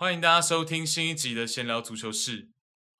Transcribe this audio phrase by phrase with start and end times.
[0.00, 2.48] 欢迎大家收听新一集的闲聊足球室。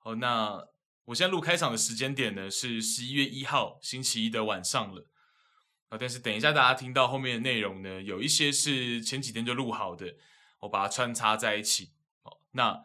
[0.00, 0.66] 好，那
[1.06, 5.06] 我现在录开场的时间点呢是十一月一号星期一的晚上了。
[5.88, 10.16] 啊，但是等一下大家听到后面的内容呢，有一些是前几天就录好的，
[10.58, 11.92] 我把它穿插在一起。
[12.22, 12.84] 好，那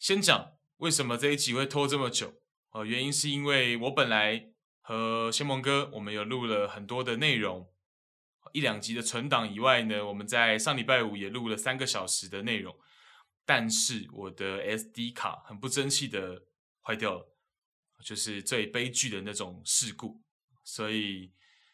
[0.00, 2.40] 先讲为什么这一集会拖这么久。
[2.72, 4.48] 呃，原因是因为我本来
[4.80, 7.68] 和先蒙哥我们有录了很多的内容，
[8.52, 12.76] 一两集的存档以外呢，我们在上礼拜五也录了三个小时的内容。
[13.46, 16.42] 但是我的 SD 卡很不争气的
[16.82, 17.34] 坏掉了，
[18.02, 20.22] 就是最悲剧的那种事故，
[20.62, 21.32] 所以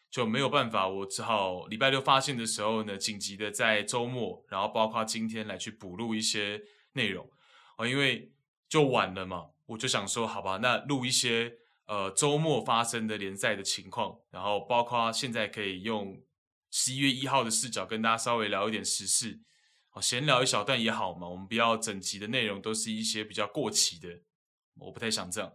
[0.09, 6.61] 就没有办法，我只好礼拜六发现的时候呢，紧急的在周末，然后包括今天来去补录一些
[6.93, 7.29] 内容
[7.77, 8.33] 啊，因为
[8.67, 16.21] 就晚了嘛，我就想说，好吧，那录一些呃周末发生的联赛的情况，然后包括现在可以用
[16.69, 19.39] 十一月一号的视角跟大家稍微聊一点时事。
[19.93, 24.07] 哦，闲聊一小段也好嘛，我们不要整集的内容都是一些比较过期的，
[24.79, 25.53] 我不太想这样。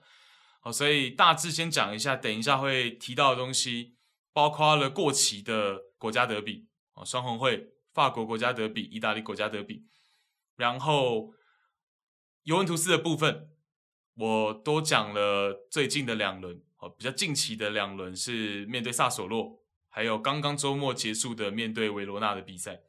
[0.60, 3.96] 好，所以大致先讲一下，等一下会提到的东西，
[4.34, 9.86] 包括了过期的国家德比，哦，双红会、法国国家德比、意大利国家德比，
[10.56, 11.32] 然后
[12.42, 13.48] 尤文图斯的部分，
[14.16, 22.82] 我多讲了最近的两轮，哦，比较近期的两轮是面对萨索洛，还有刚刚周末结束的面对维罗纳的比赛。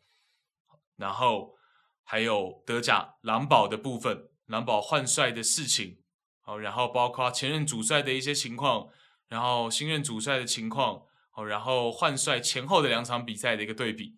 [0.98, 1.56] 然后
[2.04, 6.00] 还有德甲狼堡的部分，狼堡换帅的事情，
[6.42, 8.90] 好，然后包括前任主帅的一些情况，
[9.28, 14.18] 然后新任主帅的情况，好，然后换帅前后的两场比赛的一个对比。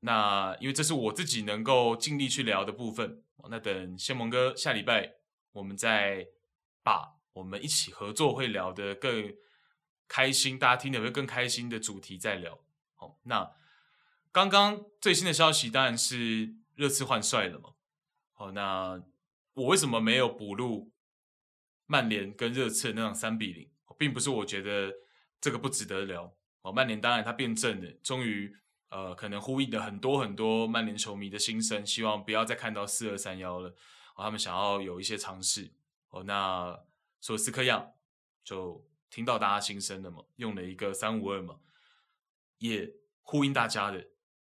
[0.00, 5.14] 那因为这是我自己能够尽力去聊的部分，那等先蒙哥下礼拜
[5.52, 6.26] 我们再
[6.82, 9.34] 把我们一起合作会聊得更
[10.06, 12.58] 开心，大家听的会更开心的主题再聊。
[12.94, 13.50] 好，那。
[14.32, 17.70] 刚刚最新的消息当然是热刺换帅了嘛。
[18.32, 19.02] 好，那
[19.54, 20.92] 我为什么没有补录
[21.86, 23.70] 曼联跟热刺那场三比零？
[23.98, 24.90] 并不是我觉得
[25.42, 26.34] 这个不值得聊。
[26.62, 28.56] 哦，曼联当然他变阵了，终于
[28.88, 33.68] 呃可能呼应了很多很多曼联球迷的心声，希望不要再看到四二三幺了。
[34.14, 35.70] 哦，他们想要有一些尝试。
[36.08, 36.78] 哦，那
[37.20, 37.90] 索斯克亚
[38.42, 41.56] 就听到大家心声了嘛，用了一个三五二嘛，
[42.58, 42.90] 也
[43.20, 44.06] 呼应大家的。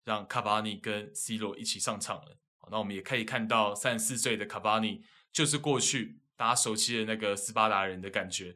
[0.03, 2.37] 让卡巴尼跟 C 罗一起上场了，
[2.69, 8.55] 那我们也可以看到三十四岁的卡巴尼就是过去大家熟悉的那个斯巴达人的感觉，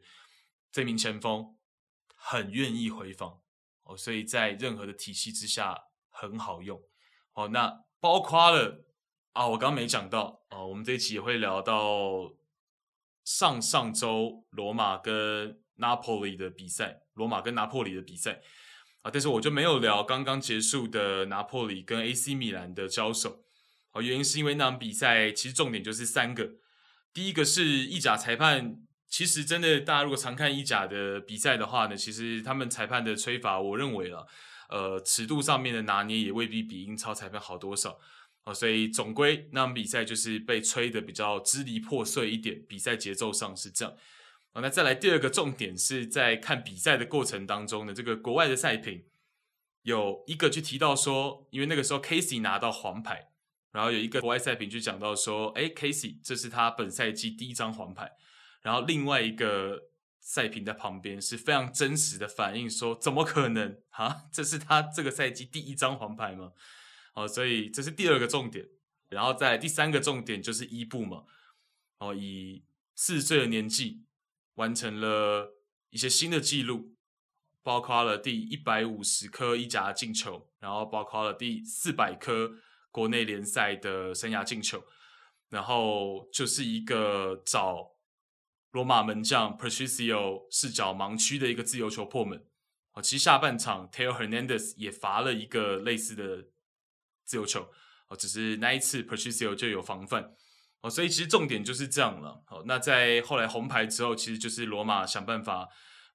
[0.72, 1.56] 这名前锋
[2.14, 3.40] 很愿意回防
[3.84, 6.82] 哦，所以在任何的体系之下很好用
[7.34, 7.48] 哦。
[7.48, 8.84] 那包括了
[9.32, 12.34] 啊，我刚刚没讲到啊，我们这一期也会聊到
[13.24, 18.40] 上上周罗马跟拿破里的比赛，罗马跟拿破里的比赛。
[19.06, 23.44] 啊但是我就没有聊刚刚结束的拿破里跟 AC 米兰的交手，
[23.92, 26.54] 哦，原因是因为那场比赛其实重点就是三个，
[27.14, 28.78] 第一个是意甲裁判，
[29.08, 34.26] 其实真的大家如果常看意甲的比赛的话呢，其实他们裁判的吹罚，我认为了，
[34.70, 38.00] 呃，尺度上面的拿捏也未必比英超裁判好多少，
[38.42, 43.94] 哦，所以总归那场比赛就是被吹得比较支离破碎一点，比赛节奏上是这样。
[44.62, 49.04] 那再来第二个重点是在看比赛的过程当中呢，这个国外的赛评
[49.82, 53.28] 有一个去提到说，因为那个时候 Casey 拿到黄牌，
[53.72, 58.12] 然后有一个国外赛评就讲到说，哎，Casey 这是他本赛季第一张黄牌，
[58.62, 59.90] 然后另外一个
[60.20, 64.24] 赛评在旁边是非常真实的反应说，怎么可能啊？
[64.32, 66.52] 这是他这个赛季第一张黄牌吗？
[67.14, 68.66] 哦，所以这是第二个重点，
[69.10, 71.24] 然后再来第三个重点就是伊布嘛，
[71.98, 74.02] 哦，以四十岁的年纪。
[74.56, 75.56] 完成了
[75.88, 76.94] 一些新的纪录，
[77.62, 82.52] 包括了第一百五十颗意甲进球，然后包括了第四百颗
[82.90, 84.84] 国内联赛的生涯进球，
[85.48, 87.92] 然后就是一个找
[88.72, 92.46] 罗马门将 Patricio 视角盲区的一个自由球破门。
[92.92, 96.48] 啊，其实下半场 Theo Hernandez 也罚了一个类似的
[97.24, 97.68] 自由球，
[98.08, 100.34] 哦，只是那一次 Patricio 就有防范。
[100.82, 102.42] 哦，所以其实重点就是这样了。
[102.46, 105.68] 好，那在后来红牌之后，其实就是罗马想办法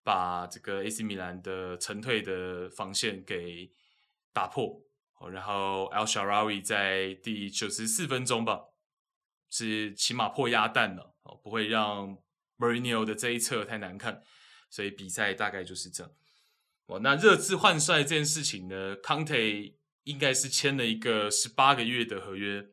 [0.04, 3.72] 把这个 AC 米兰的沉退的防线给
[4.32, 4.82] 打破。
[5.20, 8.62] 哦，然后 El Shaarawy 在第九十四分钟吧，
[9.50, 11.16] 是起码破鸭蛋了。
[11.24, 12.18] 哦，不会让
[12.58, 14.24] Mourinho 的这一侧太难看。
[14.70, 16.12] 所以比赛大概就是这样。
[16.86, 22.66] 哦，那热刺换帅这件事情呢，Conte 应该是签了一个十八个月的合约。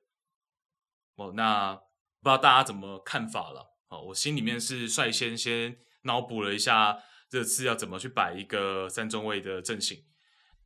[1.18, 1.80] 哦，那不
[2.24, 3.76] 知道大家怎么看法了？
[3.88, 6.98] 哦，我心里面是率先先脑补了一下
[7.30, 10.04] 热刺要怎么去摆一个三中卫的阵型。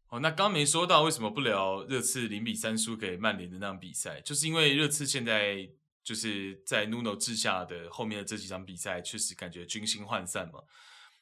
[0.08, 5.68] 哦，那刚没说到为什么不聊热刺零比三输给曼联的那场比赛，就是因为热刺现在
[6.04, 10.60] 就是在 Nuno 治下的后面的这几场比赛，确实感觉军心涣散嘛。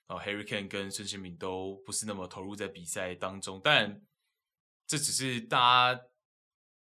[0.09, 4.03] 哦，Harry Kane 跟孙兴敏都不是那么投入在比赛当中，但
[4.87, 6.01] 这只是大家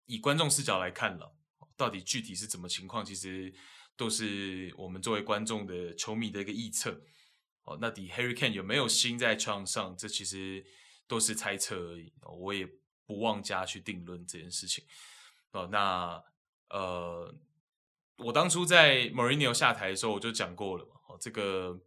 [0.06, 1.33] 以观众视角来看了，
[1.76, 3.54] 到底具体是怎么情况，其实
[3.96, 7.02] 都是我们作为观众的球迷的一个臆测。
[7.64, 10.66] 哦，那底 Harry Kane 有没有心在场上，这其实
[11.08, 12.14] 都是猜测而已。
[12.40, 12.68] 我也
[13.06, 14.84] 不妄加去定论这件事情。
[15.52, 16.24] 哦，那
[16.70, 17.34] 呃，
[18.18, 20.92] 我当初在 Mourinho 下台的时候，我就讲过了嘛。
[21.08, 21.82] 哦，这个。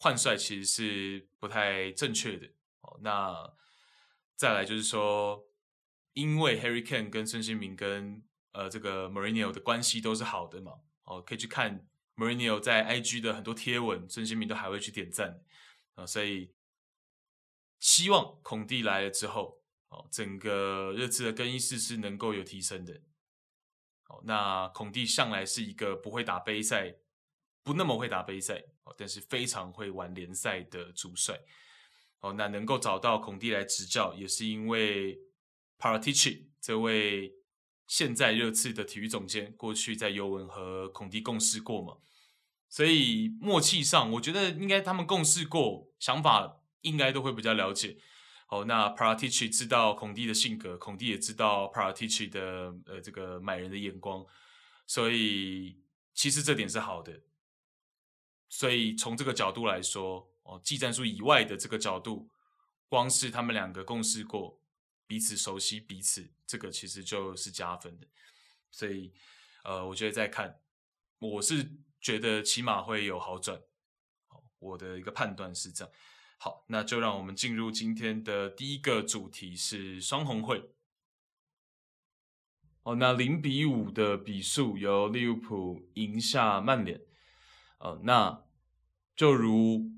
[0.00, 2.46] 换帅其实是不太正确的
[2.82, 2.98] 哦。
[3.00, 3.54] 那
[4.36, 5.46] 再来就是说，
[6.12, 8.22] 因为 Harry Kane 跟孙兴民跟
[8.54, 10.72] 呃这个 Mourinho 的关系都是好的嘛，
[11.04, 11.86] 哦，可以去看
[12.16, 15.42] Mourinho 在 IG 的很多贴文，孙兴民都还会去点赞
[15.96, 16.54] 啊，所以
[17.78, 19.60] 希望孔蒂来了之后，
[19.90, 23.02] 哦，整个热刺的更衣室是能够有提升的。
[24.08, 26.96] 哦，那孔蒂向来是一个不会打杯赛。
[27.66, 31.40] 不那么会打杯赛，哦但是非常会玩联赛的主帅。
[32.20, 35.18] 哦，那能够找到孔蒂来执教，也是因为
[35.78, 37.34] Paratici 这位
[37.86, 41.98] 现在热刺的体育总监，过去在尤文和孔蒂共事过嘛，
[42.68, 47.98] 所以默契上，我觉得应该他们共事过，想法应该都会比较了解。
[48.48, 52.28] 哦，那 p r a t i c i 知道孔蒂的性格，孔蒂也知道 p r a t i c i
[52.28, 54.24] 的呃这个买人的眼光，
[54.86, 55.80] 所以
[56.12, 57.22] 其实这点是好的。
[58.48, 62.30] 所以从这个角度来说，哦，技战术以外的这个角度，
[62.88, 64.60] 光是他们两个共事过，
[65.06, 68.06] 彼此熟悉彼此，这个其实就是加分的。
[68.70, 69.12] 所以，
[69.64, 70.60] 呃，我觉得再看，
[71.18, 71.70] 我是
[72.00, 73.60] 觉得起码会有好转。
[74.58, 75.92] 我的一个判断是这样。
[76.38, 80.70] 好，那就让我们进入今天的第一个主题是双红会。
[82.82, 87.00] 哦，那零比五的比数由利物浦赢下曼联。
[87.78, 88.44] 呃，那
[89.14, 89.90] 就如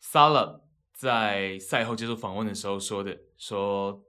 [0.00, 0.62] 萨拉
[0.92, 4.05] 在赛后接受访问的时候说的，说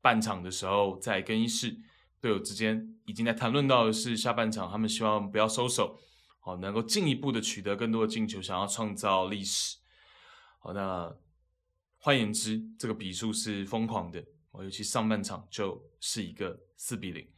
[0.00, 1.76] 半场的时候在更衣室
[2.20, 5.98] 队友之间已经在谈论到的是下半场，他们希望不要收手，
[6.40, 9.78] 好，能够进一步的取得更多的进球，想要创造历史。
[10.58, 11.16] 好，那
[11.98, 14.24] 换言之，这个比数是疯狂的，
[14.54, 17.28] 尤其上半场就是一个四比零。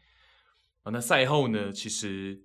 [0.84, 2.42] 那赛后呢，其实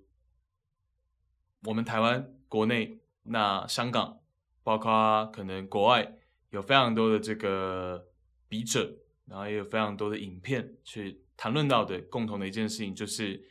[1.62, 2.32] 我们台湾。
[2.48, 4.20] 国内那香港，
[4.62, 6.16] 包括可能国外
[6.50, 8.06] 有非常多的这个
[8.48, 13.44] 笔者，然后也有非常多的影片去谈论到的共同的一件事情，就是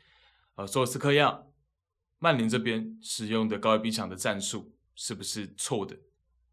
[0.56, 1.44] 呃，索尔斯克亚
[2.20, 6.00] 曼联这边使用的高位逼抢的战术是不是错的，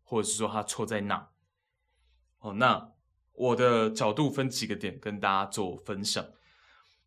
[0.03, 1.31] 或者是说他错在哪？
[2.39, 2.93] 哦，那
[3.33, 6.25] 我的角度分几个点跟大家做分享。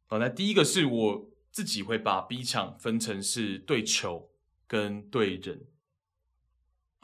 [0.05, 4.31] 好，那第一个是我自己会把逼抢分成是对球。
[4.67, 5.67] 跟对人，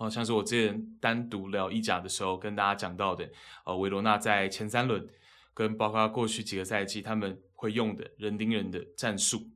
[0.02, 3.30] 好像是我之前单独聊意甲的时候跟大家讲到的，
[3.66, 5.08] 呃，维罗纳在前三轮
[5.54, 9.52] 跟包括过去几个赛季他们会用的人盯人的战术。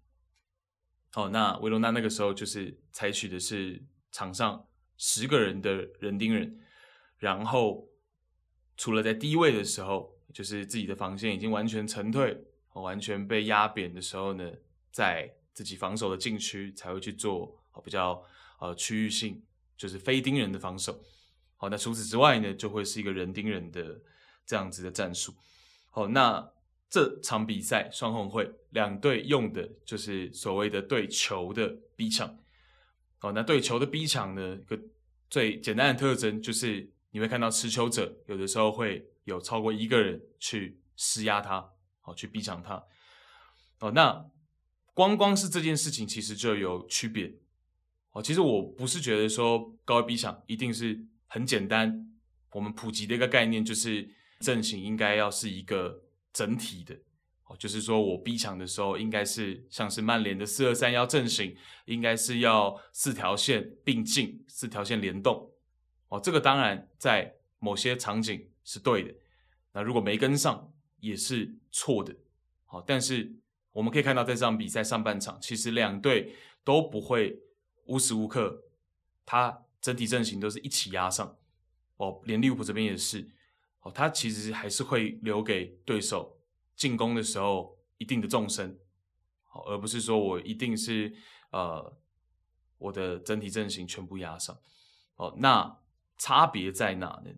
[1.12, 3.82] 好，那维罗纳那个时候就是采取的是
[4.12, 6.60] 场上十个人的人盯人，
[7.18, 7.88] 然后
[8.78, 12.38] 除了在低位的时候，就是自己的防线已经完全沉退，
[12.74, 14.52] 完全被压扁的时候呢，
[14.92, 17.60] 在自己防守的禁区才会去做。
[17.84, 18.24] 比较
[18.62, 19.44] 呃区域性，
[19.77, 21.03] 就是非盯人的防守。
[21.58, 24.01] 好，那除此之外呢，就会是一个人盯人的
[24.46, 25.34] 这样子的战术。
[25.89, 26.51] 好，那
[26.89, 32.38] 这场比赛双红会两队用的就是所谓的对球的逼抢。
[33.20, 34.79] 好，那对球的逼抢呢，个
[35.29, 42.84] 最简单的特征就是你会看到持球者有的时候会有超过一个人去施压他，好，去逼抢他。
[43.79, 44.25] 好，那
[44.94, 47.34] 光光是这件事情其实就有区别。
[48.15, 52.10] 哦，其实我不是觉得说高位逼抢一定是很简单，
[52.53, 56.98] 我们普及的一个概念就是阵型应该要是一个整体的，
[57.43, 61.57] 哦，就是说我逼抢的时候应该是像是曼联的四二三幺阵型，
[61.88, 65.51] 应该是要四条线并进，四条线联动，
[66.07, 69.13] 哦，这个当然在某些场景是对的，
[69.74, 72.15] 那如果没跟上也是错的，
[72.63, 73.36] 好，但是
[73.74, 77.41] 我们可以看到在这场比赛上半场，其实两队都不会。
[77.86, 78.63] 无时无刻，
[79.25, 81.38] 他整体阵型都是一起压上
[81.98, 83.30] 哦，连利物浦这边也是
[83.82, 86.38] 哦，他其实还是会留给对手
[86.75, 88.80] 进攻的时候一定的纵深，
[89.46, 91.15] 好，而不是说我一定是
[91.51, 91.98] 呃
[92.77, 94.58] 我的整体阵型全部压上
[95.15, 95.36] 哦。
[95.38, 95.80] 那
[96.18, 97.32] 差别在哪呢？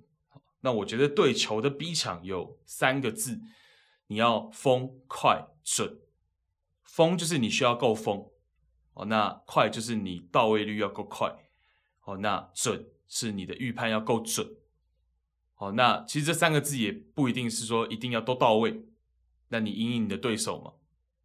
[0.61, 3.39] 那我觉得对球的逼抢有三个字，
[4.07, 5.99] 你要疯、快、准。
[6.83, 8.27] 疯就是你需要够疯
[8.97, 11.31] 哦，那快就是你到位率要够快
[12.05, 14.57] 哦，那准是你的预判要够准
[15.57, 15.71] 哦。
[15.73, 18.83] 那其实这三个字也不一定是说一定要都到位，
[19.49, 20.73] 那你因应你的对手嘛。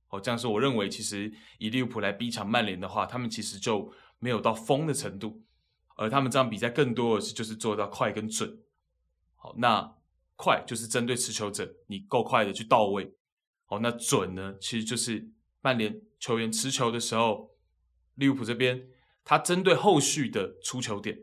[0.08, 5.42] 哦，这样说我认为其实以利物浦来逼抢曼联的话，他们其实就没有到疯的程度，
[5.96, 8.60] 而他们这场比赛更多的是就是做到快跟准。
[9.36, 9.96] 好，那
[10.36, 13.14] 快就是针对持球者，你够快的去到位。
[13.64, 15.26] 好，那准呢，其实就是
[15.62, 17.50] 曼联球员持球的时候，
[18.14, 18.88] 利物浦这边
[19.24, 21.18] 他针对后续的出球点，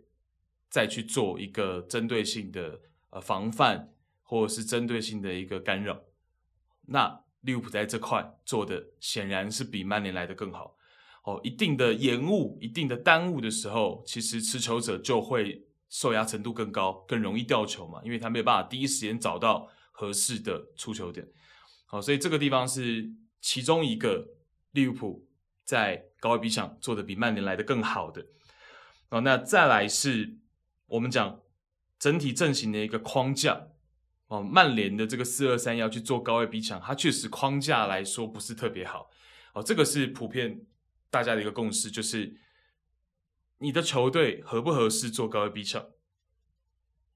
[0.69, 2.79] 再去做一个针对性的
[3.09, 3.93] 呃防范，
[4.23, 6.01] 或者是针对性的一个干扰。
[6.87, 10.75] 那利物浦在这块做的显然是比曼联来的更好。
[11.23, 21.27] 哦，一定的延误、一定的耽误的时候，其实持球者就会受压程度更高，更容易掉球嘛，因为他没有办法第一时间找到合适的出球点。
[21.85, 24.25] 好，所以这个地方是其中一个
[24.71, 25.27] 利物浦
[25.69, 28.25] 在高位逼抢做的比曼联来的更好的。
[29.07, 30.39] 好，那再来是
[30.87, 31.41] 我们讲
[31.99, 33.67] 整体阵型的一个框架。
[34.29, 39.11] 哦，曼联的这个四二三要去做高位逼抢，它确实框架来说不是特别好。
[39.53, 40.65] 哦，这个是普遍
[41.11, 42.35] 大家的一个共识，就是
[43.59, 45.85] 你的球队合不合适做高位逼抢。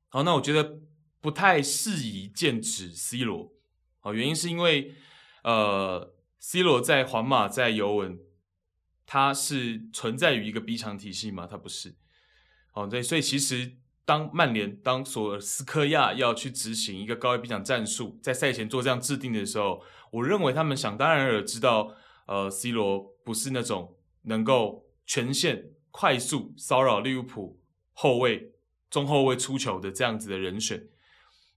[0.09, 0.79] 好，那我觉得
[1.19, 3.51] 不太适宜剑指 C 罗。
[4.01, 4.93] 哦，原因是因为
[5.43, 8.19] 呃，C 罗在皇马在尤文，
[9.05, 11.95] 它是存在于一个逼抢体系吗，它不是。
[12.73, 13.77] 哦，对，所以其实。
[14.05, 19.81] 当曼联、当索尔斯克亚要去执行一个高位逼抢战术，在赛前做这样制定的时候，
[20.11, 21.95] 我认为他们想当然尔知道，
[22.27, 27.61] 呃，C 罗不是那种能够全线快速骚扰利物浦
[27.93, 28.51] 后卫、
[28.89, 30.85] 中后卫出球的这样子的人选。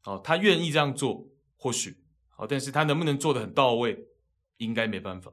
[0.04, 1.26] 哦，他愿意这样做，
[1.56, 1.96] 或许，
[2.36, 4.06] 哦，但是他能不能做得很到位，
[4.58, 5.32] 应该没办法。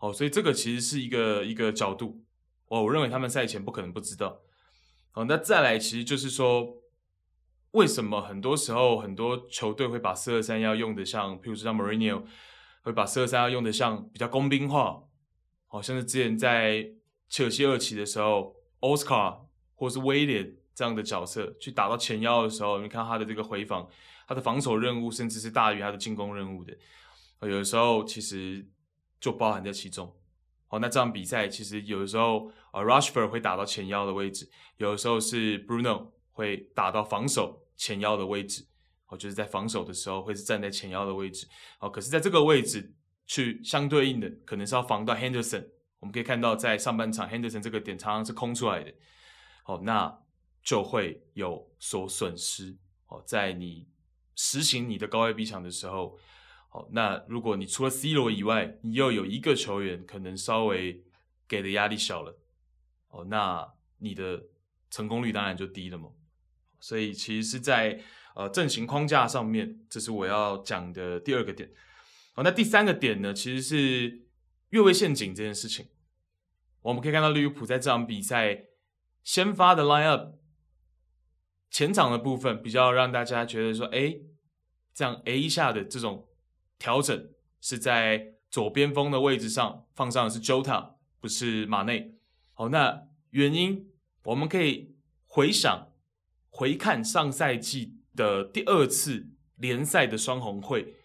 [0.00, 2.24] 哦，所以这个其实是一个一个角度。
[2.68, 4.40] 哦，我认为他们赛前不可能不知道。
[5.12, 6.76] 好，那再来，其实就是说，
[7.72, 12.24] 为什么很多时候很多球队会把四二三幺用的像，譬如说像 Mourinho
[12.82, 15.02] 会把四二三幺用的像比较工兵化，
[15.66, 16.88] 好像是之前在
[17.28, 19.40] 切尔西二期的时候，Oscar
[19.74, 23.88] 或是威廉这样的角色去打到前腰的时候，你看他的这个回防，
[24.28, 26.72] 他的防守任务甚至是大于他的进攻任务的，
[27.42, 28.64] 有的时候其实
[29.20, 30.16] 就包含在其中。
[30.66, 38.64] 好，那这场比赛其实有的时候，呃，Rushford 会打到前腰的位置，有的时候是 Bruno 会打到防守前腰的位置，
[39.08, 41.48] 哦，就是在防守的时候会是站在前腰的位置，
[41.80, 42.94] 哦，可是在这个位置
[43.26, 45.66] 去相对应的，可能是要防到 Henderson，
[45.98, 48.94] 我们可以看到在上半场 Henderson 这个点常常是空出来的，
[49.66, 50.20] 哦，那
[50.62, 52.76] 就会有所损失，
[53.08, 53.88] 哦，在你
[54.36, 56.16] 实行你的高位逼抢的时候。
[56.72, 61.02] 好，那如果你除了 C 罗以外，你又有一个球员可能稍微
[61.48, 62.38] 给的压力小了，
[63.08, 64.44] 哦，那你的
[64.88, 66.10] 成功率当然就低了嘛。
[66.78, 68.00] 所以其实是在
[68.36, 71.72] 呃阵型框架上面，这是我要讲的第二个点。
[72.34, 74.22] 好，那第三个点呢，其实是
[74.68, 75.88] 越位陷阱这件事情。
[76.82, 78.66] 我们可以看到利物浦在这场比赛
[79.24, 80.38] 先发的 line up
[81.68, 84.20] 前场的部分，比较让大家觉得说，哎，
[84.94, 86.28] 这样 A 一下的这种。
[86.80, 92.16] 调整是在左边锋的位置上放上的是 Jota，不是马内。
[92.54, 93.88] 好，那原因
[94.24, 94.96] 我们可以
[95.26, 95.92] 回想、
[96.48, 100.96] 回看上赛季的第二次联赛的双红会，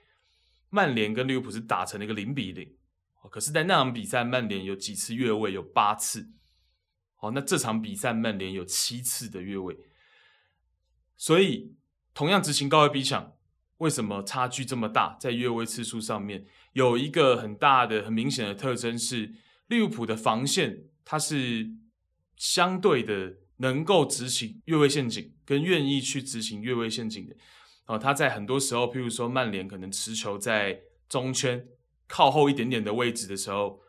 [0.70, 2.76] 曼联跟利物浦是打成了一个零比零。
[3.30, 5.52] 可是，在那场比赛，曼联有几次越位？
[5.52, 6.30] 有八次。
[7.16, 9.78] 好，那这场比赛曼联有七次的越位。
[11.18, 11.76] 所以，
[12.14, 13.35] 同样执行高位逼抢。
[13.80, 15.18] 为什么差距这么大？
[15.20, 19.34] 在越位次数上面有一个很大的、很明显的特征是，
[19.68, 21.70] 利物浦的防线它是
[22.38, 27.36] 相对的能够执行越位陷阱，跟愿意去执行越位陷阱的。
[27.88, 30.80] 哦，他在很多时候，譬如说曼联可能持球在
[31.10, 31.68] 中圈
[32.08, 33.82] 靠后一点点的位置的时候，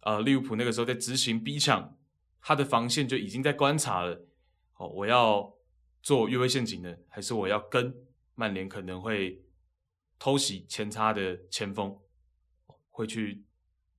[0.00, 1.96] 呃，利物浦那个时候在执行逼抢，
[2.40, 4.26] 他的防线就已经在观察了。
[4.78, 5.54] 哦，我要
[6.02, 7.94] 做越位陷阱呢，还是我要跟？
[8.38, 9.42] 曼联可能会
[10.16, 11.98] 偷袭前插的前锋，
[12.88, 13.44] 会去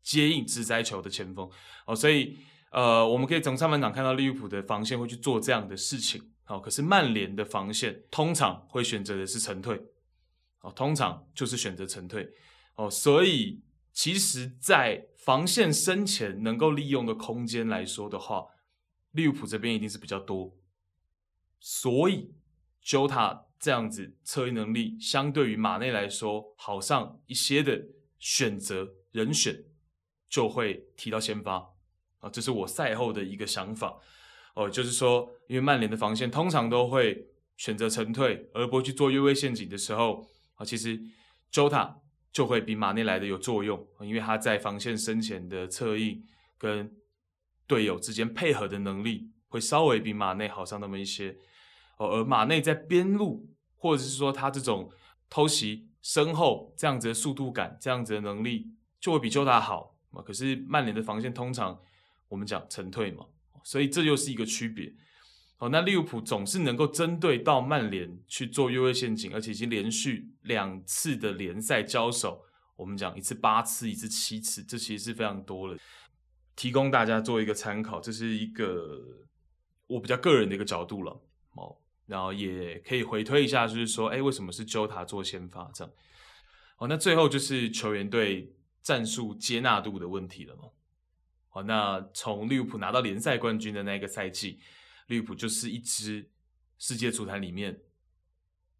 [0.01, 1.49] 接应直塞球的前锋
[1.85, 2.39] 哦，所以
[2.71, 6.57] 呃，我们可以从上半场看到利物浦的防线会去做这样的事情哦。
[6.57, 9.77] 可是曼联的防线通常会选择的是沉退
[10.61, 12.31] 哦，通常就是选择沉退
[12.75, 12.89] 哦。
[12.89, 18.45] 所以其实，在防线身前能够利用的空间来说的话，
[19.11, 20.55] 利物浦这边一定是比较多。
[21.59, 22.33] 所以
[22.81, 27.85] Jota 这样子策应能力相对于马内来说好上一些的
[28.17, 29.65] 选择人选，
[30.29, 31.55] 就会提到先发
[32.19, 33.99] 啊，这是我赛后的一个想法
[34.55, 40.25] 哦，就是说，因为曼联的防线通常都会选择沉退，而不会去做越位陷阱的时候
[40.55, 40.97] 啊，其实
[41.51, 41.95] Jota
[42.31, 46.23] 就会比马内来的有作用，因为他在防线身前的策应
[46.57, 46.89] 跟
[47.67, 51.35] 队友之间配合的能力会稍微比马内好上那么一些。
[51.99, 54.89] 哦，而马内在边路，或者是说他这种
[55.29, 59.95] 偷袭身后这样子的速度感，这样子的能力，就会比 Jota 好。
[60.25, 61.79] 可是曼联的防线通常
[62.29, 63.25] 我们讲沉退嘛，
[63.63, 64.91] 所以这又是一个区别。
[65.57, 72.41] 哦，那利物浦总是能够针对到曼联去做越位陷阱，而且已经连续两次的联赛交手，
[72.77, 75.77] 我们讲一次八次，一次七次，这其实是非常多了，
[76.55, 79.01] 提供大家做一个参考，这是一个
[79.85, 81.11] 我比较个人的一个角度了。
[81.55, 81.75] 哦。
[82.09, 85.93] 然后也可以回推一下，就是说，哎，为什么是 Jota 做先发这样？
[86.75, 88.51] 好，那最后就是球员对
[88.81, 90.63] 战术接纳度的问题了嘛。
[91.49, 94.59] 好，那从利物浦拿到联赛冠军的那个赛季，
[95.05, 96.31] 利物浦就是一支
[96.79, 97.79] 世界足坛里面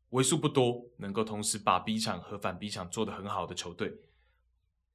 [0.09, 3.93] 为数不多能够同时把 B 场和反 B 场做得很好的球队。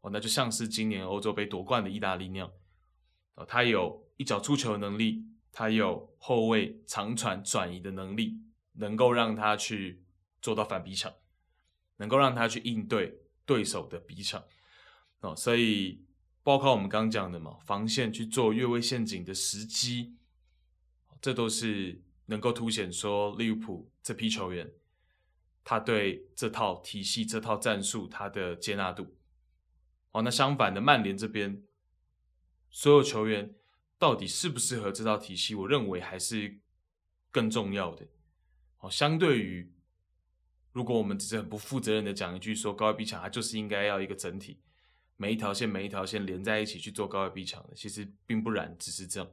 [0.01, 2.51] 哦，那就像是今年欧洲杯夺冠的意大利那样，
[3.37, 5.25] 哦，他有一脚出球的能力。
[5.57, 8.41] 他有后卫长传转移的能力，
[8.73, 10.03] 能够让他去
[10.43, 11.15] 做到反逼抢，
[11.99, 14.43] 能够让他去应对对手的逼抢
[15.21, 15.37] 哦。
[15.37, 16.05] 所以，
[16.43, 20.17] 包括我们刚讲的嘛，防线去做越位陷阱的时机，
[21.21, 24.73] 这都是能够凸显说利物浦这批球员
[25.63, 29.15] 他对这套体系、这套战术他的接纳度。
[30.11, 31.63] 哦，那相反的，曼联这边
[32.71, 33.55] 所有球员。
[33.99, 35.55] 到底适不适合这套体系？
[35.55, 36.59] 我认为还是
[37.31, 38.07] 更重要的。
[38.81, 39.73] 哦，相对于
[40.73, 44.61] 如果我们只是很不负责任的讲一句说高位逼抢，它就是应该要一个整体，
[45.17, 49.31] 每一条线每一条线连在一起去做高位逼抢的，其实并不然，只是这样。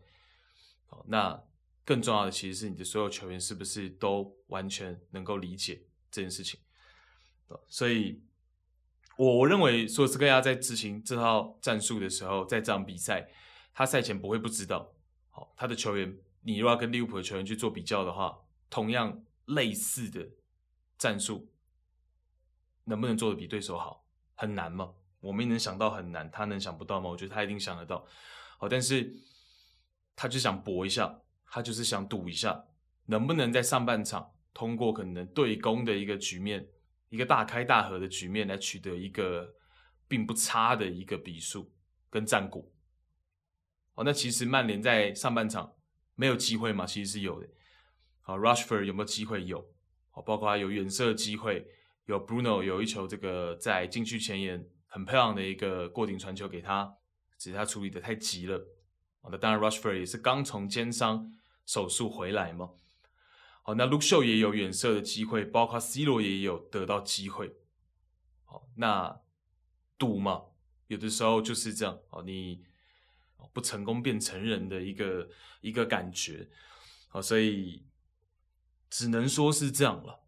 [0.90, 1.44] 哦，那
[1.84, 6.60] 更重要的其实是你的所有球员是不是都完全能够理解这件事情。
[7.68, 8.22] 所以，
[9.18, 13.28] 我我认为索斯克亚在执行这套战术的时候，在这场比赛。
[13.74, 14.94] 他赛前不会不知道，
[15.30, 18.38] 好，他的球员，你如果要跟利物浦的球员去做比较的话，
[18.70, 20.28] 同样类似的
[20.98, 21.52] 战术，
[22.86, 24.06] 能不能做得比对手好？
[24.36, 24.94] 很难吗？
[25.20, 27.10] 我们能想到很难，他能想不到吗？
[27.10, 28.06] 我觉得他一定想得到，
[28.58, 29.16] 好，但是
[30.16, 32.66] 他就想搏一下，他就是想赌一下，
[33.06, 36.68] 能不能在上半场通过可能对攻的一个局面，
[37.10, 39.54] 一个大开大合的局面来取得一个
[40.08, 41.72] 并不差的一个比数
[42.10, 42.68] 跟战果。
[43.96, 45.74] 哦，那其实曼联在上半场
[46.16, 46.86] 没有机会嘛？
[46.86, 47.48] 其实是有的。
[48.22, 49.44] 好，Rushford 有没有机会？
[49.44, 49.66] 有。
[50.12, 51.68] 好，包括他有远射机会，
[52.06, 56.96] 有 Bruno 有一球这个在禁区前沿很漂亮的一个过顶传球给他，
[57.38, 58.58] 只是他处理的太急了。
[59.22, 61.30] 好，那当然 Rushford 也是刚从肩伤
[61.66, 62.70] 手术回来嘛。
[63.64, 67.56] 好，那 Luke Shaw 也有远射的机会，包括 C 罗也有得到机会。
[68.46, 69.20] 好，那
[69.98, 70.44] 赌嘛，
[70.88, 72.00] 有的时候就是这样。
[72.10, 72.64] 好，你。
[73.54, 75.30] 不成功便成仁的一个
[75.62, 76.48] 一个感觉，
[77.10, 77.84] 好，所以
[78.90, 80.20] 只能说是这样了，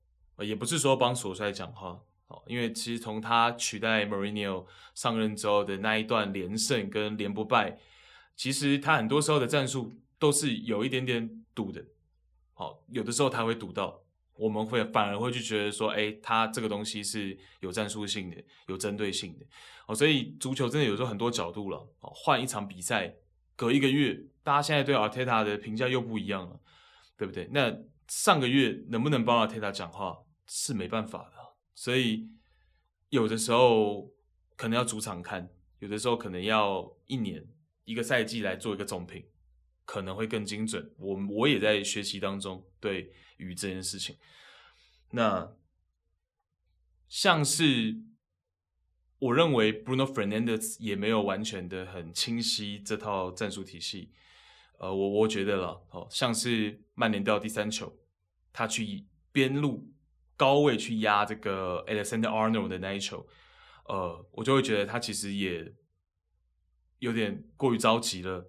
[0.46, 7.80] 也不是说帮索帅讲话，好，因为其实从他取代 Mourinho 上任之后的那一段连胜跟连不败，
[8.36, 11.86] 其实他很多时候的战术都是有一点点赌的，
[12.54, 14.03] 好，有的时候他会赌到，
[14.36, 19.46] 我们会反而会去觉得说，哎，他这个东西是有战术性的，有针对性的。
[19.88, 21.78] 哦，所以足球真的有时候很多角度了。
[22.00, 23.14] 哦，换一场比赛，
[23.56, 26.60] 隔一个月，大家现在对阿特塔的评价又不一样了，
[27.18, 27.48] 对不对？
[27.52, 27.72] 那
[28.08, 30.18] 上个月能不能帮阿特塔讲话
[30.48, 31.36] 是没办法的。
[31.76, 32.28] 所以
[33.10, 34.10] 有的时候
[34.56, 37.46] 可能要主场看，有的时候可能要一年
[37.84, 39.24] 一个赛季来做一个总评，
[39.86, 40.92] 可能会更精准。
[40.98, 43.12] 我我也在学习当中，对
[43.44, 44.18] 于这件事情，
[45.12, 45.56] 那
[47.08, 48.02] 像是。
[49.20, 54.12] 我认为 Bruno Fernandes 也没有完全的很清晰这套战术体系，
[54.80, 57.98] 呃，我我觉得了，哦，像是曼联掉第三球，
[58.52, 59.90] 他去边路
[60.36, 63.26] 高位去压这个 Alexander Arnold 的那一球，
[63.86, 65.74] 呃，我就会觉得他其实也
[67.00, 68.46] 有点过于着急了，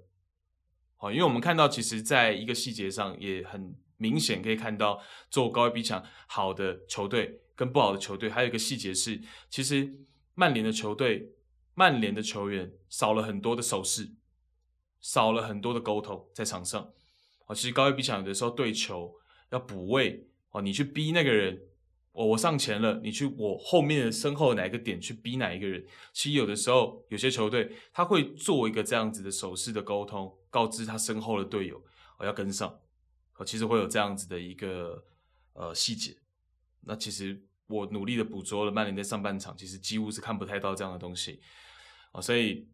[0.96, 9.94] 好，因为我们看到其实在一个细节上也很明显可以看到做高位逼抢好的球队跟不好的球队，还有一个细节是其实。
[10.36, 11.30] 曼联的球队，
[11.74, 14.10] 曼联的球员少了很多的手势，
[15.00, 16.90] 少了很多的沟通在场上。
[17.46, 19.14] 啊，其实高位逼抢有的时候对球
[19.52, 21.62] 要补位，哦，你去逼那个人，
[22.10, 25.86] 我我上前了，你去我后面的身后的哪一个点去逼哪一个人。
[26.12, 31.80] 其实有的时候有些球队他会做一个这样子的手势的沟通，告知他身后的队友
[32.18, 32.80] 我要跟上。
[33.42, 35.02] 其实会有这样子的一个
[35.54, 36.14] 呃细节。
[36.82, 41.40] 那其实我努力的捕捉了曼联在上半场，其实几乎是看不太到这样的东西
[42.12, 42.68] 啊，所以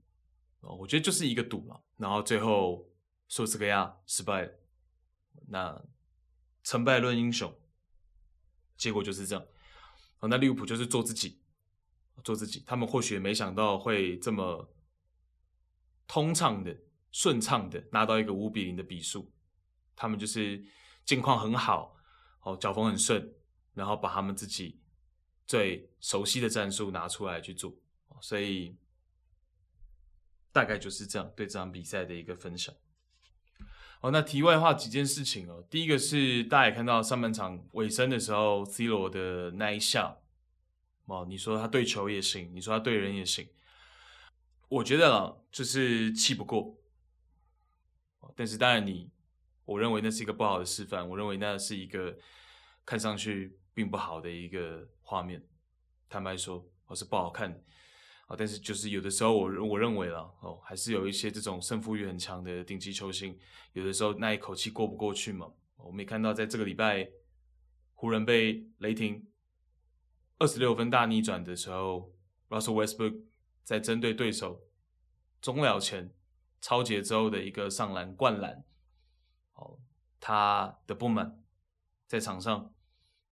[0.61, 1.81] 我觉得就是一个赌嘛。
[1.97, 2.91] 然后最后
[3.29, 4.53] 索斯克亚失败了，
[5.47, 5.85] 那
[6.65, 7.55] 成败论英雄。
[8.77, 9.47] 结果就是这样，
[10.17, 11.39] 好，那利物浦就是做自己，
[12.25, 12.65] 做自己。
[12.67, 14.75] 他们或许也没想到会这么
[16.09, 16.77] 通畅的、
[17.13, 19.31] 顺畅的拿到一个五比零的比数。
[20.01, 20.65] 他们就是
[21.05, 21.95] 境况很好，
[22.41, 23.35] 哦，脚风很顺，
[23.75, 24.81] 然后把他们自己
[25.47, 27.75] 最熟悉的战术拿出来去做。
[28.23, 28.75] 所以
[30.53, 32.75] 大概就是这样对这场比赛的一个分享。
[34.01, 35.63] 哦，那题外话几件事情哦。
[35.69, 40.17] 第一个是大家也看到上半场尾声的时候，C 罗的那一下，
[41.05, 43.47] 哦，你说他对球也行，你说他对人也行，
[44.71, 46.79] 我觉得啊，就是气不过。
[48.37, 49.11] 但是当然你，
[49.71, 52.19] 我认为那是一个不好的示范，我认为那是一个
[52.85, 55.41] 看上去并不好的一个画面。
[56.09, 57.53] 坦白说，我是不好看。
[58.27, 63.39] 啊但是就是有的时候我，我认为了哦，还是有一些这种胜负欲很强的顶级球星，
[63.73, 65.53] 有的时候那一口气过不过去嘛。
[65.77, 67.09] 我们也看到，在这个礼拜，
[67.95, 69.25] 湖人被雷霆
[70.39, 72.13] 二十六分大逆转的时候
[72.49, 73.23] ，Russell Westbrook
[73.63, 74.61] 在针对对手
[75.41, 76.13] 终了前
[76.61, 78.65] 超节之后的一个上篮灌篮，
[80.21, 81.43] 他的不满
[82.07, 82.73] 在场上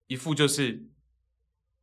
[0.07, 0.89] 一副就是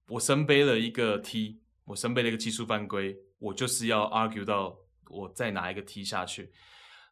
[0.09, 1.63] 我身背了一个 T。
[1.87, 4.77] 我身背了一个技术犯规，我就是要 argue 到
[5.09, 6.53] 我再拿一个踢下去，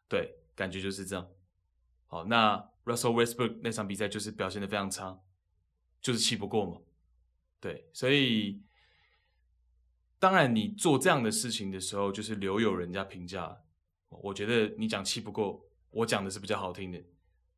[0.09, 1.29] 对，感觉就是这样。
[2.07, 5.21] 好，那 Russell Westbrook 那场比赛就是表现的非常差，
[6.01, 6.81] 就是气不过嘛，
[7.61, 8.63] 对，所以
[10.19, 13.61] 当然你做这样的事情的时候，就是留有人家评价。
[14.09, 17.01] 我觉得你讲气不过，我讲的是比较好听的。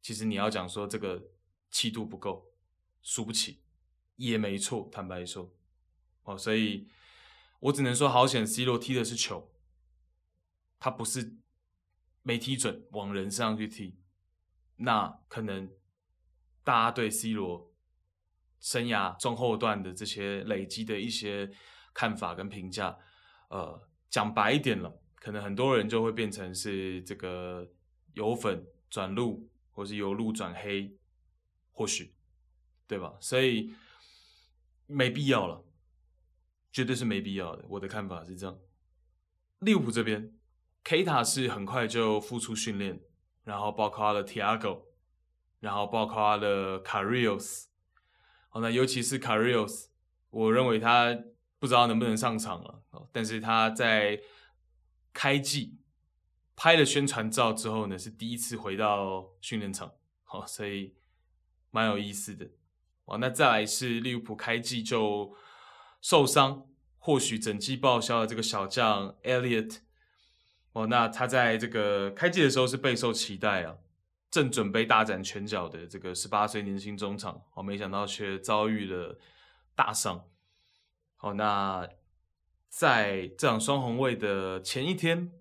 [0.08, 1.22] 其实你要讲说这个
[1.70, 2.54] 气度不够，
[3.02, 3.60] 输不起，
[4.15, 5.54] 也没错，坦白说，
[6.24, 6.88] 哦，所以。
[7.60, 9.52] 我只能说，好险，C 罗踢的是球，
[10.80, 11.36] 他不是
[12.22, 14.00] 没踢准往人身上去踢，
[14.78, 15.70] 那可能
[16.63, 17.74] 大家对 C 罗
[18.62, 21.52] 生涯中后段的这些累积的一些
[21.93, 22.98] 看法跟评价，
[23.50, 27.70] 呃，讲白一点了，可能很多人就会变成是这个
[28.13, 30.98] 有粉转路，或是由路转黑，
[31.72, 32.16] 或许，
[32.88, 33.16] 对吧？
[33.22, 33.76] 所以
[34.88, 35.63] 没必要了。
[36.72, 37.63] 绝对是没必要的。
[37.70, 38.58] 我的看法是这样。
[39.60, 40.34] 利物浦这边
[40.84, 43.04] ，K 塔是很快就复出训练，
[43.44, 44.86] 然后包括了 Tiago，
[45.60, 47.66] 然后包括了 Carrios。
[48.50, 49.90] 好，那尤其是 Carrios，
[50.32, 51.16] 我认为他
[51.60, 52.84] 不知道能不能上场了。
[53.12, 54.20] 但是他在
[55.13, 55.78] 开季
[56.58, 59.93] 拍了宣传照之后呢，是第一次回到训练场。
[60.26, 60.93] 好，所以
[61.72, 62.50] 蛮有意思的。
[63.06, 65.34] 哦，那再来是利物浦开季就。
[66.00, 66.67] 受伤，
[67.00, 69.80] 或许整季报销的这个小将 Elliot，
[70.74, 73.78] 哦，那他在这个开季的时候是备受期待啊，
[74.30, 79.17] 正准备大展拳脚的这个十八岁年轻中场，哦，没想到却遭遇了
[79.76, 80.30] 大伤。
[81.15, 81.89] 好，那
[82.70, 85.32] 在这场双红卫的前一天，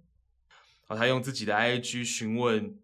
[0.86, 2.78] 哦，他用自己的 IG 询问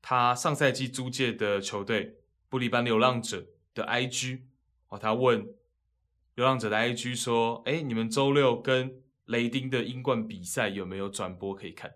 [0.00, 4.42] 他上赛季租借的球队布里班流浪者的 IG，
[4.88, 5.46] 哦，他问。
[6.36, 11.94] 流浪者的 IG 说：“哎，你们周六跟雷丁的英冠比赛有没有转播可以看？”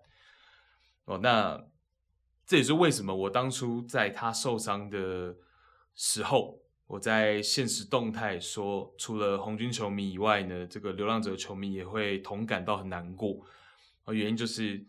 [1.03, 1.61] 哦，那
[2.45, 5.35] 这也是为什么我当初在他受伤的
[5.93, 13.45] 时候，我在现实动态说，除了红军球迷以外呢，这个流浪者球迷也会同感到很难过。
[14.05, 14.81] 哦，原因就是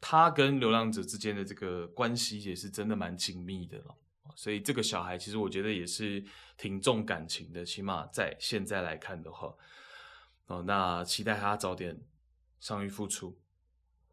[0.00, 3.96] 他跟流浪者之间的这个关系也是真的蛮紧密的了。
[4.36, 6.22] 所以这个小孩其实我觉得也是
[6.56, 9.52] 挺重感情的，起码在现在来看的话，
[10.46, 11.98] 哦，那期待他早点
[12.60, 13.36] 伤愈复出。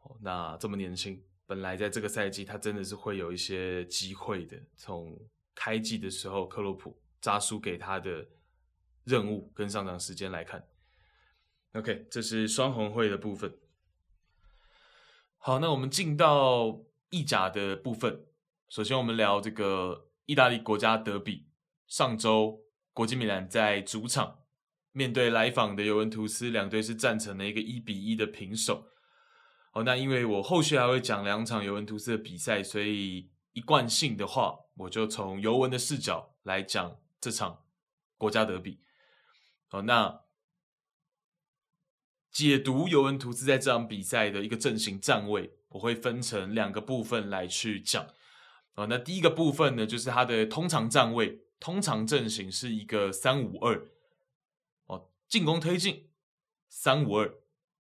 [0.02, 4.60] 哦，那这么年轻，本来在这个赛季他真的是会有一些机会的。
[4.76, 5.16] 从
[5.54, 8.28] 开季的时候，克洛普扎输给他的
[9.04, 10.66] 任务跟上场时间来看
[11.74, 13.56] ，OK，这是双红会的部分。
[15.48, 16.82] 好，那我们进到
[17.12, 18.26] 意甲的部分。
[18.68, 21.46] 首先，我们聊这个意大利国家德比。
[21.86, 22.62] 上周，
[22.94, 24.40] 国际米兰在主场
[24.92, 28.88] 面对来访的尤文图斯，两队是战成了一个一比一的平手。
[29.74, 37.64] 哦，那因为我后续还会讲两场尤文图斯的比赛，所以一贯性的话，我就从尤文的视角来讲这场
[38.18, 38.82] 国家德比。
[39.68, 40.22] 好，那
[42.36, 48.06] 解读尤文图斯在这场比赛的一个阵型站位，我会分成两个部分来去讲。
[48.74, 53.88] 啊，那第一个部分呢，就是他的通常站位，通常阵型是一个三五二。
[54.88, 56.10] 哦，进攻推进
[56.68, 57.34] 三五二。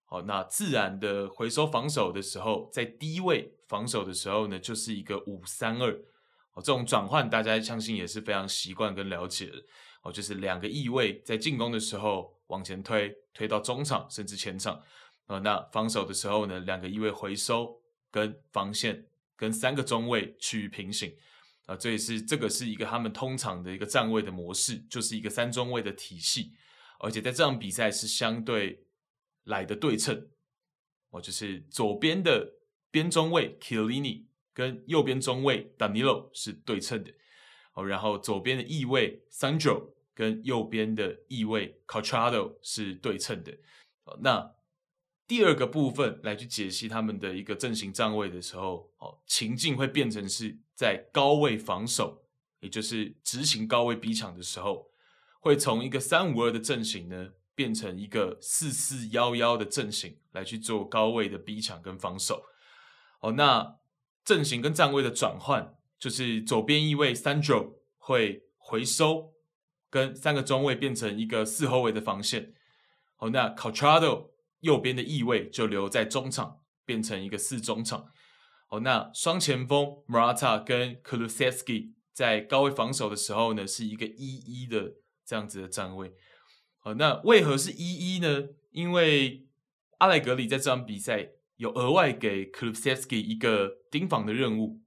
[0.06, 5.92] 好，那自然的回收防守的时候，在低位防守的时候呢，就是一个五三二。
[6.54, 9.62] 哦，这种转换大家相信也是非常习惯跟了解的。
[10.04, 14.82] 哦，就是两个翼位在进攻的时候往前推，推到中场甚至前场。
[15.28, 17.82] 呃，那防守的时候呢，两个翼位回收
[18.12, 21.16] 跟防线跟三个中卫去平行。
[21.66, 26.54] 啊，这也是这个是一个他们通常的一个站位的模式，就是一个三中卫的体系。
[27.00, 28.86] 而且在这场比赛是相对
[29.46, 30.30] 来的对称。
[31.10, 32.54] 哦，就是左边的
[32.92, 37.12] 边中卫 Chiellini 跟右边中卫 Danilo 是对称的。
[37.74, 43.56] 哦，然后左边的翼位 Sandro 跟右边的翼位 c o t r a d o 是对称的。
[44.22, 44.56] 那
[45.28, 52.24] 第二个部分来去解析他们的一个阵型站位的时候，哦，情境会变成是在高位防守，
[52.62, 54.88] 也就是执行高位逼抢的时候，
[55.42, 62.44] 会从一个三五二的阵型呢，变成一个四四幺幺的阵型来去做高位的逼抢跟防守。
[63.20, 63.78] 哦，那
[64.24, 65.76] 阵型跟站位的转换。
[65.98, 69.34] 就是左边翼位 Sandro 会回收，
[69.96, 72.52] 跟三个中卫变成一个四后卫的防线。
[73.16, 74.30] 好，那 c o t r a d o
[74.60, 78.08] 右边的翼位就留在中场，变成一个四中场。
[78.68, 86.12] 好，那双前锋 Marata 跟 Kulusevski 在高位防守的时候呢，是一个一一的这样子的站位。
[86.80, 88.50] 好，那为何是一一呢？
[88.72, 89.48] 因为
[90.00, 94.82] 阿莱格里在这场比赛有额外给 Kulusevski 一个盯防的任务。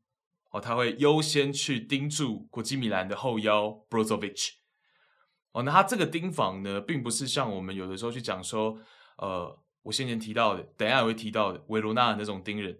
[0.51, 4.58] 哦，他会优先去盯住国际米兰的后腰 Brozovic。
[5.53, 8.79] 哦，那他这个盯防呢，并不是像我们有的时候去讲说，
[9.17, 12.79] 呃，我先前提到的，等一下也会提到的维罗纳那种盯人，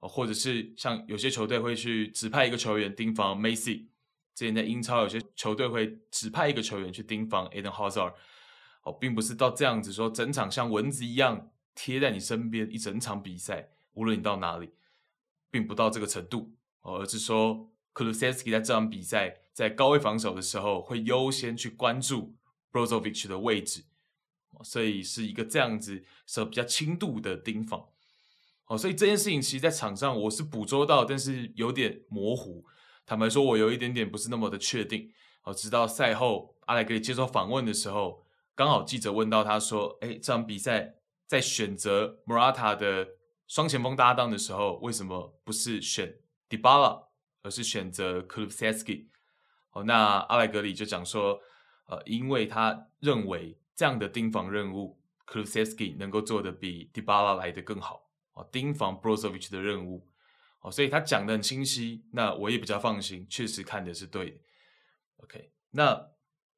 [0.00, 3.88] 哦，或者是像有些球队会去指派一个球员盯防 Macy，。
[4.34, 8.12] 之前在英超有些球队会指派一个球员去盯防 Eden Hazard。
[8.82, 14.70] 哦，并不是到这样子说，整场像蚊子一样贴在你身边一整场比赛，无论你到哪里，
[15.50, 16.52] 并不到这个程度。
[16.82, 22.36] 而是说，Kulusevski 在这场比赛在高位防守的时候，会优先去关注
[22.70, 23.86] Brozovic 的位置，
[24.62, 27.88] 所以是一个这样子是比较轻度的盯防。
[28.66, 32.66] 哦，所以这件事情其实，在场上我是捕捉到，但是有点模糊。
[33.06, 35.10] 坦白说，我有一点点不是那么的确定。
[35.44, 43.08] 哦，直到赛后阿莱格里接受访问的时候，刚好记者问到他说：“哎，这场比赛在选择 Murata 的
[43.46, 46.14] 双前锋搭档的时候，为什么不是选？”
[46.50, 47.06] Dybala
[47.40, 49.06] 而是选择 Kulusevski。
[49.76, 51.38] 哦，那阿莱格里就讲说，
[51.84, 57.26] 呃，因为他认为这样的盯防任务 k l u s e v s k i 能够做得比 d i b a l
[57.26, 58.08] a 来的更好。
[58.32, 60.08] 哦，盯防 Brozovic 的任务，
[60.62, 64.38] 哦，所以他讲的很清晰，那我也比较放心，确实看的是对的。
[65.18, 66.08] OK，那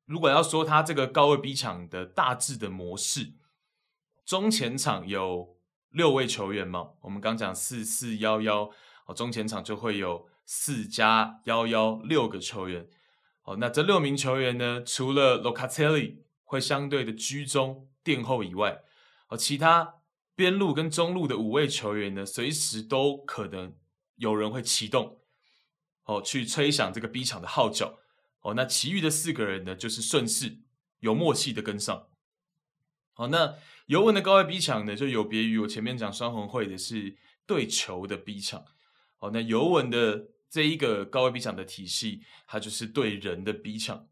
[0.04, 3.32] 如果要说他这个高位逼抢的大致的模式，
[4.24, 5.58] 中前场有
[5.90, 6.90] 六位球员嘛？
[7.00, 8.70] 我们刚讲四四幺幺。
[9.06, 12.86] 哦中前场就会有四加幺幺六个球员。
[13.48, 18.82] 哦，那这六名球员呢，除了 Locatelli 会相对的居中垫后以外，
[19.28, 19.94] 哦，其他
[20.36, 23.74] 边路跟中路的五位球员呢，随时都可能
[24.16, 25.22] 有人会启动，
[26.04, 27.98] 哦，去吹响这个逼抢的号角。
[28.42, 30.58] 哦，那其余的四个人呢，就是顺势
[31.00, 32.08] 有默契的跟上。
[33.14, 33.54] 好，那
[33.86, 38.62] 尤文的高位逼抢呢，就有别于我前面讲双红会的是对球的逼抢。
[39.20, 44.08] 哦，那尤文的这一个高位逼抢的体系，它就是对人的逼抢。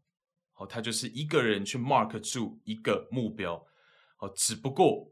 [0.55, 3.65] 哦，它就是一个人去 mark 住一个目标。
[4.19, 5.11] 哦，只不过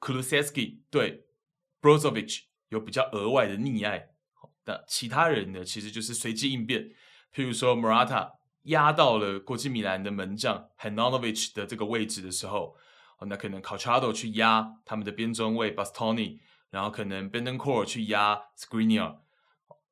[0.00, 1.24] Kulusevski 对
[1.80, 4.10] Brozovic 有比较额外的溺爱。
[4.66, 6.90] 那其他人呢，其实就是随机应变。
[7.34, 8.32] 譬如说 Murata
[8.64, 12.76] 压到了国际米兰的门将 h a n a n o v i c 的这个位置的时候，
[13.26, 19.23] 那可能 Cuadrado 去压他们的边中卫 Bastoni，然后可能 Bentancur 去压 Skriniar。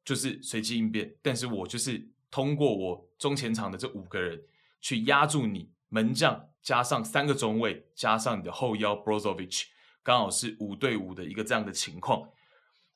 [0.05, 4.43] 就是随机应变，但是我就是通过我中前场的这五个人
[4.81, 9.67] 去压住你门将，加上三个中卫，加上你的后腰 Brozovic，
[10.03, 12.31] 刚好是五对五的一个这样的情况。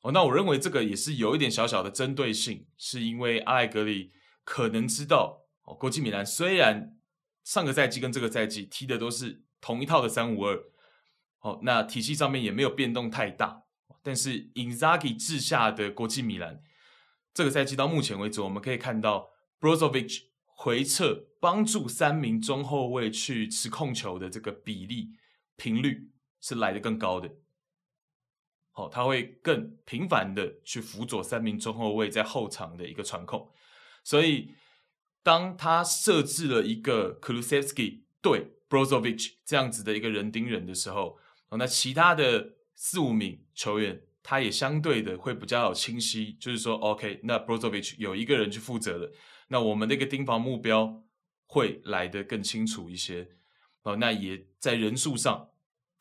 [0.01, 6.97] 哦，那我认为这个也是有一点小小的针对性，是因为阿莱格里可能知道，哦，国际米兰虽然
[7.45, 10.65] 上个赛季跟这个赛季踢的都是同一套的三五二，
[11.41, 13.63] 哦，那体系上面也没有变动太大，
[14.03, 16.63] 但是 Inzaghi 治下的国际米兰。
[17.37, 19.29] 这个赛季到目前为止，我们可以看到
[19.61, 25.11] Brozovic 回撤帮助三名中后卫去持控球的这个比例
[25.55, 27.31] 频率是来的更高的。
[28.73, 33.53] 好，他会更频繁的去辅佐三名中后卫在后场的一个传控，
[34.03, 34.55] 所以
[35.23, 41.19] 当他设置了一个 k l u s e v s k i 对 Brozovic 这样子的一个人盯人的时候，
[41.51, 44.06] 那其他的四五名球员。
[44.29, 49.13] 他也相对的会比较有清晰，就是说，OK，那 Brozovic 有一个人去负责了，
[49.47, 51.05] 那我们那个盯防目标
[51.47, 53.29] 会来得更清楚一些。
[53.83, 55.51] 哦，那也在人数上，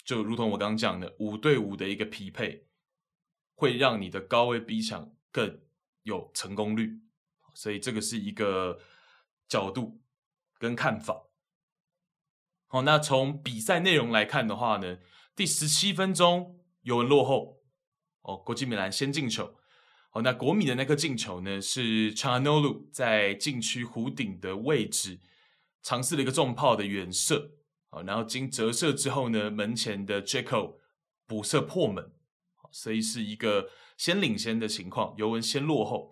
[0.03, 2.65] 就如同我刚刚讲的，五对五的一个匹配，
[3.53, 5.61] 会让你的高位逼抢更
[6.01, 7.01] 有成功率。
[7.53, 8.79] 所以这个是一个
[9.47, 10.01] 角度
[10.57, 11.27] 跟看法。
[12.65, 14.97] 好，那从比赛内容来看的话呢，
[15.35, 17.61] 第十七分钟尤文落后。
[18.25, 19.55] 哦，国际米兰先进球。
[20.11, 25.19] 哦，那国米的那颗进球呢，是 c h a n o l u 在禁区弧顶的位置
[25.83, 27.51] 尝试了一个重炮的远射。
[27.89, 30.75] 哦，然后经折射之后呢，门前的 Jaco
[31.27, 32.11] 补射破门。
[32.71, 36.11] 所以是一个先领先的情况，尤文先落后。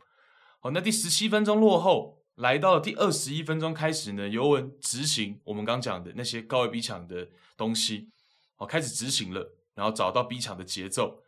[0.61, 8.09] 哦，那第十七分钟落后，来到了第二十一分钟开始呢，尤文执行我们刚讲的那些高位逼抢的东西。
[8.57, 11.22] 哦，开始执行了，然后找到逼抢的节奏。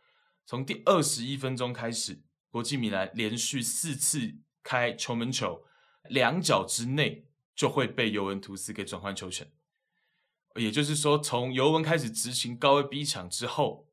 [0.46, 5.64] 从第二十一分钟开始，国际米兰连续四次开球门球，
[6.08, 9.50] 两脚之内就会被尤文图斯给转换球权。
[10.54, 13.88] 也就是说，从尤文开始执行高位逼抢之后，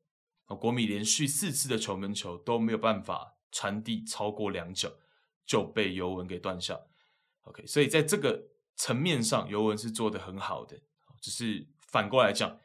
[0.46, 4.92] 国米连续四次的球门球都没有办法传递超过两脚，
[5.44, 6.80] 就被尤文给断下。
[7.42, 10.80] OK，所以在这个层面上，尤文是做得很好的。
[11.20, 12.60] 只是反过来讲，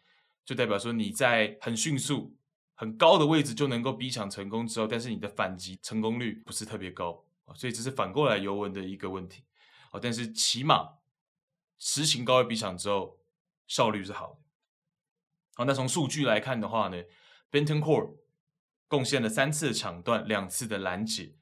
[0.45, 2.36] 就代表说你在很迅速。
[2.79, 9.43] 很高的位置就能够逼抢成功之后，但是你的反击成功率不是特别高啊，所以这是反过来尤文的一个问题
[9.91, 9.99] 啊。
[10.01, 10.93] 但是起码
[11.77, 13.19] 实行高位逼抢之后，
[13.67, 14.39] 效率是好的。
[15.55, 17.03] 好，那从数据来看的话呢
[17.51, 18.15] ，Benton Core
[18.87, 21.35] 贡献了三次的抢断，两次的拦截。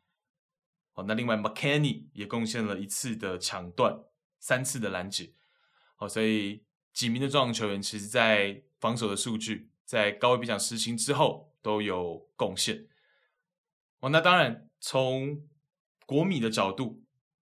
[0.94, 4.00] 好，那另外 McKenny 也贡献了一次的抢断，
[4.40, 5.36] 三次的拦截。
[5.98, 9.70] 好，所以几名的中场球员其实在防守的数据。
[9.88, 12.88] 在高位逼抢实行之后都有贡献
[14.02, 14.10] 哦。
[14.10, 15.48] 那当然，从
[16.06, 17.02] 国米的角度，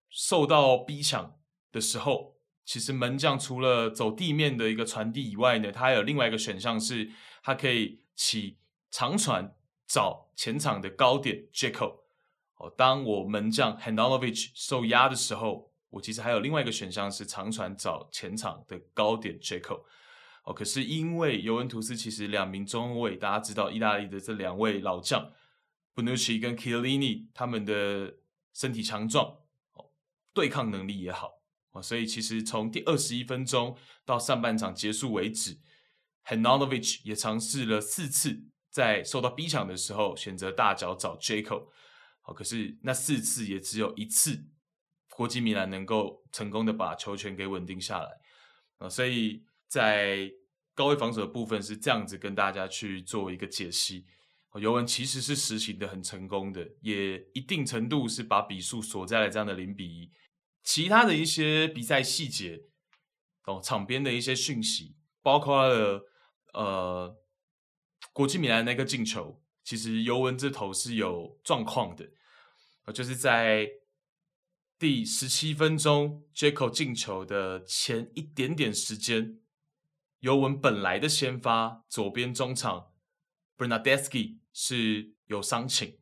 [0.10, 1.36] 受到逼抢
[1.72, 7.10] 的时候，其实门将除了走地面的一个传递以外呢，他还有另外一个选项是，
[7.42, 8.60] 他可以起
[8.92, 9.56] 长传
[9.88, 12.02] 找前场的高点 Dzeko。
[12.58, 19.82] 哦，当我门将 Handanovic 受压的时候，我其实还有另外一个选项是长传找前场的高点 Dzeko。
[20.46, 25.32] 哦，可是因为尤文图斯其实两名中卫，大家知道意大利的这两位老将
[25.96, 28.18] 布努奇跟 Kielini 他们的
[28.54, 29.40] 身体强壮，
[29.74, 29.90] 哦，
[30.36, 35.58] 对抗能力也好，哦，所以其实从第二十一分钟到上半场结束为止
[36.26, 41.70] ，Handanovic 也尝试了四次，在受到逼抢的时候选择大脚找 Dzeko，
[42.22, 44.46] 好，可是那四次也只有一次，
[45.10, 48.20] 国际米兰能够成功的把球权给稳定下来，
[48.78, 49.44] 啊，所以。
[49.68, 50.32] 在
[50.74, 54.06] 高位防守的部分是这样子跟大家去做一个解析，
[54.60, 60.12] 尤文其实是实行的很成功的，也一定程度是把比数锁在了这样的零比一。
[60.64, 62.62] 其他的一些比赛细节，
[63.46, 66.06] 哦，场边的一些讯息，包括了
[66.54, 67.16] 呃
[68.14, 72.10] 国际米兰那个进球，其实尤文这头是有状况的，
[72.94, 73.70] 就是在。
[74.78, 79.40] 第十七分钟，Dzeko 进球的前一点点时间，
[80.20, 82.92] 尤文本来的先发左边中场
[83.58, 86.00] Bernardeschi 是有伤情。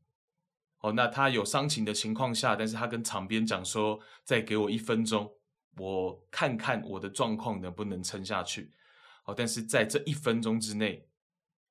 [0.80, 5.34] 哦，那他有伤情的情况下，但是他跟场边讲说：“再给我一分钟，
[5.78, 8.74] 我看看我的状况能不能撑下去。”
[9.26, 11.08] 哦，但是在这一分钟之内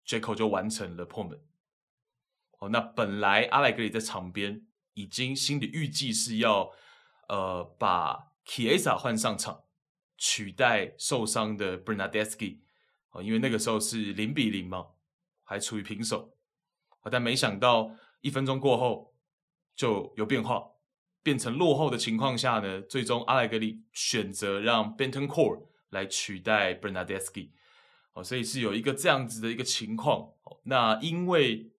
[0.06, 1.40] ，Jaco 就完成了破门。
[2.58, 6.72] 哦，那本来阿莱格里在场边已经心里预计是要。
[7.28, 9.64] 呃，把 Chiesa 换上场，
[10.24, 12.60] 取代受伤的 b e r n a d e s k i
[13.10, 14.86] 哦，因为那个时候是零比零嘛，
[15.42, 16.36] 还处于平手，
[17.10, 19.16] 但没想到一分钟过后
[19.74, 20.62] 就有变化，
[21.24, 27.52] 变成落后的情况下呢，最终阿莱格里选择让 Benton Core 来取代 b e r n a d e s k i
[28.12, 31.72] 哦，所以是有一个这样子的一个情况，那因为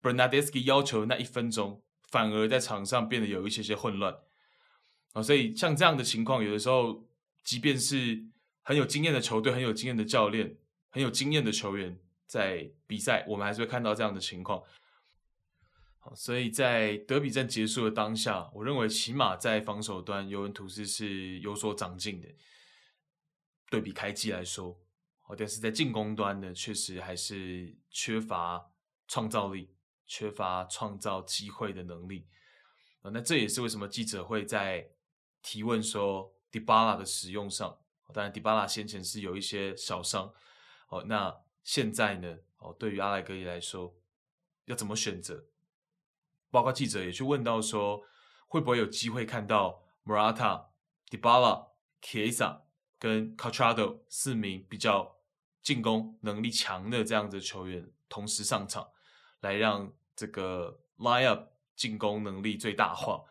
[0.00, 4.12] b e r n a d e s k i 要求那一分钟，反而在场上变得有一些些混乱。
[5.14, 7.07] 啊，所以像这样的情况，有的时候，
[7.48, 8.22] 即便是
[8.60, 10.58] 很有经验的球队、很有经验的教练、
[10.90, 14.62] 很有经验的球员，在比赛，我们还是会看到这样的情况。
[15.98, 22.28] 好，所以在德比战结束的当下，我认为起码在防守端，尤文图斯是有所长进的，
[23.70, 24.78] 对比开季来说。
[25.20, 28.62] 好，但是在进攻端呢，确实还是缺乏
[29.06, 29.70] 创造力，
[30.06, 32.26] 缺乏创造机会的能力。
[33.00, 34.86] 啊，那这也是为什么记者会在
[35.40, 37.78] 提问说迪巴拉的使用上，
[38.12, 40.32] 当然迪巴拉先前是有一些小伤。
[40.88, 42.38] 哦，那现在呢？
[42.58, 43.94] 哦，对于阿莱格里来说，
[44.64, 45.44] 要怎么选择？
[46.50, 48.02] 包括记者也去问到说，
[48.46, 50.68] 会不会有机会看到 Morata、
[51.10, 51.68] Dybala、
[52.00, 52.62] Chiesa
[52.98, 55.18] 跟 Cuadrado 四名比较
[55.62, 58.90] 进攻能力强的这样子的球员同时上场，
[59.40, 63.22] 来让这个 line up 进攻能力最大化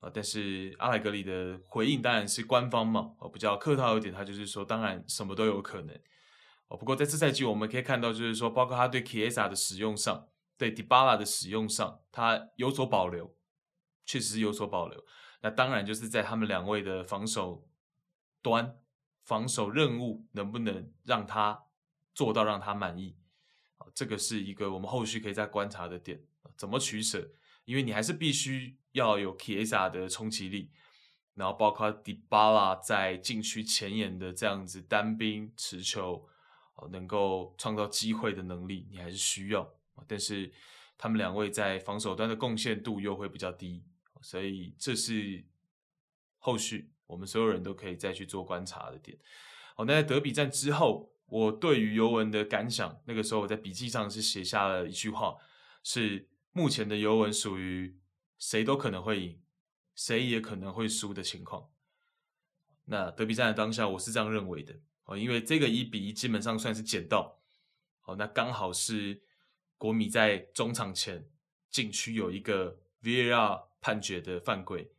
[0.00, 0.10] 啊？
[0.12, 5.94] 但是阿莱格里的回应当然是官方嘛，哦，比较客套一点，他就是说，当然什么都有可能。
[6.68, 13.34] 哦，不过在这赛季我们可以看到，就是说，包括他对 Kiesa 的使用上，对 Dybala 的使用上，他有所保留，
[14.04, 15.04] 确实是有所保留。
[15.40, 17.66] 那当然就是在他们两位的防守
[18.42, 18.76] 端，
[19.24, 21.64] 防守任务能不能让他
[22.14, 23.16] 做到让他满意，
[23.94, 26.22] 这个是一个我们后续可以再观察的点，
[26.56, 27.30] 怎么取舍？
[27.64, 30.70] 因为你还是必须要有 k i e s a 的冲击力，
[31.34, 36.28] 然后包括 Dybala 在禁区前沿的这样子单兵持球。
[36.92, 39.68] 能够创造机会的能力，你还是需要。
[40.06, 40.48] 但是
[40.96, 43.82] 他们两位在防守端的贡献度又会比较低，
[44.22, 45.44] 所以这是
[46.38, 49.18] 后续我们所有人都可以再去做观察的点。
[49.74, 55.34] 好，那在德比战之后，我对于尤文的感想，那个时候我在笔记上是写下了一句话：
[55.82, 57.98] 是目前的尤文属于
[58.38, 59.40] 谁都可能会赢，
[59.94, 61.68] 谁也可能会输的情况。
[62.84, 64.74] 那德比战的当下，我是这样认为的。
[65.04, 67.40] 哦，因为这个一比一基本上算是捡到，
[68.04, 69.22] 哦，那刚好是
[69.76, 71.28] 国米在中场前
[71.70, 74.90] 禁区有一个 VAR 判决的犯规，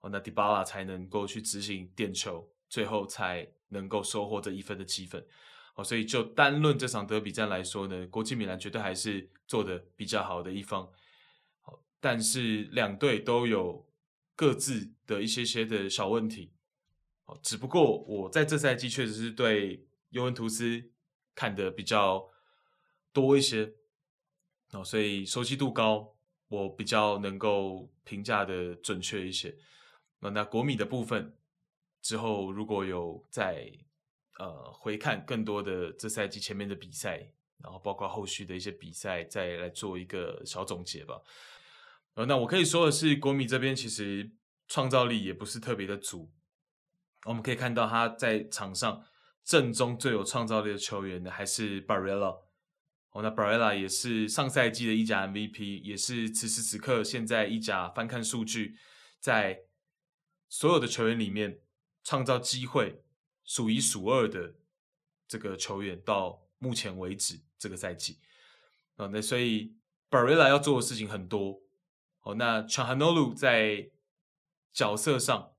[0.00, 5.26] 哦，那迪巴拉才能够去执行点球，最后才能够收获这一分的积分，
[5.74, 10.88] 哦，所以就单论这场德比战来说呢，国际米兰绝对还是做的比较好的一方，
[12.00, 13.86] 但是两队都有
[14.34, 16.52] 各自的一些些的小问题。
[17.42, 20.90] 只不过我在这赛季确实是对尤文图斯
[21.34, 22.28] 看的比较
[23.12, 23.72] 多一些，
[24.72, 26.16] 哦，所以熟悉度高，
[26.48, 29.56] 我比较能够评价的准确一些。
[30.18, 31.36] 那国米的部分
[32.02, 33.70] 之后如果有再
[34.38, 37.30] 呃回看更多的这赛季前面的比赛，
[37.62, 41.20] 然后包括后续的一些比赛，再来做一个小总结吧。
[42.14, 44.32] 呃，那我可以说的是，国米这边其实
[44.66, 46.32] 创造力也不是特别的足。
[47.24, 49.04] 我们可以看到他在场上
[49.44, 52.40] 正中最有创造力的球员呢，还是 Barella。
[53.12, 58.76] 哦，那 Barella 也是上赛季的意甲 MVP，也是此时此刻现在意甲翻看数据，
[59.18, 59.62] 在
[60.48, 61.60] 所有的球员里面
[62.04, 63.02] 创造机会
[63.44, 64.54] 数一数二的
[65.26, 68.18] 这个球员，到目前为止这个赛季。
[68.96, 69.76] 哦，那所以
[70.10, 71.62] Barella 要做的事情很多。
[72.22, 73.90] 哦，那 Calhanoglu 在
[74.72, 75.52] 角色上。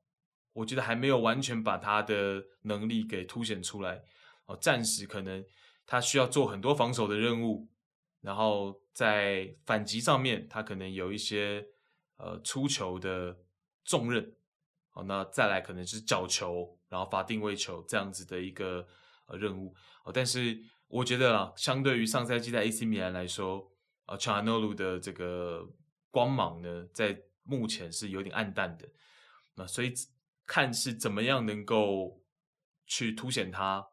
[0.54, 4.04] 我觉得还没有完全把他的能力给凸显出来。
[4.48, 5.46] 哦，暂时可能
[5.86, 7.70] 他需要做很多防守的任务，
[8.20, 11.66] 然后在反击上面他可能有一些
[12.18, 13.38] 呃出球的
[13.86, 14.36] 重任。
[14.92, 18.86] 哦，那再来可能是角球，然后罚定位球这样子的一个
[19.28, 19.74] 呃任务。
[20.04, 23.72] 哦，但是我觉得啊，相对于上赛季在 AC 米兰来说，
[24.06, 25.66] 啊，Calhanoglu 的这个
[26.12, 28.88] 光芒呢，在目前是有点暗淡的，
[29.56, 29.92] 那所以。
[30.48, 32.22] 看是怎么样能够
[32.86, 33.88] 去凸显他，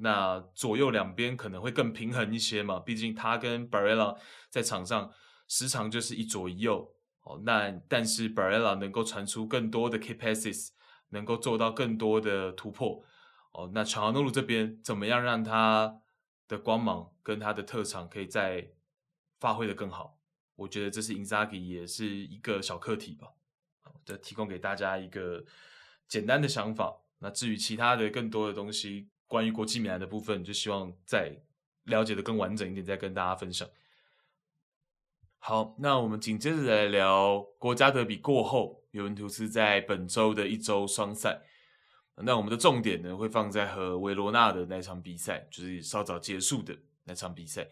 [0.00, 2.78] 那左右两边可能会更平衡一些嘛。
[2.78, 4.18] 毕竟他跟 Barella
[4.50, 5.10] 在场上
[5.48, 7.40] 时常就是一左一右哦。
[7.46, 10.72] 那但是 Barella 能够传出更多的 key passes，
[11.08, 13.02] 能够做到更多的突破
[13.52, 13.70] 哦。
[13.72, 16.02] 那乔诺鲁这边怎么样让他
[16.46, 18.72] 的光芒跟他的特长可以再
[19.40, 20.18] 发挥的更好？
[20.56, 23.28] 我觉得这是 Inzaghi 也是一个小课题吧。
[24.04, 25.44] 这提供给大家一个。
[26.06, 31.34] 简单的想法，那至于其他的更多的东西，关于国际米兰的部分，就希望再
[31.84, 33.66] 了解的更完整一点，再跟大家分享。
[35.38, 41.40] 好，那我们紧接着来聊国家德比过后，尤文图斯在本周的一周双赛。
[42.16, 47.66] 那我们的重点呢，会放在和维罗纳的那场比赛，就是稍早结束的那场比赛。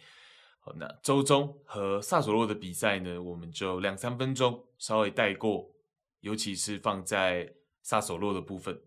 [0.63, 5.71] 好，那周中和萨索洛的比赛呢，我们就两三分钟稍微带过，
[6.21, 7.55] 尤其是放在。
[7.85, 8.81] 萨索洛的部分，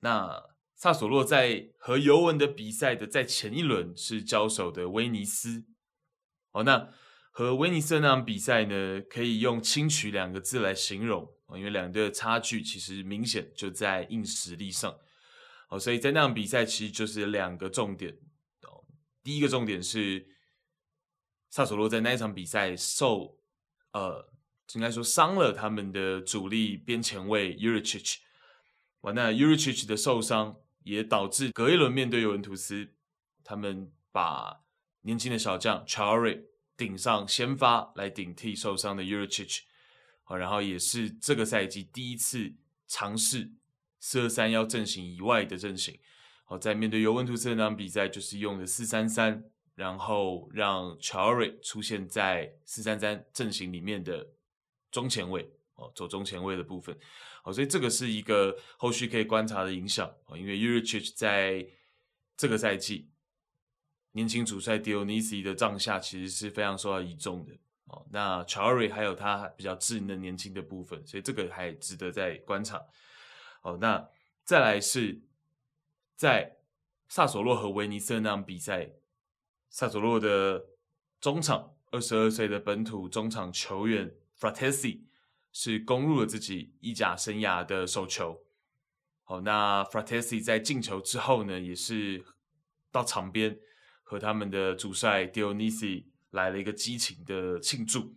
[0.00, 0.42] 那
[0.74, 5.66] 萨索洛在和尤文的比赛的在前一轮是交手的威尼斯，
[6.52, 6.88] 哦，那
[7.30, 14.98] 和威尼斯那场比赛呢，可以用轻取两个字来形容，因为两队的差距其实明显就在硬实力上。
[15.68, 18.10] 哦，所以在那场比赛其实就是两个重点。
[18.62, 18.82] 哦，
[19.22, 20.26] 第一个重点是
[21.54, 23.38] 萨索洛在那一场比赛受，
[23.92, 24.28] 呃，
[24.72, 28.18] 应该说伤了他们的主力边前卫 u r i c i c。
[29.02, 32.88] 完，那 u r i c i c 的受伤也导致隔一轮面对尤文图斯，
[33.44, 34.62] 他们把
[35.02, 36.42] 年轻的小将 Chari
[36.76, 39.62] 顶上先发来顶替受伤的 u r i c i c
[40.24, 42.54] 好，然后也是这个赛季第一次
[42.88, 43.52] 尝试
[44.00, 46.00] 四二三幺阵型以外的阵型。
[46.46, 49.44] 好，在面对尤文图斯那场比赛，就是用的四三三，
[49.74, 54.26] 然后让 Traore 出现在四三三阵型里面的
[54.90, 56.96] 中前卫，哦，走中前卫的部分。
[57.42, 61.66] 哦，所以这个是一个后续可以观察的影响哦，因为 Urich 在
[62.36, 63.10] 这个赛季
[64.12, 67.52] 年轻主帅 Dionisi 的帐下其实是非常受到倚重的
[67.86, 68.06] 哦。
[68.10, 72.82] 那 Traore 还有他比较稚嫩年轻的部分，所以这个还值得再观察。
[73.62, 74.08] 哦，那
[74.44, 75.20] 再来是
[76.14, 76.56] 在
[77.08, 78.90] 萨索洛和威尼斯那场比赛，
[79.76, 80.66] 萨索洛的
[81.20, 85.00] 中场二十二岁的本土中场球员 Fratesi
[85.50, 88.40] 是攻入了自己意甲生涯的首球。
[89.24, 92.24] 好，那 Frattesi 在进球之后呢，也是
[92.92, 93.58] 到场边
[94.04, 98.14] 和他们的主帅 Dionisi 来了一个激情的庆祝。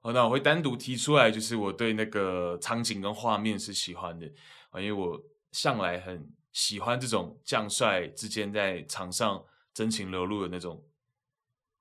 [0.00, 4.26] 好，那我会单独提出来，就是我对那个场景跟画面是喜欢的
[4.70, 9.44] 啊，因为我向来很喜欢这种将帅之间在场上
[9.74, 10.88] 真情流露的那种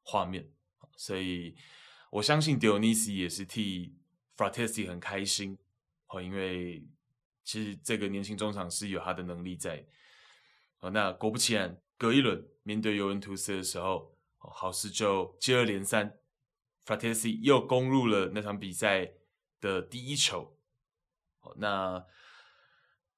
[0.04, 0.52] 画面，
[0.96, 1.56] 所以
[2.12, 3.98] 我相信 Dionisi 也是替。
[4.38, 5.56] Fratesi 很开心
[6.08, 6.84] 哦，因为
[7.44, 9.86] 其实这个年轻中场是有他的能力在
[10.80, 10.90] 哦。
[10.90, 16.18] 那果不其然，隔一轮面对尤文图斯的时候，好事就接二连三
[16.84, 19.12] ，Frattesi 又攻入了那场比赛
[19.60, 20.58] 的第一球。
[21.58, 22.04] 那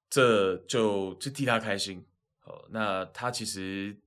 [0.09, 2.05] 这就就替他开心
[2.43, 2.67] 哦。
[2.71, 3.97] 那他其实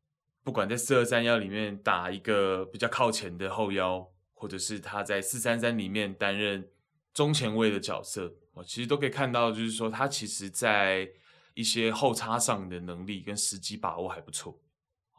[0.47, 6.71] 不管在四二三幺里面打一个比较靠前的后腰，或者是他在四三三里面担任。
[7.13, 11.11] 中前卫的角色，我其实都可以看到，就是说他其实在
[11.55, 14.61] 一些后插上的能力跟时机把握还不错，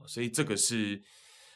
[0.06, 1.02] 所以这个是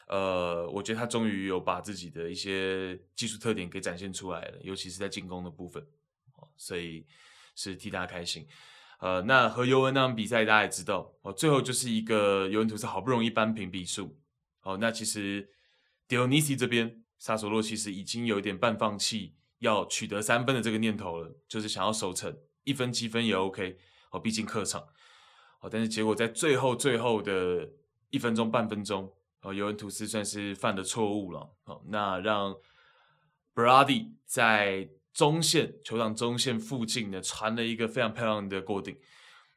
[0.07, 5.85] 呃，我觉得他终于有把自己的一些技术特点给展现出来了，尤其是在进攻的部分，
[6.57, 7.05] 所以
[7.55, 8.47] 是替他开心。
[9.01, 14.17] 呃，那和尤文那场比赛大家也知道，哦，最后就是一个尤文图斯好不容易扳平比数，
[14.63, 15.49] 哦，那其实
[16.07, 19.35] Dionisi 这边萨索洛其实已经有一点半放弃。
[19.61, 23.77] 要取得三分的这个念头了，就是想要守成一分积分也 OK
[24.09, 24.81] 哦，毕竟客场
[25.59, 25.69] 哦。
[25.71, 27.69] 但是结果在最后最后的
[28.09, 32.55] 一分钟半分钟哦，尤文图斯算是犯了错误了哦，那让
[33.53, 38.97] Brady 在中线球场中线附近呢传了一个非常漂亮的过顶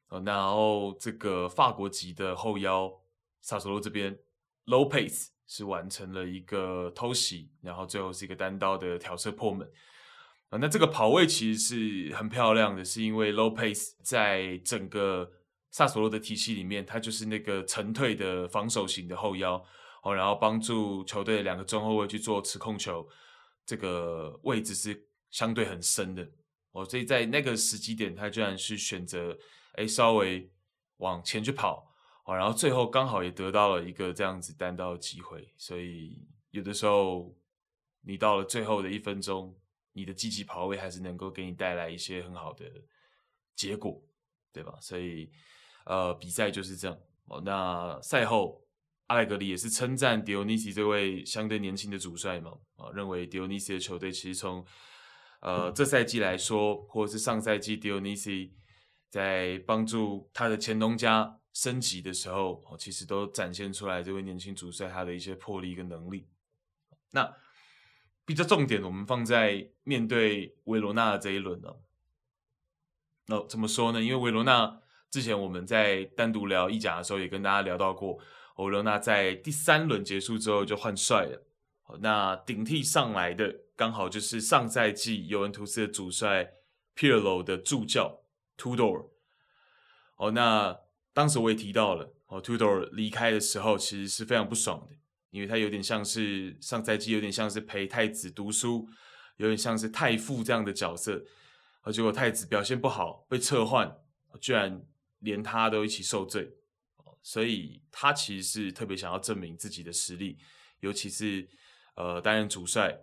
[0.09, 2.93] 哦，然后这个法国籍的后腰
[3.41, 4.19] 萨索洛这边
[4.67, 9.71] low pace 是完成了一个偷袭，然后最后是一个单刀的挑射破门。
[10.51, 11.59] 那这个跑位其实
[12.09, 15.29] 是很漂亮的，是因为 low pace 在整个
[15.71, 19.63] 萨索洛的体系里面，他就是那个沉退的防守型的后腰
[20.05, 23.05] 哦，然后帮助球队两个中后卫去做持控球，
[23.67, 26.23] 这个位置是相对很深的
[26.71, 29.37] 哦，所以在那个时机点，他居然是选择
[29.73, 30.49] 哎稍微
[30.99, 31.93] 往前去跑
[32.25, 37.37] 哦，然后最后刚好也得到了一个这样子单刀的机会，所以有的时候
[38.03, 39.55] 你到了最后的一分钟。
[39.97, 42.65] 你的积极跑位还是能够给你带来一些很好的
[43.55, 44.03] 结果，
[44.53, 44.77] 对吧？
[44.81, 45.31] 所以，
[45.87, 46.99] 呃，比赛就是这样。
[47.27, 48.61] 哦，那赛后，
[49.07, 54.67] 阿莱格里也是称赞迪奥尼西这位相对年轻的主帅嘛，啊，认为迪奥尼西的球队其实从，
[55.45, 58.55] 呃，这赛季来说，或者是上赛季迪奥尼西
[59.09, 66.27] 在帮助他的前东家升级的时候，哦，其实都展现出来这位年轻主帅他的一些魄力跟能力。
[67.13, 67.33] 那。
[68.27, 71.69] 比较重点，我们放在面对维罗纳的这一轮呢。
[73.27, 74.01] 那、哦、怎么说呢？
[74.01, 74.81] 因为维罗纳
[75.11, 78.19] 之前我们在单独聊意甲的时候，也跟大家聊到过，
[78.57, 81.47] 维罗纳在第三轮结束之后就换帅了。
[82.01, 86.53] 那顶替上来的刚好就是上赛季尤文图斯的主帅
[86.97, 88.21] Pirlo 的助教
[88.57, 89.11] Tudor。
[90.17, 90.81] 哦，那
[91.13, 94.97] 当时我也提到了，哦，Tudor 离开的时候其实是非常不爽的。
[95.31, 98.89] 因为他有点像是上赛季，有点像是陪太子读书，
[99.39, 101.25] 有点像是太傅这样的角色，
[101.81, 103.99] 而结果太子表现不好，被撤换，
[104.41, 104.81] 居然
[105.19, 106.53] 连他都一起受罪，
[107.21, 110.39] 所以他其实是特别想要证明自己的实力，
[110.79, 111.49] 尤其是
[111.97, 113.01] 呃担任主帅。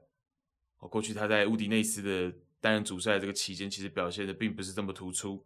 [0.81, 5.45] 哦，过去他在乌迪内斯的担任主帅这个期间，其实表现的并不是这么突出。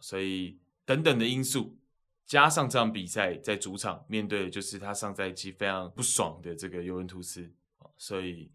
[0.00, 1.76] 所以等等的因素，
[2.24, 7.52] 加上这场比赛在主场面对的就是他上赛季非常不爽的这个尤文图斯。
[7.98, 8.50] 所以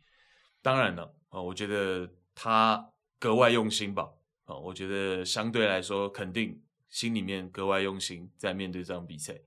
[0.61, 4.09] 当然了，啊，我觉得他格外用心吧。
[4.45, 9.37] 啊，我觉得相对来说，肯定心里面格外用心在面对这场比赛。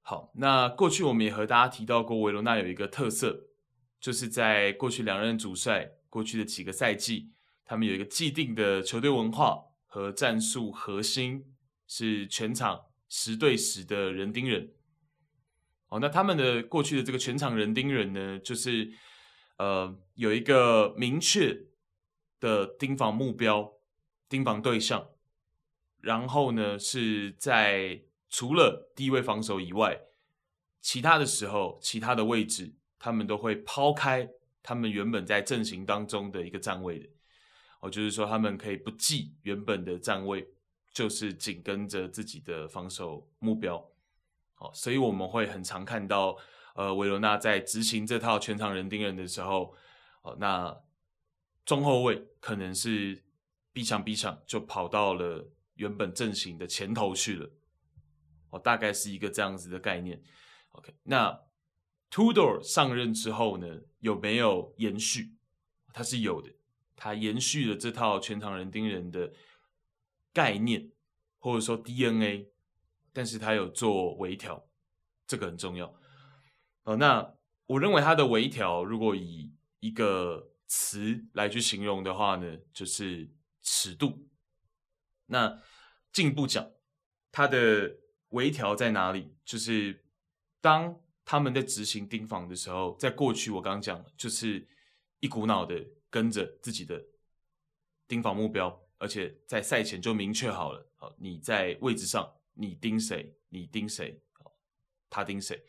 [0.00, 3.45] 好，那过去我们也和大家提到过，维罗纳有一个特色，
[4.06, 7.32] 就是在过去两任主帅过去的几个赛季，
[7.64, 11.44] 他们有一个既定的球队文化和战术核心，
[11.88, 14.72] 是全场十对十的人盯人。
[15.88, 18.92] 哦，那他们的过去的这个全场人盯人呢，就是
[19.56, 21.66] 呃有一个明确
[22.38, 23.72] 的盯防目标。
[24.28, 25.08] 盯防对象，
[26.00, 30.00] 然后呢，是在除了低位防守以外，
[30.80, 34.28] 其他的时候，其他的位置，他们都会抛开
[34.62, 37.08] 他们原本在阵型当中的一个站位的。
[37.80, 40.48] 哦，就是说他们可以不记原本的站位，
[40.92, 43.76] 就是紧跟着自己的防守目标。
[44.58, 46.36] 哦，所以我们会很常看到，
[46.74, 49.74] 呃，维罗纳在执行这套全场人盯人的时候，
[50.22, 50.76] 哦，那
[51.64, 53.22] 中后卫可能是。
[53.76, 57.50] 逼抢逼抢，就跑到了原本阵型的前头去了。
[58.48, 60.18] 哦，大概是一个这样子的概念。
[60.70, 61.38] OK，那
[62.10, 65.34] Tudor 上任之后呢，有没有延续？
[65.92, 66.50] 他是有的，
[66.94, 69.32] 他延续了这套全场人盯人的
[70.32, 70.90] 概念，
[71.38, 72.48] 或者说 DNA，
[73.12, 74.68] 但是他有做微调，
[75.26, 75.94] 这个很重要。
[76.84, 77.34] 哦，那
[77.66, 83.30] 我认为他的微调，如果以一个词来去形容的话呢，就是。
[83.68, 84.28] 尺度，
[85.26, 85.60] 那
[86.12, 86.70] 进一步讲，
[87.32, 87.96] 它的
[88.28, 89.34] 微调在哪里？
[89.44, 90.04] 就是
[90.60, 94.64] 当他们在执行盯防的时候，在过去我刚刚讲，就是
[95.18, 97.04] 一股脑的跟着自己的
[98.06, 104.22] 盯防目标，而且在赛前就明确好了，好，你在位置上，你盯谁，你盯谁，
[105.10, 105.60] 他盯谁，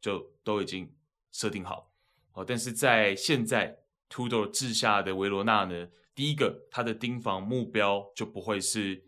[0.00, 0.90] 就都已经
[1.32, 1.92] 设定好，
[2.32, 3.78] 好，但是在现在
[4.08, 5.90] Tudor 治下的维罗纳呢？
[6.14, 9.04] 第一个，他的盯防目标就不会是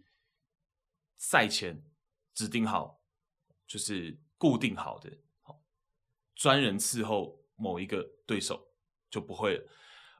[1.17, 1.83] 赛前
[2.35, 3.01] 指定好，
[3.67, 5.11] 就是固定好的，
[6.37, 8.69] 专人伺候某一个对手
[9.11, 9.65] 就不会了，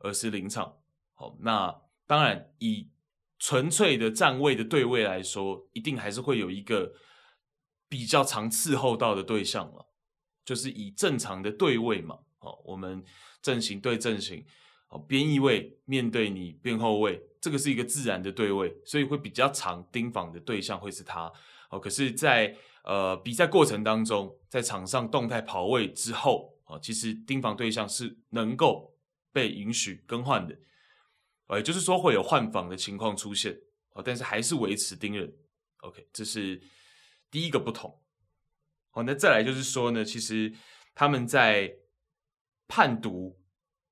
[0.01, 0.79] 而是临场。
[1.15, 2.91] 好，那当然以
[3.39, 6.93] 纯粹的站位的对位来说，一定还是会有一个
[7.89, 9.87] 比较常伺候到的对象了，
[10.45, 12.19] 就是以正常的对位嘛。
[12.39, 13.05] 好，我们
[13.41, 14.45] 阵型对阵型。
[14.89, 21.31] 哦，边翼位面对你边后卫，这个是一个自然的对位，所以会比较常盯防的对象会是他。
[21.71, 22.57] 哦，可是，在
[22.87, 28.97] 呃比赛过程当中，在场上动态跑位之后，啊，其实盯防对象是能够
[29.31, 30.57] 被允许更换的，
[31.51, 33.61] 也就是说会有换防的情况出现。
[33.91, 35.31] 哦，但是还是维持盯人。
[35.83, 36.63] OK，这是
[37.31, 38.01] 第一个不同。
[38.91, 40.53] 好，那再来就是说呢，其实
[40.95, 41.77] 他们在
[42.67, 43.39] 判读。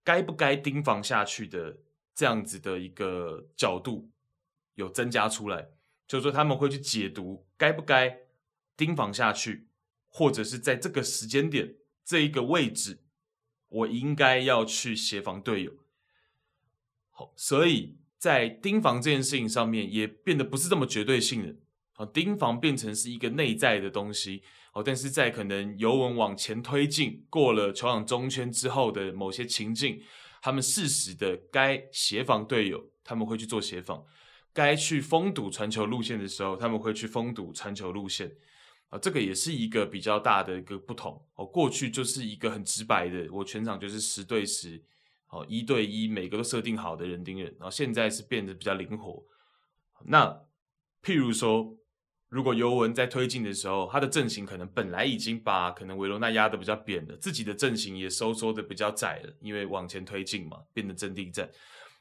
[0.07, 1.79] 该不该盯防下去的
[2.15, 4.11] 这样子的一个角度
[4.75, 5.67] 有增加出来，
[6.07, 8.15] 就是说他们会去解读该不该
[8.77, 9.67] 盯防下去，
[10.07, 13.01] 或者是在这个时间点这一个位置，
[13.69, 15.73] 我应该要去协防队友。
[17.11, 21.57] 好，所以在盯防这件事情上面也变得不是这么绝对性的。
[21.93, 24.43] 好，盯防变成是一个内在的东西。
[24.73, 30.03] 哦，但是在可能尤文往前推进过了球场中圈之后的某些情境，
[30.43, 34.05] 他们适时的该协防队友，他们会去做协防；
[34.53, 38.33] 该去封堵传球路线的时候，他们会去封堵传球路线。
[38.89, 41.21] 啊，这个也是一个比较大的一个不同。
[41.35, 44.83] 哦，过去就是一个很直白的，我全场就是十对十，
[45.29, 47.47] 哦，一对一，每个都设定好的人盯人。
[47.59, 49.25] 然后现在是变得比较灵活。
[50.05, 50.27] 那
[51.03, 51.77] 譬如说。
[52.31, 61.49] 如果尤文在推进的时候，他的阵型可能本来已经把可能维罗纳压得比较扁了，自己的阵型也收缩的比较窄了，因为往前推进嘛，变得阵地战。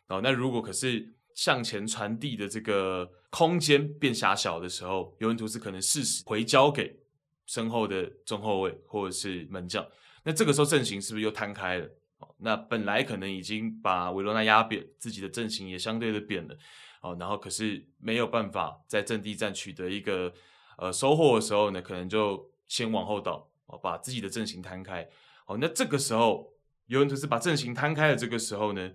[0.07, 6.99] 哦，那如果可是向前传递的这个空间变狭小的时候，尤文图斯可能适时回交给
[7.45, 9.85] 身后的中后卫或者是门将，
[10.23, 11.89] 那这个时候阵型是不是又摊开了？
[12.19, 16.55] 哦，那本来可能已经把维罗纳压扁，自己的阵型也相对的扁了。
[17.01, 20.33] 哦，然后可是没有办法在阵地战取得一个
[20.77, 25.05] 呃收获的时候呢，可能就先往后倒，哦，把自己的阵型摊开。
[25.45, 26.53] 哦，那这个时候
[26.85, 28.91] 尤文图斯把阵型摊开的这个时候呢，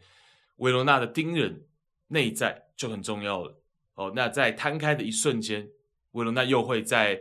[0.56, 1.66] 维罗纳的盯人
[2.08, 3.58] 内在就很重要了。
[3.94, 5.70] 哦，那在摊开的一瞬间，
[6.12, 7.20] 维罗纳又会在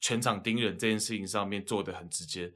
[0.00, 2.52] 全场盯人这件事情上面做得很直接。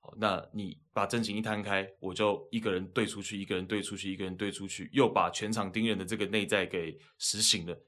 [0.00, 7.78] 哦那你把阵型一摊开，我就一个人对出去，一个人对出去，一个人对出去，又把全场盯人的这个内在给实行了，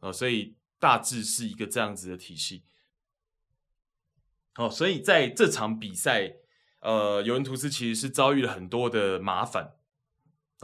[0.00, 2.64] 哦，所以大致是一个这样子的体系。
[4.56, 6.34] 哦，所以在这场比赛，
[6.80, 9.76] 呃，尤文图斯其实是遭遇了很多的麻烦。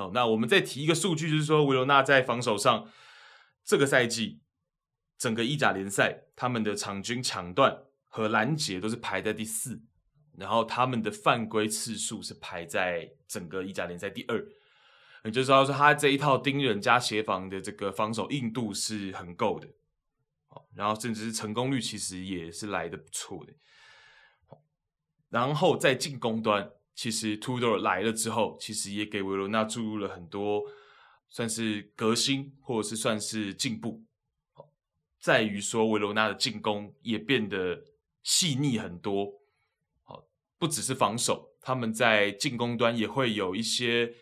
[0.01, 2.89] 哦，那我们再提一个数据，就是说维罗纳在防守上，
[3.63, 4.41] 这个赛季
[5.19, 9.83] 整个意甲联赛，他们的场均抢断和拦截都是排在第四，
[10.39, 14.43] 然后他们的犯规次数是排在整个意甲联赛第二。
[15.25, 19.69] 也就是说，他这一套盯人加协防的这个防守硬度是很够的。
[20.75, 23.53] 然后甚至是成功率其实也是来得不错的。
[25.29, 26.69] 然后在进攻端，
[27.01, 30.63] 其实 Tudor 来了之后，其实也给维罗纳注入了很多
[31.31, 34.05] 算是革新，或者是算是进步。
[35.19, 37.83] 在于说维罗纳的进攻也变得
[38.23, 39.33] 细腻很多。
[40.03, 40.27] 好，
[40.59, 44.13] 不只是防守，他们在进攻端也会有一些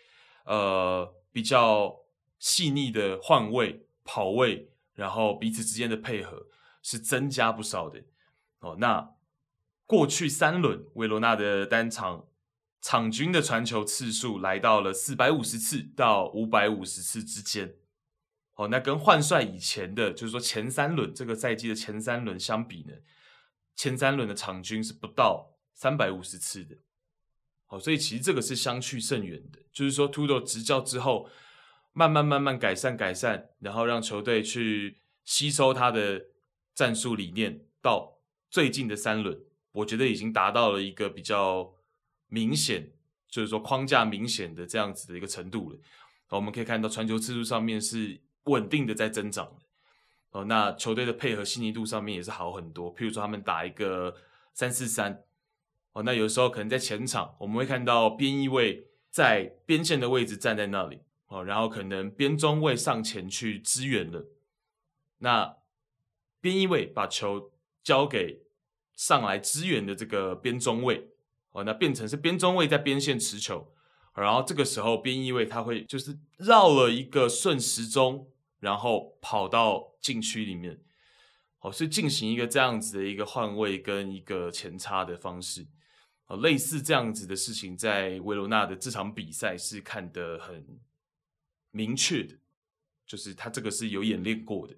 [0.45, 1.93] 呃比较
[2.39, 6.47] 细腻的换位、跑位，然后彼此之间的配合
[6.85, 8.05] 是增加不少的。
[8.61, 9.14] 哦，那。
[9.85, 12.29] 过去三轮，维罗纳的单场
[12.81, 17.74] 场均的传球次数来到了四百五十次到五百五十次之间。
[18.55, 22.95] 哦，那跟换帅以前的，就是说前三轮这个赛季的前三轮相比呢，
[23.76, 26.76] 前三轮的场均是不到三百五十次的。
[27.68, 29.61] 哦，所以其实这个是相去甚远的。
[29.72, 31.29] 就是说图豆执教之后，
[31.93, 36.26] 慢慢慢慢改善改善，然后让球队去吸收他的
[36.74, 38.18] 战术理念，到
[38.51, 39.39] 最近的三轮。
[39.70, 41.74] 我觉得已经达到了一个比较
[42.29, 42.91] 明显，
[43.29, 45.79] 就是说框架明显的这样子的一个程度了。
[46.29, 49.62] 我们可以看到传球次数上面是稳定的在增长的。
[50.31, 52.95] 哦，那球队的配合细腻度上面也是好很多。
[52.95, 54.14] 譬如说他们打一个
[54.53, 55.24] 三四三，
[55.93, 64.26] 哦，那有时候可能在前场我们会看到边翼位在边线的位置站在那里，哦，然后可能边中卫上前去支援了。
[65.18, 65.57] 那
[66.41, 67.53] 边翼位把球
[67.83, 68.43] 交给。
[68.99, 71.09] 上来支援的这个边中卫，
[71.65, 73.73] 那变成是边中卫在边线持球，
[74.15, 78.31] 然后这个时候边翼卫他会就是绕了一个顺时钟，
[78.61, 80.81] 然后跑到禁区里面，
[81.61, 85.67] 哦，是进行一个这样子的一个换位跟一个前插的方式，
[86.27, 90.81] 哦，类似这样子的事情，在维罗纳的这场比赛是看得很
[91.71, 92.35] 明确的，
[93.07, 94.75] 就是他这个是有演练过的。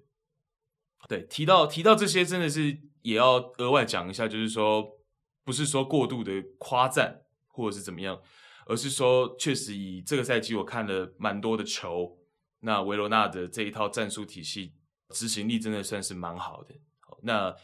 [1.07, 5.00] 对，提到提到这些，真的是也要额外讲一下，就是说，
[5.43, 8.21] 不是说过度的夸赞或者是怎么样，
[8.65, 12.17] 而是说，确实以这个赛季我看了蛮多的球，
[12.61, 14.73] 那维罗纳的这一套战术体系
[15.09, 16.75] 执行力真的算是蛮好的。
[17.23, 17.55] 那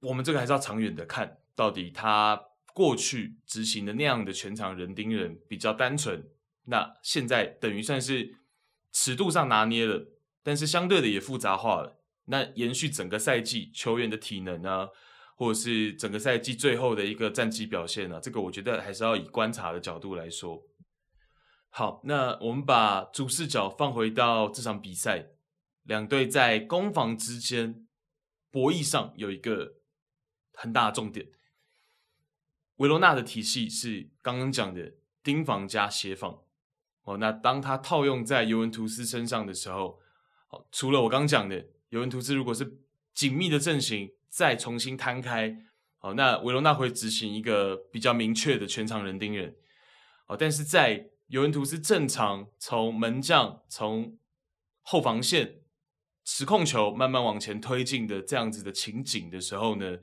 [0.00, 2.40] 我们这个还是要长远的看，到底他
[2.72, 6.28] 过去执行的那样的全场人盯人比较单纯，
[6.64, 8.36] 那现在等于算是
[8.92, 10.08] 尺度上拿捏了，
[10.42, 11.98] 但是相对的也复杂化了。
[12.26, 14.88] 那延续整个赛季球员的体能啊，
[15.36, 20.62] 或者是整个赛季最后的一个战绩表现啊，这个我觉得还是要以观察的角度来说。
[21.70, 25.28] 好，那我们把主视角放回到这场比赛，
[25.84, 27.86] 两队在攻防之间
[28.50, 29.76] 博弈上有一个
[30.52, 31.28] 很大的重点。
[32.76, 36.42] 维罗纳的体系是刚刚讲的盯防加协防
[37.04, 39.98] 哦，那当他套用在尤文图斯身上的时候，
[40.48, 41.66] 好，除了我刚讲的。
[41.92, 42.80] 尤文图斯如果是
[43.12, 45.54] 紧密的阵型，再重新摊开，
[45.98, 49.54] 好，那维罗纳会执行一个比较明确的全场人盯人，
[50.24, 54.16] 好，但是在尤文图斯正常从门将从
[54.80, 55.56] 后防线
[56.24, 59.98] 持控球慢慢往前推进的这样子的情景的时候呢，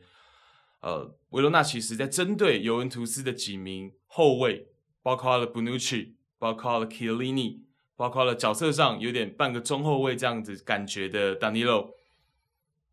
[0.81, 4.67] 呃，维罗纳其实在针对尤文图斯的几名后卫，
[5.01, 7.61] 包括了 Bonucci，包括了 Chiellini。
[7.99, 11.91] 包括了角色上有点半个中后卫这样子感觉的 Danilo，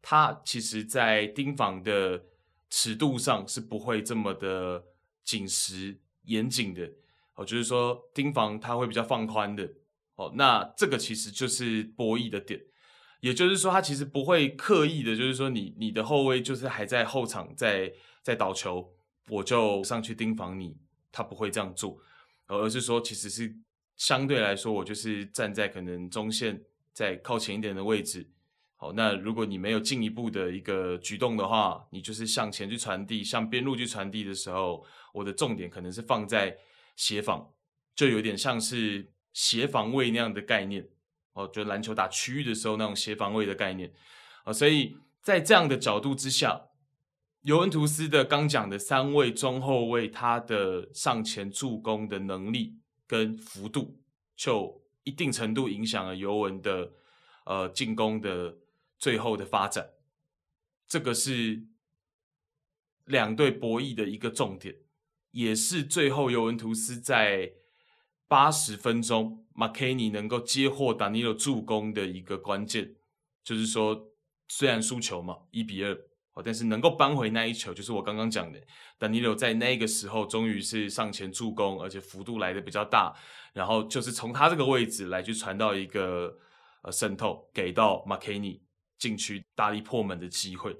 [0.09, 2.27] 他其实在盯防的
[2.71, 4.85] 尺度上是不会这么的
[5.25, 6.89] 紧实严谨的
[7.35, 9.69] 哦，就是说盯防他会比较放宽的
[10.15, 10.33] 哦。
[10.37, 12.61] 那这个其实就是博弈的点，
[13.19, 17.93] 也就是说他其实不会刻意的，就是说你你的后卫就是还在后场在
[18.23, 18.95] 在倒球，
[19.29, 20.77] 我就上去盯防你，
[21.11, 21.99] 他不会这样做，
[22.47, 23.57] 而是说其实是。
[23.97, 28.29] 相对来说，我就是站在可能中线再靠前一点的位置。
[28.79, 36.59] 好，那如果你没有进一步的一个举动的话，你就是向前去传递，向边路去传递的时候，我的重点可能是放在
[36.95, 37.51] 协防，
[37.95, 40.89] 就有点像是协防位那样的概念。
[41.33, 43.93] 哦，就篮球打区域的时候那种协防位的概念。
[44.45, 46.69] 啊，所以在这样的角度之下，
[47.43, 54.01] 尤文图斯的刚讲的三位中后卫，他的上前助攻的能力跟幅度，
[54.37, 56.93] 就一定程度影响了尤文的
[57.45, 58.57] 呃进攻的
[59.07, 59.91] 最后的发展。
[60.89, 61.63] 这个是
[63.05, 64.75] 两队博弈的一个重点，
[65.31, 67.53] 也是最后尤文图斯在
[68.27, 72.97] 八十分钟，马凯尼能够接获达尼洛助攻的一个关键。
[73.45, 74.09] 就是说，
[74.49, 75.97] 虽然输球嘛，一比二。
[76.45, 78.61] 但是能够扳回那一球，就是我刚刚讲的，
[78.99, 83.15] 丹尼洛在那个时候终于是上前助攻，而且幅度来的比较大，
[83.55, 86.37] 然后就是从他这个位置来去传到一个
[86.83, 88.61] 呃渗透，给到马凯尼
[88.99, 90.77] 禁区大力破门的机会，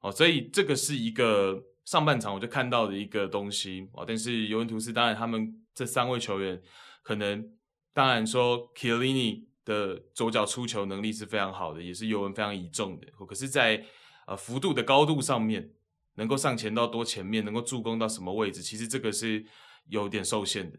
[0.00, 4.04] 哦，所以这个是一个上半场我就看到的一个东西哦。
[4.06, 6.60] 但是尤文图斯当然他们这三位球员
[7.02, 7.56] 可能
[7.92, 13.84] 当然说 Kellini 的左脚出球能力是非常好的，也是尤文非常倚重的，可是，在
[14.26, 15.70] 呃，幅度的高度上面，
[16.16, 19.42] 能够上前到多前面，能够助攻到什么位置，其实这个是
[19.88, 20.78] 有点受限的，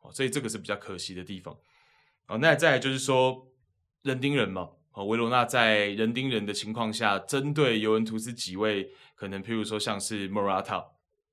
[0.00, 1.56] 哦，所以这个是比较可惜的地方。
[2.28, 3.48] 哦，那再来就是说
[4.02, 4.68] 人盯人嘛，
[5.04, 10.84] 维罗纳在人盯人的情况下，针对尤文图斯几位，可能譬如说像是莫拉塔，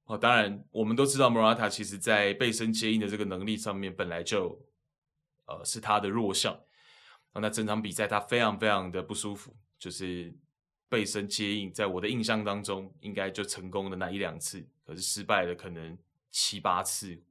[0.06, 4.60] 哦，当然我们都知道莫拉塔其实在背身接应的这个能力上面本来就，
[5.46, 6.54] 呃，是他的弱项，
[7.34, 10.34] 哦，那整场比赛他非常非常的不舒服，就是。
[10.90, 15.98] 背身接应，在我的印象当中，应该就成功的那一两次，可是失败的可能
[16.32, 17.22] 七八次，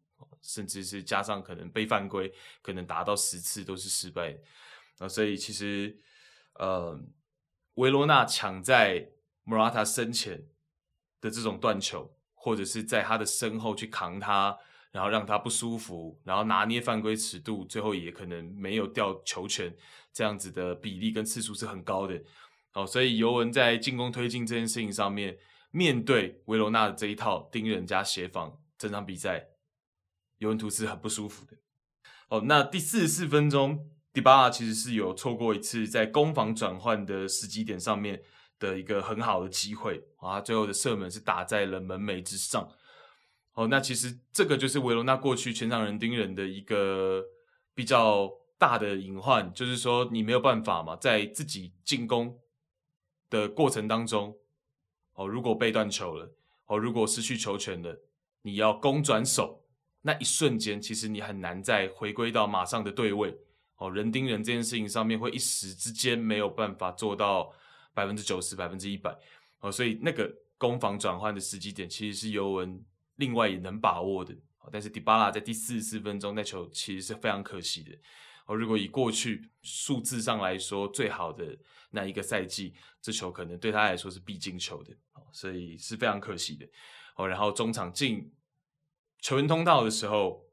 [0.42, 2.30] 甚至是加上可能被犯规，
[2.60, 4.38] 可能达到十次都是失败的。
[4.98, 5.96] 啊，所以其实，
[6.58, 7.00] 呃，
[7.74, 9.10] 维罗纳抢在
[9.44, 10.46] 莫拉塔身前
[11.20, 14.56] 的这种断球，或者是在他的身后去扛他，
[14.92, 19.76] 然后让他不舒服，然后拿捏犯规尺度，最后也可能没有掉球权，
[20.12, 22.22] 这样子的比例跟次数是很高的。
[22.72, 25.38] 哦，所以尤文在进攻推进这件事情上面，
[25.70, 29.46] 面对维罗纳的这一套盯人加协防，这场比赛
[30.38, 31.56] 尤文图斯很不舒服的。
[32.28, 38.18] 哦，那第四十四分钟，迪巴拉其实是有错过一次在攻防转换的时机点上面
[38.58, 42.66] 的一个很好的机会啊，最后的射门是打在了门楣之上。
[43.52, 47.22] 哦，那其实这个就是维罗纳过去全场人盯人的一个
[47.74, 52.34] 比较大的隐患，就是说你没有办法嘛，在自己进攻。
[53.28, 54.34] 的过程当中，
[55.12, 56.32] 哦，如果被断球了，
[56.66, 58.00] 哦，如果失去球权了，
[58.40, 59.62] 你要攻转守，
[60.00, 63.36] 那一瞬间，其实你很难再回归到马上的对位，
[63.76, 67.52] 哦，人盯人这件事情上面会一时之间没有办法做到
[67.94, 69.16] 百分之九十、百分之一百，
[69.60, 72.84] 哦，所以那个攻防转换的时机点其实是尤文
[73.16, 74.34] 另外也能把握的，
[74.72, 77.92] 但是迪巴拉在第四十四分钟那球其实是非常可惜的，
[78.46, 81.56] 哦，如果以过去数字上来说最好的。
[81.90, 86.66] 那一个赛季，这球可能对他来说是必进球的哦，所以是非常可惜的。
[87.14, 88.30] 哦，然后中场进
[89.20, 90.44] 球员通道的时候，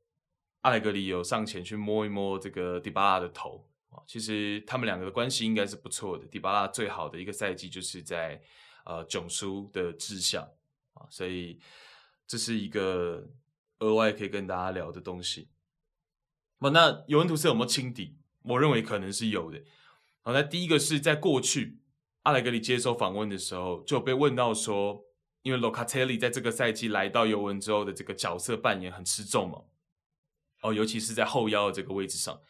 [0.63, 4.03] 阿莱格里有上前去摸一摸这个迪巴拉的头啊。
[4.05, 6.25] 其实他们两个的关系应该是不错的。
[6.25, 8.41] 迪巴拉最好的一个赛季就是在
[8.85, 10.49] 呃囧叔的治下
[10.93, 11.59] 啊，所以
[12.27, 13.29] 这是一个
[13.79, 15.49] 额外可以跟大家聊的东西。
[16.59, 18.15] 那尤文图斯有没有轻敌？
[18.43, 19.61] 我认为可能是有的。
[20.21, 21.79] 好，那第一个是在过去，
[22.21, 25.03] 阿莱格里接受访问的时候就被问到说，
[25.41, 29.61] 因为洛卡特利在这个赛季来到尤文之后的这个角色扮演很吃重嘛，
[30.63, 32.41] 哦，尤其是在后腰的这个位置上，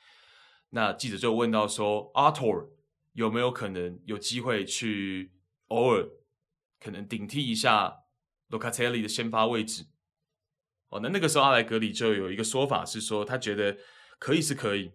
[0.69, 2.69] 那记者就问到说，阿托尔
[3.11, 5.33] 有没有可能有机会去
[5.67, 6.07] 偶尔
[6.79, 7.97] 可能顶替一下
[8.47, 9.87] 洛卡特利的先发位置？
[10.87, 13.77] 哦，那那个时候阿莱格里就有一个说法是说，他觉得
[14.17, 14.93] 可以是可以，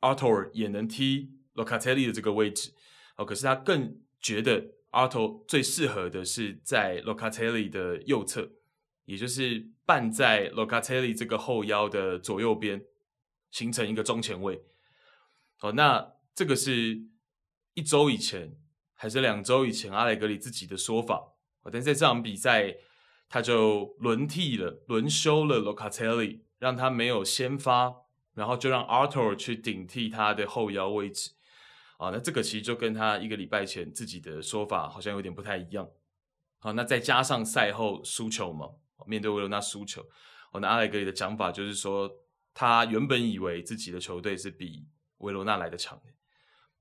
[0.00, 1.30] 阿托尔也能踢。
[1.54, 2.72] 洛卡特利的这个位置，
[3.16, 8.50] 哦，可是他更觉得阿托最适合的是在洛卡特利的右侧，
[9.04, 12.82] 也就是绊在洛卡特利这个后腰的左右边，
[13.50, 14.64] 形成一个中前卫。
[15.60, 17.02] 哦，那这个是
[17.74, 18.56] 一周以前
[18.94, 21.34] 还是两周以前阿莱格里自己的说法？
[21.62, 22.76] 哦，但在这场比赛
[23.28, 27.94] 他就轮替了，轮休了洛卡特利，让他没有先发，
[28.34, 31.32] 然后就让 Artur 去顶替他的后腰位置。
[31.96, 35.88] 啊，那这个其实就跟他一个礼拜前自己的说法好像有点不太一样。
[36.58, 38.70] 好，那再加上赛后输球嘛，
[39.06, 40.02] 面对维罗纳输球，
[40.52, 42.10] 哦，那阿莱格里的讲法就是说，
[42.52, 44.86] 他原本以为自己的球队是比
[45.18, 46.12] 维罗纳来的强的，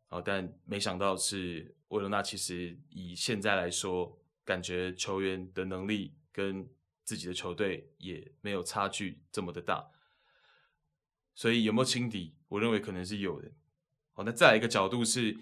[0.09, 6.67] 哦，但没想到是维罗纳其实以现在来说，感觉球员的能力跟
[7.03, 9.88] 自己的球队也没有差距这么的大，
[11.36, 12.36] 所以有没有轻敌？
[12.47, 13.51] 我认为可能是有的。
[14.15, 15.38] 哦，那再来一个角度是，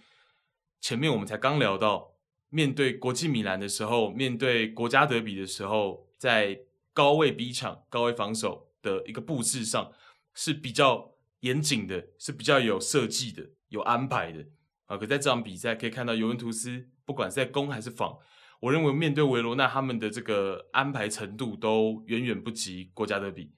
[0.80, 2.16] 前面我们才刚聊到
[2.50, 6.62] 面对国际米兰的时候，面对国家德比的时候，在
[6.94, 9.92] 高位逼抢、高位防守的一个布置上
[10.34, 14.46] 是比较严谨的，是比较有设计的、有安排的
[14.86, 14.98] 啊。
[14.98, 18.18] 可在这场比赛可以看到，尤文图斯不管是在攻还是防，
[18.60, 23.54] 我认为面对维罗纳他们的这个安排程度都远远不及国家德比。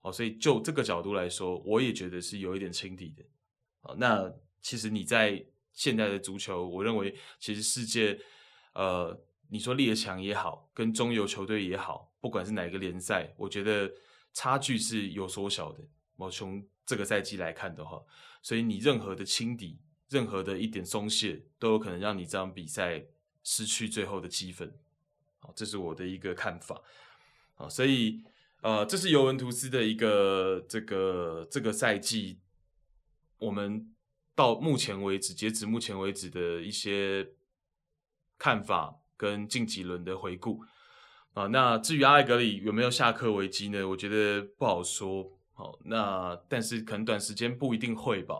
[0.00, 3.24] 哦，所以就这个角度来说，我也觉得是有一点轻敌的。
[3.80, 8.18] 哦，那其实你在现代的足球，我认为其实世界，
[8.74, 9.20] 呃，
[9.50, 13.92] 你说列强也好，跟中游球队也好，不管是哪个联赛，我觉得
[14.32, 15.80] 差距是有缩小的。
[16.16, 18.02] 我从这个赛季来看的话，
[18.42, 23.04] 所以你任何的轻敌，任何的一点松懈，都有可能让你这场比赛
[23.42, 24.72] 失去最后的积分。
[25.38, 26.82] 好，这是我的一个看法。
[27.54, 28.22] 好，所以。
[28.60, 32.40] 呃，这是尤文图斯的一个这个这个赛季，
[33.38, 33.94] 我们
[34.34, 37.34] 到目前为止，截止目前为止的一些
[38.36, 40.64] 看法跟近几轮的回顾
[41.34, 41.46] 啊。
[41.48, 43.88] 那至于阿莱格里有没有下课危机呢？
[43.88, 45.38] 我觉得不好说。
[45.54, 48.36] 好，那但是可能短时间不一定会吧，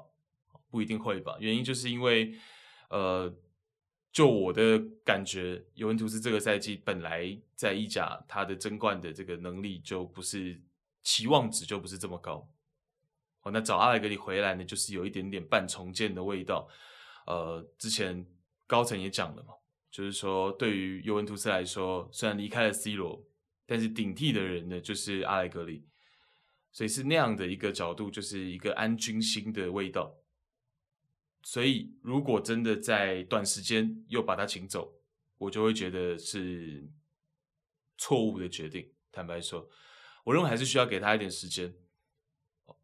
[0.71, 1.37] 不一定会吧。
[1.41, 2.35] 原因就是因为
[2.91, 3.35] 呃。
[4.11, 10.61] 就我的感觉，尤文图斯这个赛季本来在意甲，他的争冠的这个能力就不是
[11.03, 12.49] 期望值就不是这么高。
[13.43, 16.67] 哦，那找阿莱格里回来呢，就是有一点点半重建的味道。
[17.27, 18.27] 呃，之前
[18.67, 19.53] 高层也讲了嘛，
[19.99, 23.21] 就是说对于尤文图斯来说，虽然离开了 C 罗，
[23.67, 25.89] 但是顶替的人呢就是阿莱格里，
[26.71, 30.15] 所以是那样的一个角度，就是一个安军心的味道。
[31.43, 35.01] 所以，如果真的在短时间又把他请走，
[35.37, 36.89] 我就会觉得是
[37.97, 38.89] 错误的决定。
[39.11, 39.69] 坦白说，
[40.23, 41.75] 我认为还是需要给他一点时间。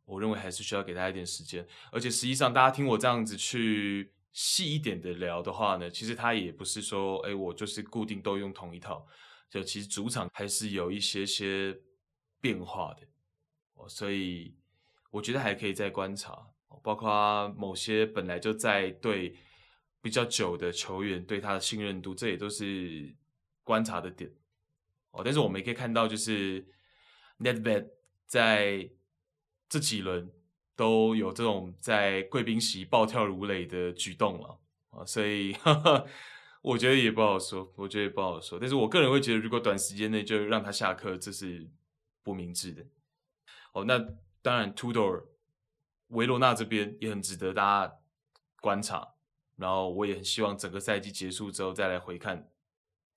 [0.04, 1.64] 我认为还是需要给他一点时间。
[1.92, 9.06] 而且，实际上，大家听我这样子去细一点的聊的话呢，其实他也不是说，哎，我就是固定都用同一套。
[9.48, 11.74] 就其实主场还是有一些些
[12.40, 13.06] 变化的。
[13.88, 14.56] 所以，
[15.10, 16.46] 我觉得还可以再观察。
[16.82, 19.36] 包括某些本来就在对
[20.02, 23.14] 比较久的球员对他的信任度，这也都是
[23.62, 24.30] 观察的点
[25.12, 25.22] 哦。
[25.24, 26.66] 但是我们也可以看到，就是
[27.38, 27.88] Nedbed
[28.26, 28.90] 在
[29.68, 30.30] 这几轮
[30.76, 34.58] 都有这种在贵宾席暴跳如雷的举动了
[34.90, 36.06] 啊，所以呵 呵
[36.62, 38.58] 我觉得也不好说，我觉得也不好说。
[38.58, 41.68] 但是我个人会觉得，如果短时间内就让他下课，这是
[42.22, 42.84] 不明智的。
[43.72, 43.98] 哦，那
[44.42, 45.24] 当然 Tudor。
[46.08, 47.96] 维罗纳这边也很值得大家
[48.60, 49.14] 观察，
[49.56, 52.52] 然后我也很希望整个赛季结束之后再来回看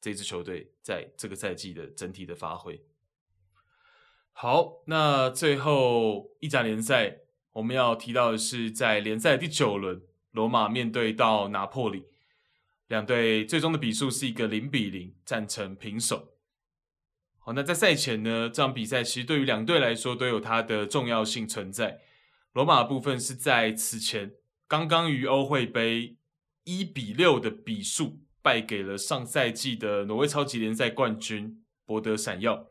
[0.02, 2.82] 这支球队在这个赛季的整体的发挥。
[4.32, 7.20] 好，那最后一甲联赛
[7.58, 12.04] 我们要提到的是，在联赛第九轮，罗马面对到拿破里，
[12.88, 16.34] 两队最终的比数是一个零比零战成平手。
[17.40, 22.02] 好，那在赛前呢，这场比赛其实对于两队来说都有它的重要性存在。
[22.54, 24.34] 罗马部分是在此前
[24.68, 26.18] 刚刚于欧会杯
[26.64, 32.68] 一比六的比数败给了上赛季的挪威超级联赛冠军博德闪耀，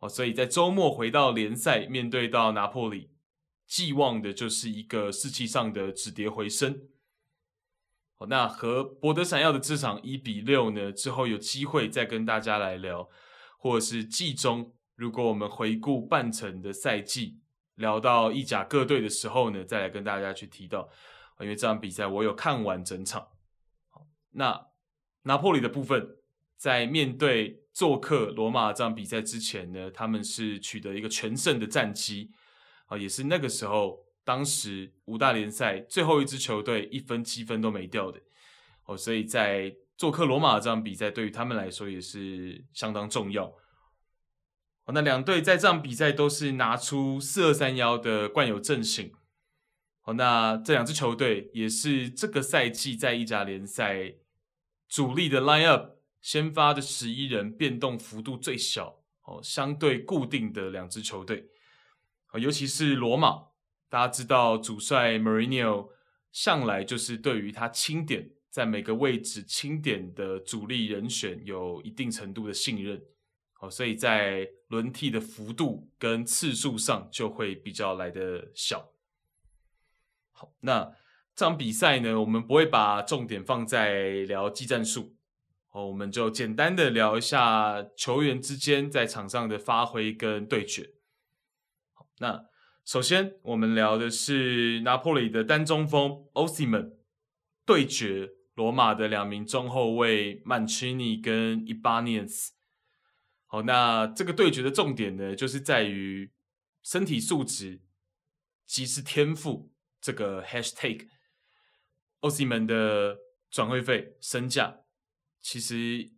[0.00, 3.10] 哦，所以在周末回到联赛面对到拿破里，
[3.66, 6.88] 寄望的就是一个士气上的止跌回升。
[8.14, 13.08] 好，那和博德闪耀的这场一比六呢，之后有机会再跟大家来聊，
[13.58, 17.40] 或者是季中如果我们回顾半程的赛季。
[17.76, 20.88] 聊到意甲各队的时候呢，再来跟大家去提到，
[21.40, 23.28] 因为这场比赛我有看完整场。
[24.30, 24.68] 那
[25.24, 26.16] 拿破里的部分，
[26.56, 32.30] 在面对做客罗马这场比赛之前呢，他们是取得一个全胜的战绩
[32.86, 38.20] 啊，也是那个时候，当时五大联赛最后一支球队一分积分都没掉的
[38.86, 43.52] 哦，所以在做客罗马这场比赛对于他们来说也是相当重要。
[44.92, 49.12] 那两队在这场比赛都是拿出四二三幺的惯有阵型。
[50.00, 54.14] 好，那这两支球队也是这个赛季在意甲联赛
[54.88, 61.48] 主力的 line up，先发的十一人变动幅度最小，哦，相对固定的两支球队。
[62.38, 63.48] 尤其是罗马，
[63.88, 65.90] 大家知道主帅 Mourinho
[66.32, 73.02] 向来就是对于他钦点在每个位置钦点的主力人选有一定程度的信任。
[73.52, 78.90] 好，所以在轮替的幅度跟次数上就会比较来得小。
[80.32, 80.94] 好，那
[81.34, 85.16] 这场比赛呢，我们不会把重点放在聊技战术，
[85.70, 90.95] 哦，我们就简单的聊一下球员之间在场上的发挥跟对决。
[92.18, 92.46] 那
[92.84, 96.98] 首先我们聊的是拿破里的单中锋 o s i m a n
[97.64, 102.52] 对决罗马的两名中后卫曼奇尼跟伊巴涅斯。
[103.46, 106.32] 好，那这个对决的重点呢，就是在于
[106.82, 107.82] 身体素质
[108.64, 111.08] 即是天赋这个 hashtag。
[112.20, 113.18] o s i m a n 的
[113.50, 114.80] 转会费身价，
[115.42, 116.10] 其实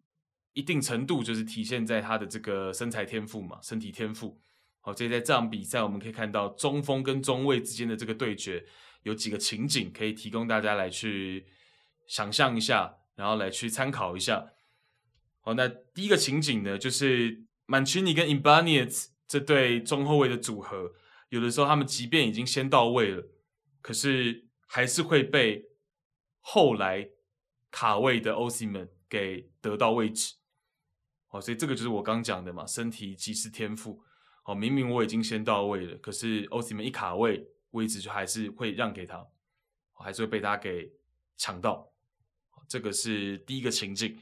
[0.53, 4.41] 一定程度就是体现在他的这个身材天赋嘛，身体天赋。
[4.89, 8.65] 好，所以在这场比赛，我们可以看到中锋跟中卫之间的这个对决，
[9.03, 11.45] 有几个情景可以提供大家来去
[12.07, 14.51] 想象一下，然后来去参考一下。
[15.43, 20.91] 好，那第一个情景呢，就是曼奇尼跟伊巴涅兹这对中后卫的组合，
[21.29, 23.23] 有的时候他们即便已经先到位了，
[23.83, 25.67] 可是还是会被
[26.41, 27.07] 后来
[27.71, 30.37] 卡位的欧西门给得到位置。
[31.27, 34.03] 好，所以这个就是我刚讲的嘛，身体即是天赋。
[34.49, 39.29] 哦，明明我已经先到位了，可是奥西门一卡位，位置就还是会让给他，
[39.93, 40.91] 还是会被他给
[41.37, 41.93] 抢到。
[42.67, 44.19] 这个是第一个情景。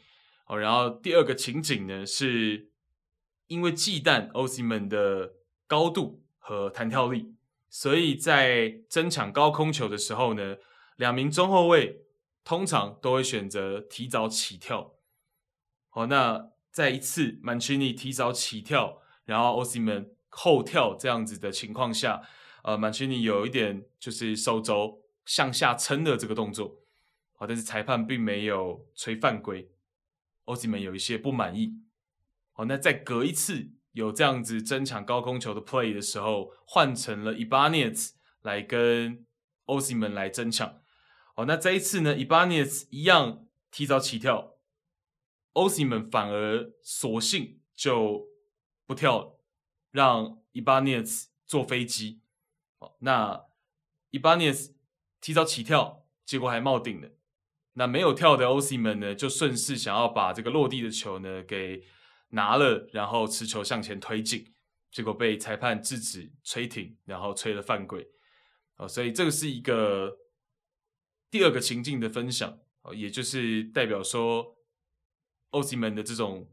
[0.46, 2.72] 哦，然后第二个情景呢，是
[3.46, 5.34] 因为忌惮奥西门的
[5.68, 7.36] 高度和弹跳力，
[7.70, 10.56] 所以在争抢高空球的时候呢，
[10.96, 12.04] 两名中后卫
[12.42, 14.96] 通常都会选择提早起跳。
[15.88, 20.15] 好，那在一次曼奇尼提早起跳，然后奥西门。
[20.38, 22.20] 后跳这样子的情况下，
[22.62, 26.76] 呃，曼奇尼有一点就是手肘向下撑的这个动作，
[27.32, 29.70] 好，但是裁判并没有吹犯规，
[30.44, 31.72] 奥西门有一些不满意，
[32.52, 38.12] 好，那再隔一次有这样子争抢高空球的 play 的时候，换成了伊巴涅兹
[38.42, 39.24] 来跟
[39.64, 40.82] 奥西门来争抢，
[41.34, 44.58] 好，那这一次呢，伊巴涅兹一样提早起跳，
[45.54, 48.26] 奥西门反而索性就
[48.86, 49.35] 不跳了。
[49.96, 52.20] 让伊巴涅斯坐飞机，
[52.80, 53.46] 哦，那
[54.10, 54.74] 伊巴涅斯
[55.22, 57.08] 提早起跳，结果还冒顶了。
[57.72, 61.82] 那没有跳的欧西门呢，就顺势想要把这个落地的球呢给
[62.28, 64.52] 拿了，然后持球向前推进，
[64.90, 68.06] 结果被裁判制止吹停，然后吹了犯规。
[68.76, 70.18] 哦，所以这个是一个
[71.30, 74.58] 第二个情境的分享，哦也就是代表说
[75.52, 76.50] 欧西门的这种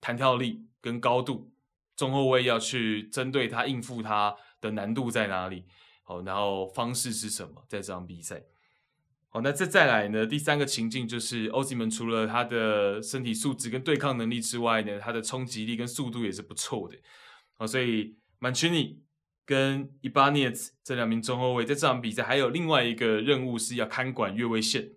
[0.00, 1.50] 弹跳力跟高度。
[1.96, 5.64] 中后卫要去针对他应付他的难度在哪里？
[6.02, 7.64] 好，然后方式是什么？
[7.68, 8.42] 在这场比赛，
[9.30, 10.26] 好，那这再来呢？
[10.26, 16.98] 第三个情境就是欧西门除了他的身体素质跟对抗能力之外呢，他的冲击力跟速度也是不错的。
[17.56, 19.02] 好，所以曼奇尼
[19.46, 24.90] 跟伊巴涅兹这两名中后卫在这场比赛还有另外一个任务是要看管越位线。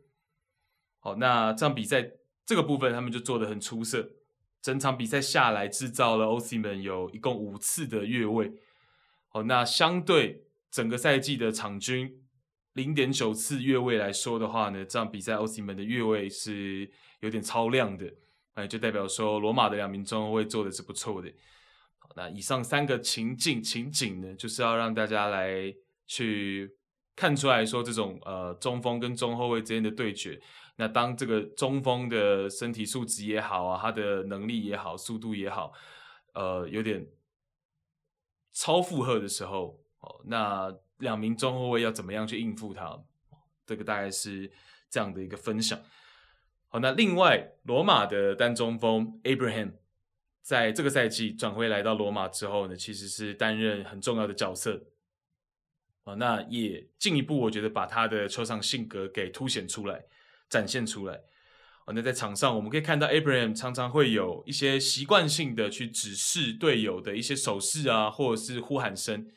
[1.00, 2.12] 好，那这场比赛
[2.46, 4.10] 这个部分他们就做得很出色。
[4.68, 8.52] 整场比赛下来，制造了奥西门有一共五次的越位。
[9.30, 12.22] 好，那相对整个赛季的场均
[12.74, 16.92] 零点九次越位来说的话呢，这场比赛奥西门的越位是
[17.22, 18.14] 有点超量的，
[18.56, 21.32] 哎，就代表说罗马的两名中后卫做的是不错的。
[22.00, 25.74] 好，那以上三个情境情景呢，就是要让大家来
[26.08, 26.70] 去
[27.16, 30.38] 看出来说，这种呃中锋跟中后卫之间的对决。
[30.80, 35.74] 那当这个中锋的身体素质也好啊，他的能力也好，速度也好，
[36.34, 37.08] 呃，有点
[38.54, 43.04] 超负荷的时候，哦，那两名中后卫要怎么样去应付他？
[43.66, 44.52] 这个大概是
[44.88, 45.80] 这样的一个分享。
[46.68, 49.74] 好，那另外罗马的单中锋 Abraham
[50.44, 54.86] 在这个赛季转会来到罗马之后呢，其实是担任很重要的角色。
[56.04, 60.06] 啊，那也进一步我觉得把他的球场性格给凸显出来。
[60.50, 61.14] 展现出来，
[61.86, 69.28] 哦，那在场上我们可以看到，Abraham 常常会有一些习惯性的去指示队友的一些手势啊，或者是呼喊声，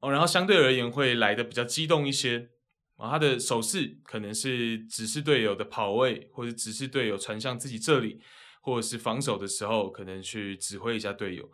[0.00, 2.50] 哦，然后相对而言会来的比较激动一些，
[2.96, 8.20] 啊，他的手势可能是指示队友的跑位，或者指示队友传向自己这里，
[8.60, 11.50] 或者是防守的时候可能去指挥一下队友，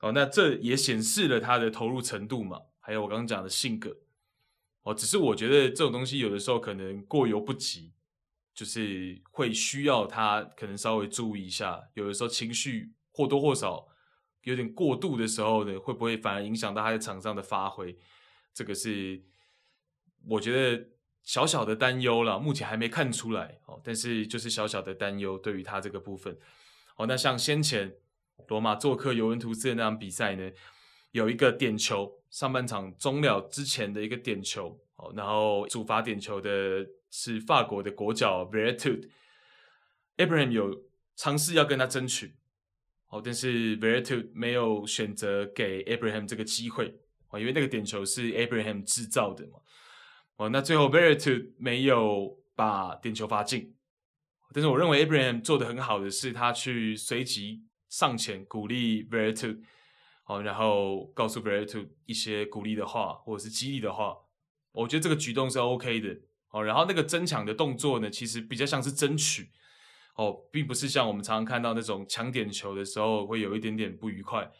[0.00, 3.96] 哦，那这也显示了他的投入程度嘛，还有我刚刚讲的性格。
[4.88, 7.92] 哦，只是我觉得这种东西有的时候可能过犹不及，
[8.54, 11.90] 就是会需要他可能稍微注意一下。
[11.92, 13.86] 有的时候情绪或多或少
[14.44, 17.98] 有点过度的时候呢，会不会反而影响到他在场上的发挥？
[18.54, 19.22] 这个是
[20.26, 20.88] 我觉得
[21.22, 23.60] 小小的担忧了，目前还没看出来。
[23.66, 26.34] 哦，但是就是小小的担忧对于他这个部分。
[26.96, 27.94] 哦，那像先前
[28.48, 30.50] 罗马做客尤文图斯的那场比赛呢，
[31.10, 32.17] 有一个点球。
[32.30, 40.84] 上半场终了之前的一个点球，哦，然后主罚点球的是法国的国脚 Veretout，Abraham 有
[41.16, 42.34] 尝试要跟他争取，
[43.08, 46.94] 哦，但是 Veretout 没有选择给 Abraham 这个机会，
[47.30, 49.58] 哦，因为那个点球是 Abraham 制造的嘛，
[50.36, 53.74] 哦，那最后 Veretout 没有把点球罚进。
[54.52, 59.60] 但是我认为 Abraham 做得很好的是，他去随即上前鼓励 Veretout，
[60.28, 64.14] 好，然后告诉 Veretout 一些鼓励的话或者是激励的话。
[64.72, 69.50] 我觉得这个举动是 OK 的，好，然后那个争抢的动作呢，其实比较像是争取，
[70.16, 74.52] 哦，并不是像我们常常看到那种抢点球的时候会有一点点不愉快，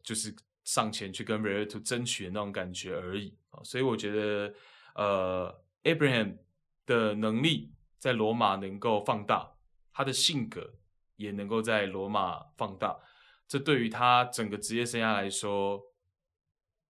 [0.00, 0.32] 就是
[0.62, 3.36] 上前去跟 Veretout 争取的那种感觉而已。
[3.64, 4.54] 所以我觉得，
[4.94, 6.36] 呃，Abraham
[6.86, 9.54] 的能力在罗马能够放大，
[9.92, 10.74] 他的性格
[11.16, 12.96] 也能够在罗马放大，
[13.48, 15.82] 这对于他整个职业生涯来说。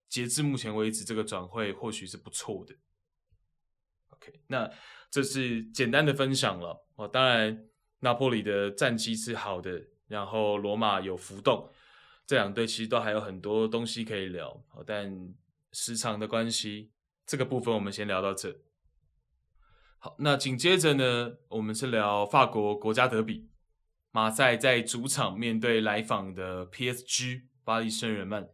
[0.08, 2.72] 截至目前为止，这个转会或许是不错的。
[4.10, 4.70] OK，那
[5.10, 7.08] 这是简单的分享了哦。
[7.08, 7.66] 当然，
[7.98, 11.68] 拿坡里的战绩是好的，然后罗马有浮动，
[12.24, 14.64] 这两队其实都还有很多东西可以聊。
[14.86, 15.34] 但
[15.72, 16.92] 时长的关系，
[17.26, 18.56] 这个部分我们先聊到这。
[19.98, 23.50] 好，那紧接着呢，我们是聊法国国家德比，
[24.16, 28.48] 马赛在主场面对来访的 PSG 巴黎圣日耳曼。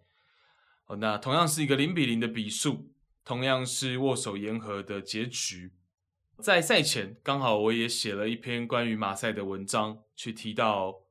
[0.98, 2.90] 那同样是一个零比零的比数，
[3.24, 5.72] 同样是握手言和的结局。
[6.40, 11.04] 在赛前，刚好我也写了一篇关于马赛的文章，去提到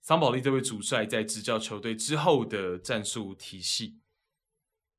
[0.00, 4.00] 桑保利这位主帅在执教球队之后的战术体系。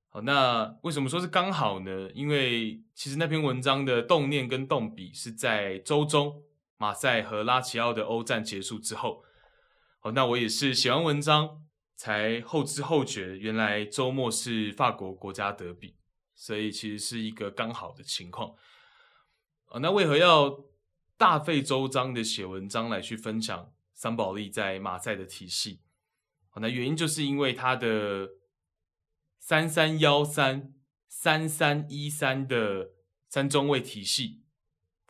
[0.09, 2.11] 好，那为什么说是刚好呢？
[2.13, 6.43] 因为其实那篇文章的动念跟动笔是在周中
[6.77, 9.23] 马赛和拉齐奥的欧战结束之后。
[9.99, 11.63] 好，那我也是写完文章。
[11.99, 15.95] 才后知后觉，原来周末是法国国家德比，
[16.35, 18.53] 所以其实是一个刚好的情况。
[19.69, 20.63] 啊，那为何要
[21.17, 25.81] 大费周章的写文章来去分享桑保利在马赛的体系？
[26.51, 28.29] 哦，那原因就是因为他的
[29.39, 30.75] 三三幺三
[31.07, 32.91] 三三一三的
[33.27, 34.43] 三中卫体系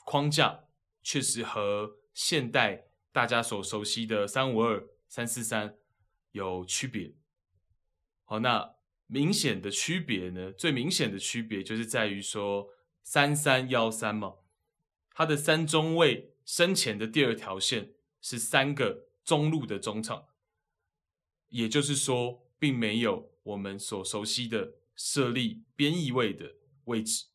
[0.06, 0.62] 框架，
[1.08, 5.78] 确实和现代大家所熟悉的三五二三四三。
[6.32, 7.16] 有区别，
[8.26, 8.76] 好，那
[9.08, 10.52] 明显的区别呢？
[10.52, 12.68] 最明显的区别就是在于说
[13.04, 14.36] 三三幺三嘛，
[15.12, 20.28] 它的三中卫身前的第二条线是三个中路的中场，
[21.48, 27.28] 也就是说，并没有我们所熟悉的设立边翼位的位置，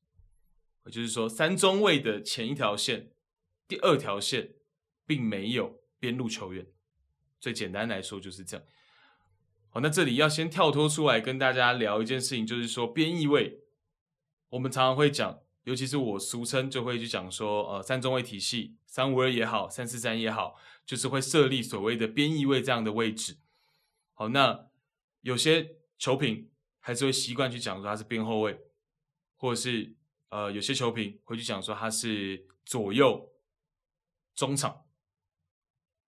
[0.84, 3.10] 也就是说，三中卫的前一条线、
[3.66, 4.54] 第二条线
[5.06, 6.66] 并没有边路球员。
[7.40, 8.66] 最简单来说就是这样。
[9.68, 13.60] 好，那这里要先跳脱出来跟大家聊一件事情，就是说边翼位，
[14.50, 23.38] 我们常常会讲，尤其是我俗称就会去讲说，呃，三中卫体系，三五二也好，三四三也好，就是会设立所谓的边翼位这样的位置。
[24.12, 24.66] 好，那
[25.22, 28.60] 有些球评还是会习惯去讲说他是边后卫，
[29.36, 29.94] 或者是
[30.28, 33.31] 呃，有些球评会去讲说他是左右
[34.34, 34.86] 中场。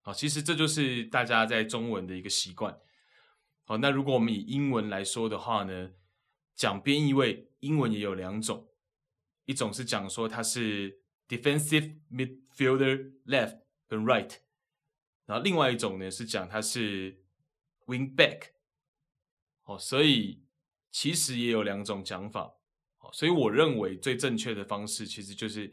[0.02, 2.78] 好，其实这就是大家在中文的一个习惯。
[3.64, 5.92] 好，那如果我们以英文来说的话呢，
[6.54, 8.68] 讲边翼位，英文也有两种，
[9.46, 14.40] 一种是讲说它是 defensive midfielder left 跟 right，
[15.24, 17.24] 然后另外一种呢是讲它是
[17.86, 18.50] wing back。
[19.62, 20.44] 哦，所以
[20.90, 22.54] 其实也有两种讲法。
[22.98, 25.72] 哦，所以我认为最正确的方式其实就是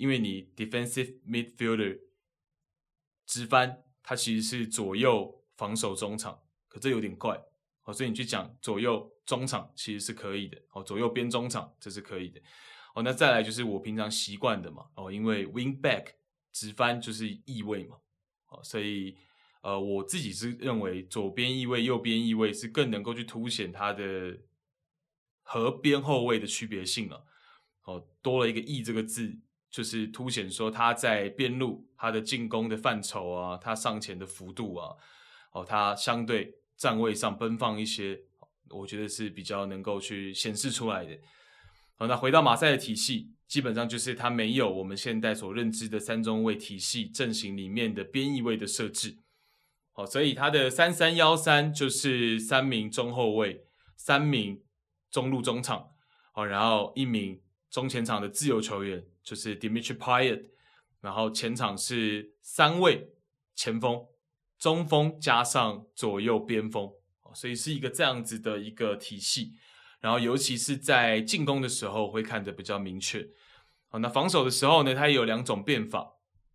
[0.00, 2.00] 因为你 defensive midfielder
[3.26, 6.42] 直翻，它其实是左右防守中场。
[6.72, 7.36] 可这有点怪，
[7.82, 12.40] 哦，所以你去讲左右中场其实是可以的，哦，左右边中场这是可以的，
[12.94, 16.12] 哦，那再来就是我平常习惯的嘛，哦，因为 wing back
[16.52, 17.96] 直翻就是翼位嘛，
[18.50, 19.16] 哦，所以
[19.62, 24.38] 呃我自己是认为左边翼位、右边翼位是更能够去凸显它的
[25.42, 27.26] 和边后卫的区别性了，
[27.82, 29.36] 哦，多了一个翼这个字，
[29.70, 34.94] 就是凸显说他在边路他的进攻的范畴啊，他上前的幅度啊，
[35.52, 36.56] 哦，他相对。
[36.80, 38.18] 站位上奔放一些，
[38.70, 41.14] 我觉得是比较能够去显示出来的。
[41.98, 49.18] 好，那回到马赛的体系，基本上就是他没有我们现在所认知的三中卫体系阵型里面的边翼位的设置。
[49.92, 54.62] 好，所以他的三三幺三就是三名中后卫，三名
[55.10, 55.90] 中路中场，
[56.32, 60.50] 好，然后一名中前场的自由球员，就是 Dimitri Payet，
[61.00, 63.12] 然后前场是三位
[63.54, 64.04] 前锋。
[64.58, 66.92] 中锋加上左右边锋，
[67.32, 69.54] 所以是一个这样子的一个体系。
[70.00, 73.26] 然后，尤其是在进攻的时候，会看得比较明确。
[73.88, 76.12] 好，那防守的时候呢，它有两种变法。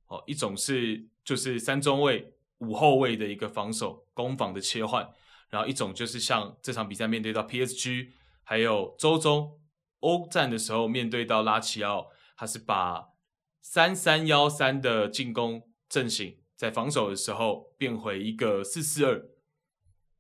[0.08, 5.10] 哦，一种是就是三中卫五后卫的一个防守攻防的切换，
[5.50, 8.10] 然后一种就是像这场比赛面对到 PSG，
[8.44, 9.60] 还有周中
[10.06, 13.10] 欧战的时候面对到拉齐奥，他是把
[13.60, 19.28] 三三幺三的进攻阵型，在防守的时候变回一个四四二。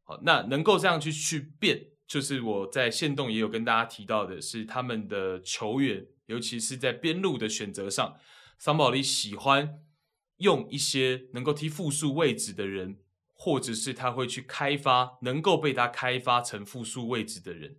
[0.03, 8.17] 好，那能够这样去去变，就是我在限动也有跟大家提到的，是他们的球员，尤其是在边路的选择上，
[8.57, 9.79] 桑保利喜欢
[10.37, 12.97] 用一些能够踢复数位置的人，
[13.33, 17.77] 或者是他会去开发能够被他开发成复数位置的人。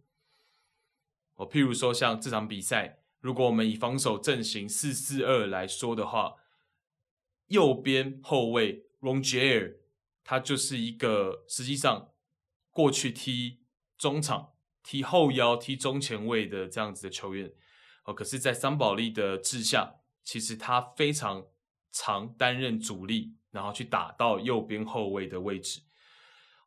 [1.36, 6.34] 哦，譬如说像这场比赛，如果我们以防守阵型四四二来说的话，
[7.46, 9.76] 右边后卫 Rongier
[10.22, 12.10] 他就是一个实际上。
[12.76, 13.62] 过去踢
[13.96, 14.50] 中场、
[14.82, 17.50] 踢后腰、踢中前卫的这样子的球员，
[18.04, 21.46] 哦，可是，在桑保利的治下，其实他非常
[21.90, 25.80] 常担任主力，然后去打到右边后卫的位置。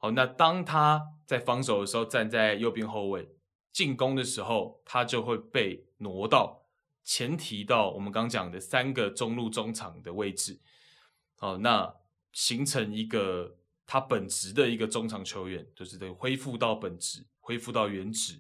[0.01, 3.29] 哦，那当他在防守的时候站在右边后卫，
[3.71, 6.65] 进攻的时候，他就会被挪到
[7.03, 10.59] 前提到我们刚讲的三个中路中场的位置。
[11.39, 11.95] 哦，那
[12.31, 13.55] 形成一个。
[13.91, 18.39] 他本职的一个中场球员，就是得恢复到本职，恢复到原职。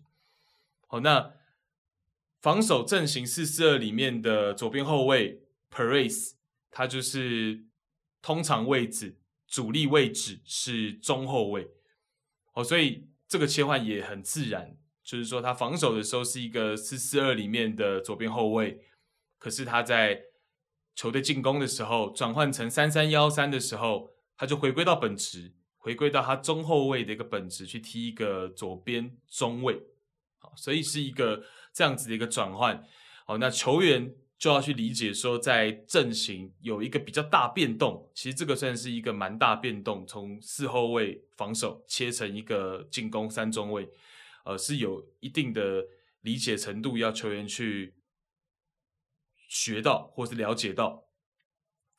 [0.85, 1.33] 好，那
[2.39, 5.41] 防守阵型四四二里面的左边后卫
[5.71, 6.33] Peres，
[6.69, 7.65] 他就是
[8.21, 11.71] 通常位置主力位置是中后卫。
[12.53, 14.77] 哦，所以这个切换也很自然，
[15.09, 18.79] 就是说他防守的时候是一个四四二里面的左边后卫，
[19.37, 20.21] 可是他在
[20.93, 24.11] 球队进攻的时候转换成三三幺三的时候。
[24.41, 29.77] 他就回归到本职，回归到他中后卫的一个本职去踢一个左边中卫，
[30.37, 32.81] 好，所以是一个这样子的一个转换。
[33.25, 43.89] 好，那球员就要去理解说，在阵型有一个比较大变动，其实这个算是一个蛮大变动，从四后卫防守切成一个进攻三中卫，
[44.49, 45.85] 呃，是有一定的
[46.21, 47.93] 理解程度，要球员去
[49.47, 51.05] 学到或是了解到。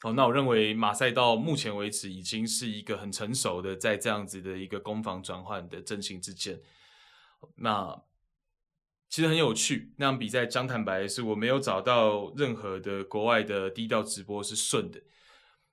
[0.01, 6.61] 好，那我认为马赛到目前为止已经是一个很成熟的，在这样子的一个攻防转换的阵型之间，
[7.55, 8.03] 那
[9.09, 9.95] 其实很有趣。
[9.97, 15.01] 那场比赛，讲坦白是我没有找到任何的国外的低调直播是顺的，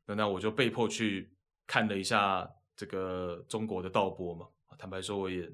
[0.05, 1.33] 那那我就被迫去
[1.65, 4.47] 看了一下这个中国的盗播嘛。
[4.77, 5.49] 坦白说，我也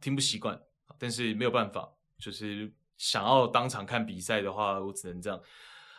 [0.00, 0.60] 听不习惯，
[0.98, 5.40] 但是没有办法，就是想要当场看比赛的话，我只能这样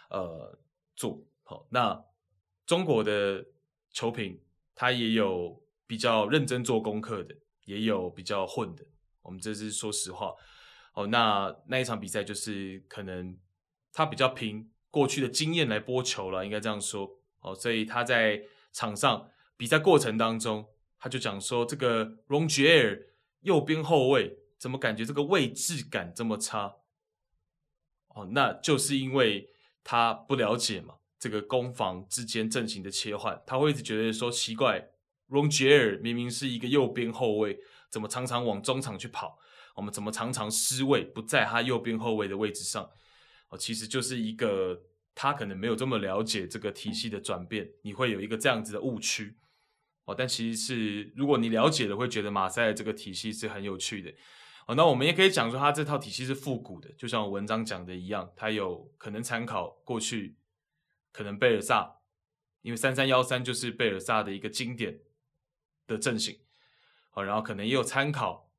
[0.09, 0.59] 呃
[0.95, 1.23] 做。
[1.43, 2.03] 好，那
[2.65, 3.45] 中国的
[3.91, 4.39] 球评
[4.75, 7.35] 他也有比较认真做功课的，
[7.65, 8.85] 也有比较混的。
[9.21, 10.33] 我们这是说实话。
[10.93, 13.37] 哦，那那一场比赛就是可能
[13.93, 17.09] 他比较凭过去的经验来播球了，应该这样说。
[17.41, 18.41] 哦，所以他在
[18.73, 20.67] 场上比赛过程当中，
[20.99, 23.05] 他就讲说这个 Rongier
[23.41, 26.75] 右边后卫怎么感觉这个位置感这么差？
[28.09, 29.49] 哦，那就是因为
[29.83, 30.95] 他不了解嘛。
[31.19, 34.77] 这个攻防之间阵型的切换，他会一直觉得说奇怪
[35.27, 37.59] r o n g e r 明明是一个右边后卫，
[37.91, 39.37] 怎么常常往中场去跑？
[39.75, 42.89] 我们怎么常常失位，不在他右边后卫的位置上？
[43.49, 44.81] 哦，其实就是一个
[45.13, 49.35] 他可能没有这么了解这个体系的转变，你会有一个这样子的误区。
[50.09, 54.11] 哦，但其实是如果你了解了，会觉得马赛这个体系是很有趣的。
[54.65, 60.35] 哦，那我们也可以讲说，他这套体系是复古的，就像我文章讲的一样，他有可能参考过去。
[61.11, 62.01] 可能贝尔萨，
[62.61, 64.99] 因为三三幺三就是贝尔萨的一个经典
[65.87, 66.37] 的阵型，
[67.09, 68.51] 好，然后可能也有参考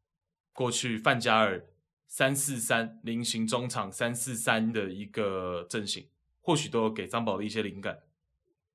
[0.52, 1.64] 过去范加尔
[2.08, 6.08] 三四三菱形中场三四三的一个阵型，
[6.40, 8.00] 或许都有给张宝的一些灵感。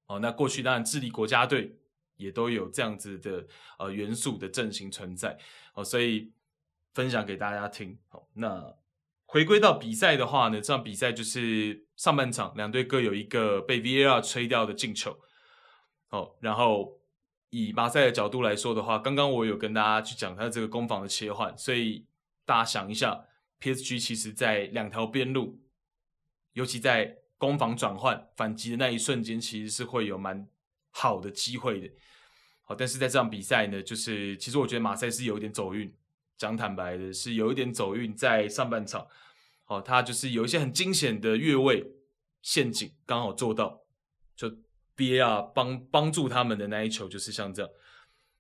[0.08, 1.78] 哦，那过去当然智利国家队
[2.18, 3.46] 也都有这样子的
[3.80, 5.38] 呃元素的阵型存在，
[5.74, 6.32] 哦，所以
[6.94, 7.98] 分享给大家听。
[8.10, 8.76] 好，那。
[9.28, 15.20] 回归到比赛的话呢，这场比赛就是上半场两队各有一个被 VAR 吹掉的进球。
[16.10, 17.02] 哦，然后
[17.50, 22.06] 以马赛的角度来说的话，刚刚我有跟大家去讲他这个攻防的切换，所以
[22.46, 23.26] 大家想一下
[23.60, 25.60] ，PSG 其实在两条边路，
[26.54, 30.48] 尤其在攻防转换反击的那一瞬间，其实是会有蛮
[30.96, 31.90] 好的机会的。
[32.64, 35.94] 好，但是在这场比赛呢，就是其实我觉得马赛是有一点走运。
[36.38, 39.08] 讲坦白的，是有一点走运，在上半场，
[39.68, 41.82] 哦，他就是有一些很惊险的越位
[42.42, 43.86] 陷阱，刚好做到，
[44.36, 44.52] 就
[44.98, 47.72] VAR 帮帮助他们的那一球，就是像这样，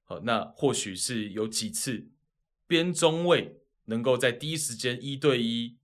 [0.03, 2.05] 好，那或许是有几次
[2.67, 5.77] 边中卫能够在第一时间一对一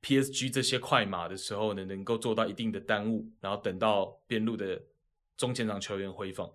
[0.00, 4.82] PSG 这些快马的时候呢，能够做到一定的耽误，然后等到边路的
[5.38, 6.50] 中前场球员回防，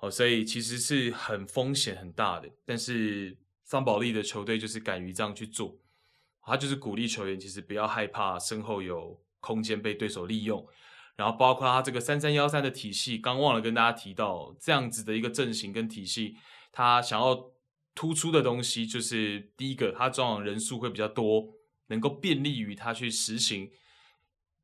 [0.00, 3.38] 哦，所以其实是很风险很大的，但是。
[3.68, 5.76] 桑保利的球队就是敢于这样去做，
[6.44, 10.64] 他就是鼓励球员，其实不要害怕身后有空间被对手利用，
[11.16, 16.36] 然后包括他这个三三幺三的体系，刚忘了跟大家提到，这样子的一个阵型跟体系，
[16.70, 17.50] 他想要
[17.92, 21.48] 突出的东西就是第一个，他装网人数会比较多，
[21.88, 23.72] 能够便利于他去实行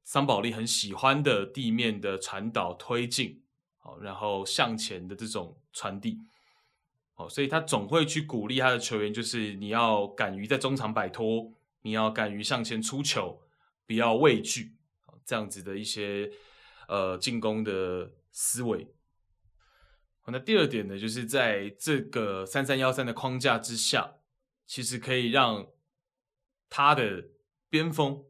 [0.05, 3.42] 桑保利很喜欢的地面的传导推进，
[3.83, 6.19] 好，然后向前的这种传递，
[7.15, 11.53] 好，所以他总会去鼓励他的球员，就是你要敢于在中场摆脱，
[11.83, 13.43] 你要敢于向前出球，
[13.87, 14.77] 不要畏惧。
[15.25, 16.33] 这样子的一些
[16.89, 18.93] 呃进攻的思维。
[20.21, 24.15] 好，那第二点呢，就是在这个三三幺三的框架之下，
[24.67, 25.69] 其实可以让
[26.69, 27.29] 他的
[27.71, 28.25] 边锋，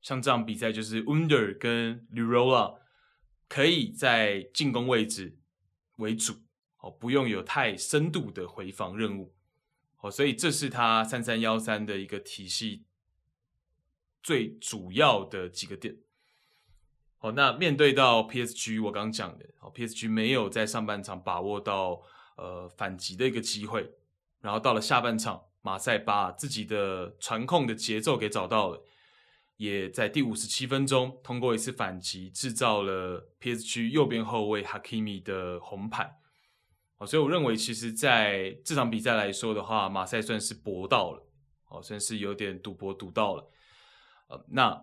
[0.00, 2.78] 像这场比赛就是 Under 跟 Lurola
[3.50, 5.36] 可以在进攻位置
[5.96, 6.34] 为主，
[6.78, 9.34] 哦，不用有太深度的回防任务。
[9.98, 12.84] 哦，所以这是他三三幺三的一个体系
[14.22, 15.96] 最主要的几个点。
[17.18, 22.00] 好，那面对到 PSG，我刚讲的，哦，PSG 没有在上半场把握到
[22.36, 23.90] 呃反击的一个机会，
[24.40, 28.86] 然后到了下半场，马赛把自己的传控的节奏给找到了，
[29.60, 36.16] 也在第五十七分钟通过一次反击，制造了 PSG 右边后卫 Hakimi 的红牌。
[36.96, 41.28] 哦，所以我认为，其实在这场比赛来说的话，马赛算是搏到了，
[41.68, 43.50] 哦，算是有点赌博赌到了。
[44.28, 44.82] 呃，那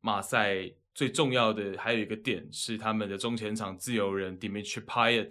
[0.00, 0.72] 马赛。
[0.92, 5.30] 最重要的还有一个点是他们的中前场自由人 Dimitri Payet。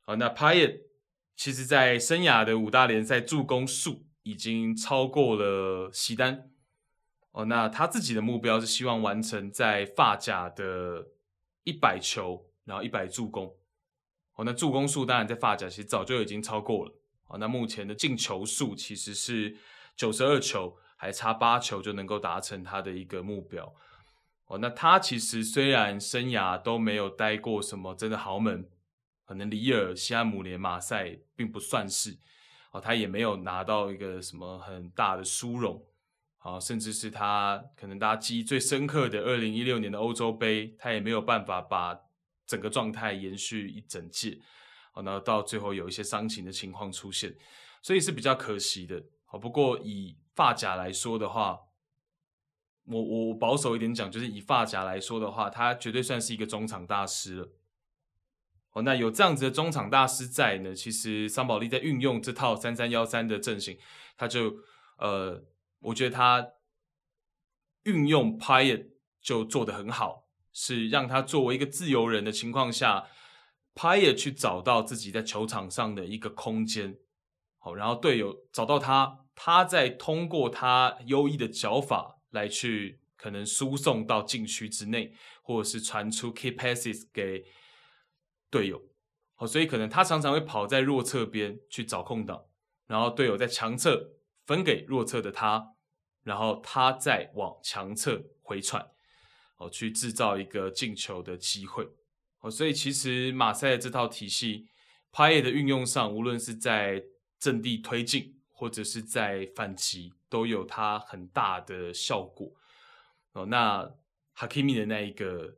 [0.00, 0.80] 好，那 Payet
[1.36, 6.50] 其实在生涯的五大联赛助攻数已经超过了席丹。
[7.34, 11.04] 哦，那他自己的目标是希望完成在法甲的
[11.64, 13.52] 一百球，然后一百助攻。
[14.36, 16.92] 哦，那助攻数当然在法甲其实早就已经超过了。
[17.26, 19.56] 哦，那目前的进球数其实是
[19.96, 23.74] 九十二球，还差八球就能够达成他的一个目标。
[24.46, 28.68] 哦，那他其实虽然生涯都没有待过什么真的豪门，
[29.24, 32.16] 可能里尔、西汉姆联、马赛并不算是，
[32.70, 35.82] 哦，他也没有拿到一个什么很大的殊荣，
[36.44, 41.98] 啊，甚至是他可能大家记忆最深刻的二零一六年的欧洲杯，他也没有办法把
[42.46, 44.38] 整个状态延续一整届，
[44.92, 47.34] 哦，然后到最后有一些伤情的情况出现，
[47.82, 49.02] 所以是比较可惜的。
[49.24, 51.58] 好，不过以发夹来说的话。
[52.86, 57.48] 我我保守一点讲，就是以发夹来说的话，他绝对算是一个中场大师了。
[58.72, 63.78] 哦，那有这样子的中场大师在呢，其实桑保利在运用这套三三幺三的阵型，
[64.18, 64.58] 他就
[64.98, 65.42] 呃，
[65.84, 66.52] 我觉得他
[67.84, 68.88] 运用 Payet
[69.22, 73.08] 就做得很好，是让他作为一个自由人的情况下
[73.74, 76.98] ，Payet 去找到自己在球场上的一个空间，
[77.58, 82.12] 好，然后队友找到他，他再通过他优异的脚法。
[82.34, 87.44] 来去可能输送到禁区之内，或者是传出 key passes 给
[88.50, 88.82] 队友，
[89.36, 92.46] 好，所以可能他常常会跑在弱侧边去找空档，
[92.88, 95.73] 然后队友在强侧分给弱侧的他，
[96.24, 98.84] 然后他再往强侧回传，
[99.58, 101.88] 哦，去制造一个进球的机会，
[102.40, 104.66] 哦，所以其实马赛的这套体系
[105.12, 107.04] 帕耶的运用上，无论是在
[107.38, 110.12] 阵地推进，或者是在反击。
[110.30, 112.52] 都有它很大的效果
[113.34, 113.46] 哦。
[113.46, 113.88] 那
[114.36, 115.56] Hakimi 的那一个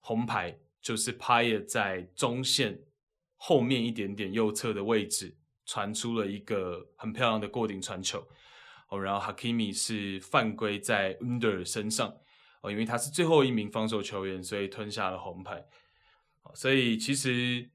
[0.00, 2.78] 红牌，就是帕耶在中线
[3.38, 5.34] 后面一点点右侧的位置
[5.64, 8.28] 传出了一个很漂亮的过顶传球
[8.92, 9.00] 哦。
[9.00, 12.14] 然后 Hakimi 是犯规在 Under 身上
[12.60, 15.66] 哦，因为他是最后一名防守球员，所以吞下了红牌。
[16.42, 17.70] 哦所以其实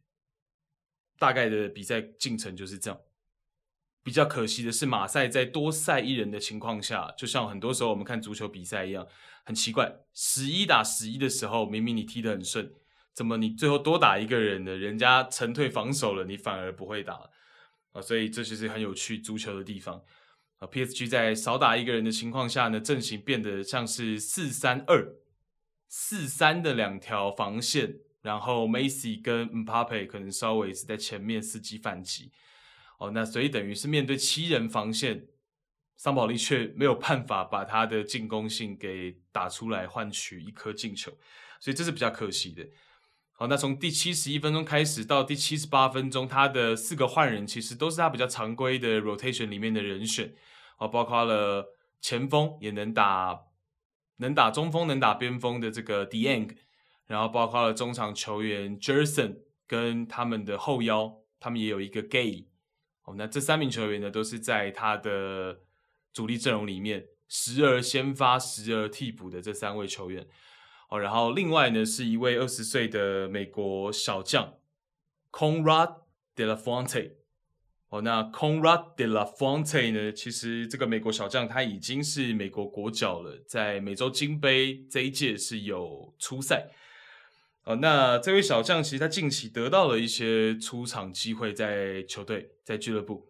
[1.17, 2.99] 大概的比赛进程就是这样。
[4.03, 9.05] 比较可惜的是，马赛在多赛一人的情况下，就像很多时候我们看足球比赛一样，
[9.43, 12.71] 很奇怪，十一打十一的时候，明明你踢得很顺，
[13.13, 14.77] 怎么你最后多打一个人呢？
[14.77, 17.29] 人家沉退防守了，你反而不会打
[17.91, 18.01] 啊？
[18.01, 20.01] 所以这就是很有趣足球的地方
[20.59, 20.67] 啊。
[20.67, 25.15] PSG 在少打一个人的情况下呢，阵型变得像是四三二
[25.87, 32.31] 四三的两条防线，然后梅西跟姆巴佩可能稍微是在前面伺机反击。
[32.99, 35.27] 哦，那所以等于是面对七人防线，
[35.95, 41.11] 桑保利却没有办法把他的进攻性给打出来，换取一颗进球，
[41.59, 42.67] 所以这是比较可惜的。
[43.39, 50.33] 好，那从第七十一分钟开始到第七十八分钟，他的四个换人其实都是他比较常规的 rotation 里面的人选，
[50.79, 51.63] 哦，包括了
[52.01, 53.41] 前锋也能打，
[54.15, 56.49] 能打中锋，能打边锋的这个 Dieng，
[57.05, 62.47] 然后包括了中场球员 Jerson 跟他们的后腰，他们也有一个 Gay。
[63.03, 65.59] 哦，那这三名球员呢，都是在他的
[66.11, 70.27] 主力阵容里面时而先发、时而替补的这三位球员。
[70.89, 74.53] 哦，然后另外呢是一位二十岁的美国小将
[75.31, 75.95] Conrad
[76.35, 77.11] De La Fuente。
[77.89, 86.69] 哦，那 Conrad De La Fuente 呢，其实这个美国小将他已经是美国国脚了，在美洲金杯这一届是有出赛。
[87.63, 93.29] 哦，那这位小将其实他近期得到了一些出场机会，在球队、在俱乐部。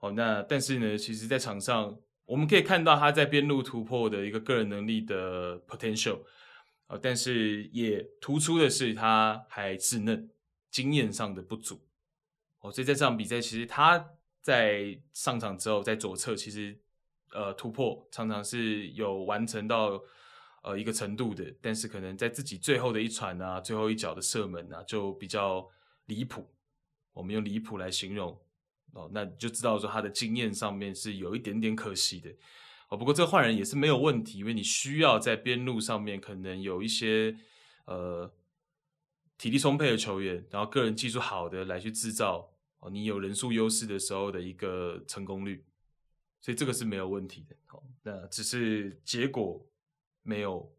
[0.00, 6.20] 哦，那但是呢，其实，在场上我们可以看到他在边路突破的一个个人能力的 potential。
[6.86, 10.30] 哦，但是也突出的是他还稚嫩，
[10.70, 11.80] 经验上的不足。
[12.60, 16.78] 哦，所以在这场比赛，其实他在上场之后，在左侧其实
[17.32, 20.02] 呃突破常常是有完成到。
[20.66, 25.68] 呃，一个程度的，但是可能在自己最后的一传啊，最后一脚的射门啊，就比较
[26.06, 26.50] 离谱。
[27.12, 28.34] 我们用离谱来形容
[28.94, 32.34] 哦，那你就知道说他的经验上面是有一点点可惜的
[32.96, 37.36] 不过这个换人也是没有问题，因为你需要在边路上面可能有一些
[37.86, 38.32] 呃
[39.38, 45.64] 体力充沛的球员，然后个人技术好的来去制造哦，你有人数优势的时候的一个成功率，
[46.40, 47.56] 所以这个是没有问题的。
[47.70, 49.66] 哦，那只是结果。
[50.26, 50.74] 没有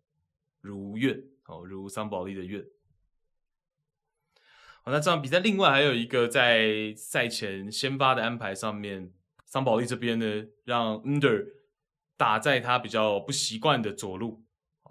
[0.59, 2.65] 如愿哦，如桑保利的愿。
[4.81, 9.13] 好，那这场比赛另外还有一个在赛前先发的安排上面，
[9.45, 11.45] 桑保利这边呢，让 Under
[12.17, 14.43] 打在他比较不习惯的左路，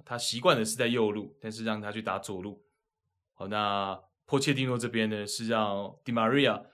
[0.04, 2.64] 他习惯的是在右路，但是让他去打左路。
[3.32, 6.66] 好，那波切蒂诺这边呢，是让 Di Maria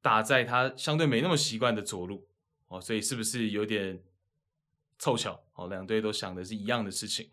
[0.00, 2.28] 打在他相对没那么习惯的左路。
[2.68, 4.02] 哦，所以是不是有点？
[4.98, 7.28] 凑巧哦，两队都想的是一样的事情。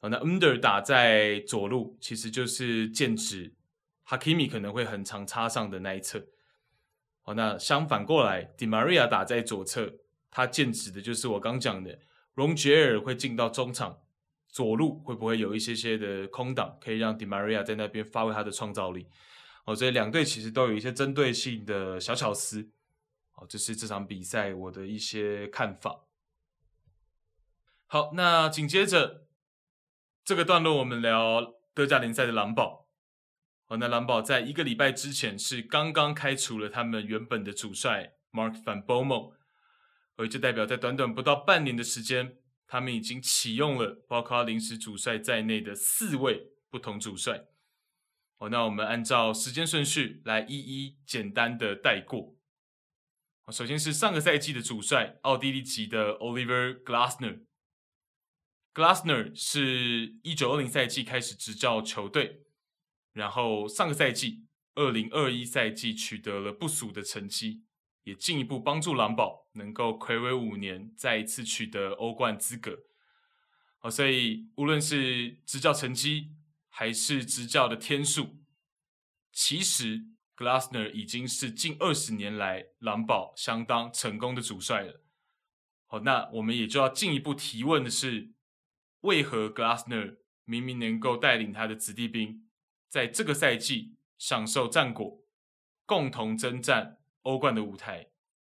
[0.00, 3.52] 那 Under 打在左路，其实就是剑指
[4.06, 6.26] Hakimi 可能会很常插上的那一侧。
[7.24, 9.92] 哦，那相反过来，Di Maria 打在左侧，
[10.36, 11.98] 他剑指的就是我刚讲的
[12.34, 14.02] Rongier 会进到中场，
[14.50, 19.08] 左路会不会有一些些的空档，可以让 Di Maria 在那边发挥他的创造力？
[19.64, 22.68] 哦，所以两队其实都有一些针对性的小巧思。
[23.36, 26.04] 哦，这是这场比赛我的一些看法。
[27.86, 29.28] 好，那紧接着
[30.22, 32.88] 这个段落，我们聊德甲联赛的狼堡。
[33.64, 39.32] 好，那狼堡在一个礼拜之前是刚刚开除了他们原本的主帅 Mark Van Bommel，
[40.16, 47.44] 而这代表在短短不到半年的时间，他们已经启用了包括临时主帅在内的四位不同主帅。
[48.38, 52.36] 好，那我们按照时间顺序来一一简单的带过。
[53.52, 57.44] 首先是上个赛季的主帅，奥地利籍的 Oliver Glasner。
[58.74, 62.42] Glasner 是一九二零赛季开始执教球队，
[63.12, 67.62] 然后上个赛季二零二一赛季取得了不俗的成绩，
[68.06, 72.84] 也进一步帮助狼堡能够睽违五年再一次取得欧冠资格。
[73.78, 76.32] 好，所以无论是执教成绩
[76.68, 78.38] 还是执教的天数，
[79.32, 80.06] 其实
[80.36, 85.02] Glasner 已经是近二十年来狼堡相当成功的主帅了。
[85.86, 88.32] 好，那我们也就要进一步提问的是。
[89.02, 92.48] 为何 Glasner 明明能够带领他的子弟兵
[92.88, 95.22] 在这个赛季享受战果，
[95.84, 96.95] 共同征战
[97.26, 98.08] 欧冠的舞台，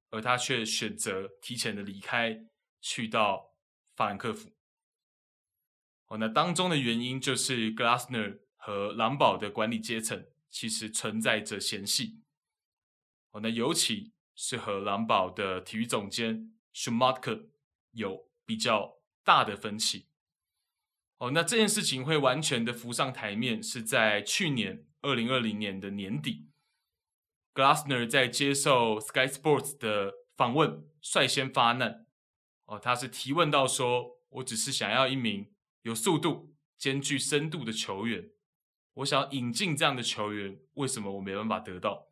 [0.08, 2.46] 而他却选择提前的离开，
[2.80, 3.54] 去到
[3.94, 4.50] 法兰克福？
[6.06, 12.22] 哦，那当中的原因就是 Glasner 和狼堡的管理阶层其实存在着嫌隙。
[13.32, 17.50] 哦，那尤其是和狼堡的体育总监 Schumacher
[17.90, 20.06] 有比较大的分歧。
[21.18, 26.48] 哦，那这件事情会完全的浮上台面，是在去年二零二零年的年底
[27.54, 32.06] ，Glasner 在接受 Sky Sports 的访问，率先发难。
[32.64, 35.52] 哦，他是提问到说：“我只是想要一名
[35.82, 38.30] 有速度、兼具深度的球员，
[38.94, 42.08] 我想要引进这样的球员，为什么我没办法得到？”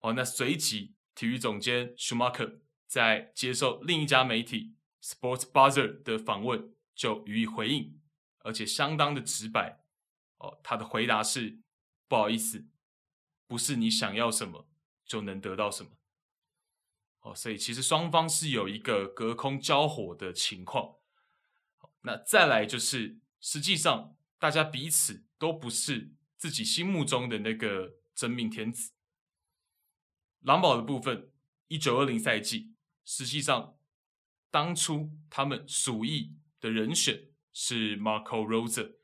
[0.00, 6.72] 哦，那随即体育总监 Schumacher 在接受另一家媒体 Sports Buzzer 的访问。
[6.96, 8.00] 就予以回应，
[8.38, 9.84] 而且相当的直白。
[10.38, 11.58] 哦，他的回答是：
[12.08, 12.64] 不好意思，
[13.46, 14.68] 不是你想要什么
[15.04, 15.92] 就能得到什么。
[17.20, 20.96] 哦，所以其实双方是有一个隔空交火的情况。
[22.02, 28.92] 那再来就是，实际上大家彼此都不是自己心目中的那个真命天子。
[30.40, 31.30] 狼堡的部分，
[31.68, 32.74] 一九二零赛季，
[33.04, 33.76] 实际上
[34.50, 36.36] 当初他们鼠疫。
[36.58, 38.96] 的人选是 Marco Rosa，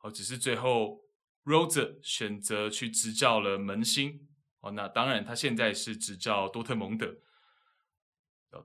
[0.00, 1.01] 哦，只是最后
[1.44, 4.28] Rose 选择去执教了门兴，
[4.60, 7.16] 哦，那当然他现在是执教多特蒙德，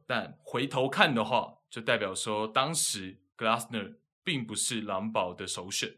[0.06, 5.98] 但回头看的话，就代表说当时 Glassner 并不是狼堡的首选。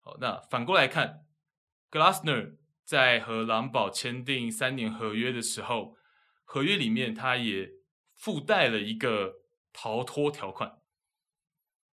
[0.00, 1.26] 好，那反过来看
[1.90, 5.96] ，Glassner 在和狼堡签订三年合约的时候，
[6.44, 7.72] 合约里面他也
[8.14, 9.42] 附带了一个
[9.72, 10.80] 逃脱条款。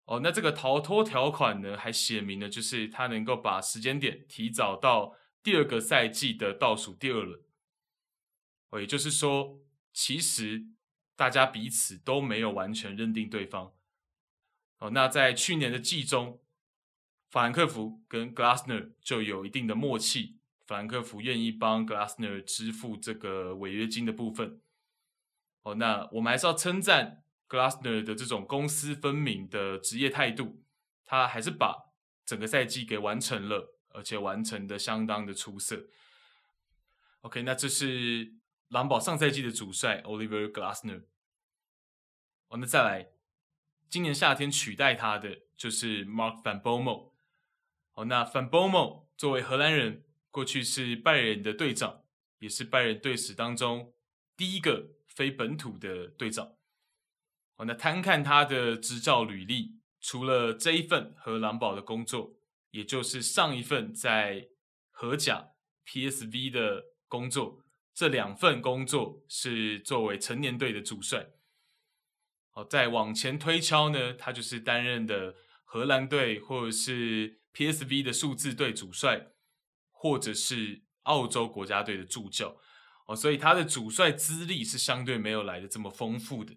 [0.07, 7.41] 哦，那这个逃脱条款呢，还写明了就是他能够把时间点提早到第二个赛季的倒数第二轮。
[8.69, 9.59] 哦，也就是说，
[9.91, 10.65] 其实
[11.15, 13.73] 大家彼此都没有完全认定对方。
[14.79, 16.41] 哦，那在去年的季中，
[17.29, 24.61] 法兰克福跟 Glasner 就有一定的默契，法兰克福愿意帮 Glasner 支付这个违约金的部分。
[25.63, 30.63] 哦，那我们还是要称赞 Glasner 的这种公私分明的职业态度，
[31.05, 31.93] 他还是把
[32.25, 35.87] 整个赛季给完成了，而且完成的相当的出色。
[37.21, 38.35] OK，那这是。
[38.69, 41.03] 狼堡上赛季的主帅 Oliver Glasner，
[42.49, 43.11] 哦，那再来，
[43.89, 47.13] 今年夏天取代他的就是 Mark Van Bommel。
[47.93, 52.03] 哦，那 Van Bommel 作为荷兰人，过去是拜仁的队长，
[52.39, 53.93] 也是拜仁队史当中
[54.35, 56.56] 第一个非本土的队长。
[57.57, 62.35] 哦，那摊看他的执教履历，除了这一份和狼堡的工作，
[62.71, 64.47] 也就是上一份在
[64.91, 65.49] 荷甲
[65.85, 67.63] PSV 的工作。
[67.93, 71.29] 这两份工作是作为成年队的主帅。
[72.51, 79.29] 好，再往前推敲呢，他就是担任的荷兰队或者是 PSV 的数字队主帅，
[79.89, 82.59] 或者是澳洲国家队的助教。
[83.07, 86.55] 哦，所以他的主帅资历是相对没有来的这么丰富的。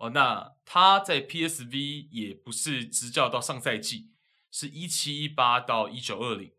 [0.00, 4.08] 哦，那他在 PSV 也不是执教到上赛季，
[4.50, 6.52] 是一七一八到一九二零。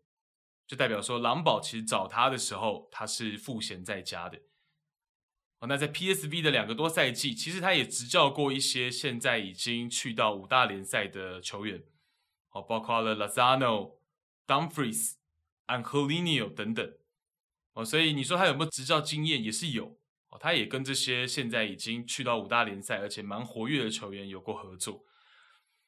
[0.64, 4.38] 就代表说，狼堡其实找他的时候，他是赋闲在家的。
[5.58, 11.82] 哦，那在 PSV 的两个多赛季，其实他也执教过一些现在已经去到五大联赛的球员，
[12.52, 13.96] 哦，包括了 Lazano、
[14.46, 15.14] Dumfries、
[15.66, 16.94] Angelino 等等。
[17.72, 19.98] 哦，所以你说他有没有执教经验，也是有。
[20.32, 25.04] 哦，他也跟这些现在已经去到五大联赛而且蛮活跃的球员有过合作。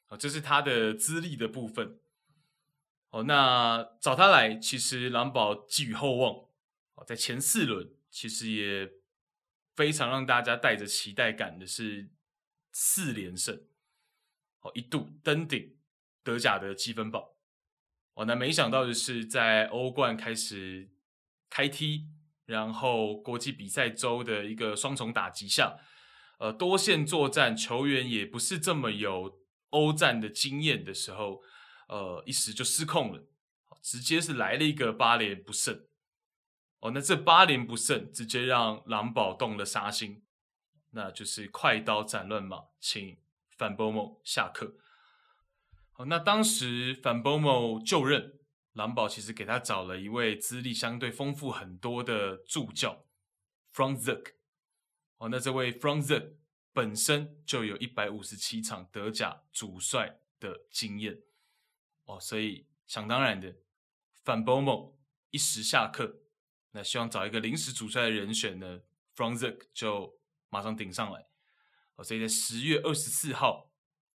[0.09, 1.99] 哦，这是他的资历的部分。
[3.09, 6.35] 哦，那找他来，其实狼堡寄予厚望。
[6.95, 8.93] 哦，在前四轮，其实也
[9.75, 12.11] 非常让大家带着期待感的是
[12.71, 13.65] 四连胜。
[14.61, 15.77] 哦，一度登顶
[16.23, 17.25] 德甲的积分榜。
[18.13, 20.91] 哦，那没想到的是，在欧冠开始
[21.49, 22.09] 开踢，
[22.47, 25.77] 然后国际比赛周的一个双重打击下，
[26.39, 29.41] 呃，多线作战，球员也不是这么有
[29.71, 31.43] 欧战的经验的时候。
[31.87, 33.23] 呃，一时就失控了，
[33.83, 35.85] 直接是来了一个八连不胜。
[36.81, 40.23] 哦，那这八连不胜，直接让狼堡动了杀心，
[40.93, 43.19] 那就是快刀斩乱麻，请
[43.59, 44.77] Van Bommel 下课。
[45.93, 48.33] 好，那当时 Van Bommel 就任，
[48.75, 53.05] 蓝宝其实给他找了一位资历相对丰富很多的助教
[53.73, 54.35] ，Franzek。
[55.19, 56.35] 哦，那这位 Franzek
[56.73, 61.23] 本身就有一百五十七场德甲主帅的经验。
[62.05, 63.55] 哦，所以想当然的
[64.25, 64.95] ，Van Bommel
[65.31, 66.23] 一时下课，
[66.73, 68.83] 那希望找一个临时主帅的人选呢
[69.15, 70.19] ，Franzek 就
[70.49, 71.29] 马上顶上来。
[71.95, 73.71] 哦，所以在十月二十四号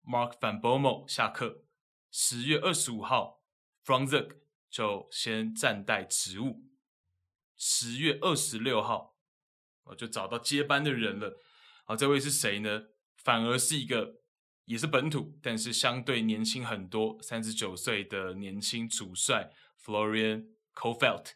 [0.02, 1.62] ，Mark Van Bommel 下课，
[2.10, 3.42] 十月二十五号
[3.84, 4.38] ，Franzek
[4.76, 6.62] 就先暂代职务，
[7.56, 9.16] 十月二十六号，
[9.84, 11.40] 我就找到接班的人了。
[11.86, 12.88] 好，这位是谁呢？
[13.16, 14.16] 反而是一个。
[14.66, 21.34] 也是本土，但是相对年轻很多，三十九岁的年轻主帅 Florian Kohfeldt。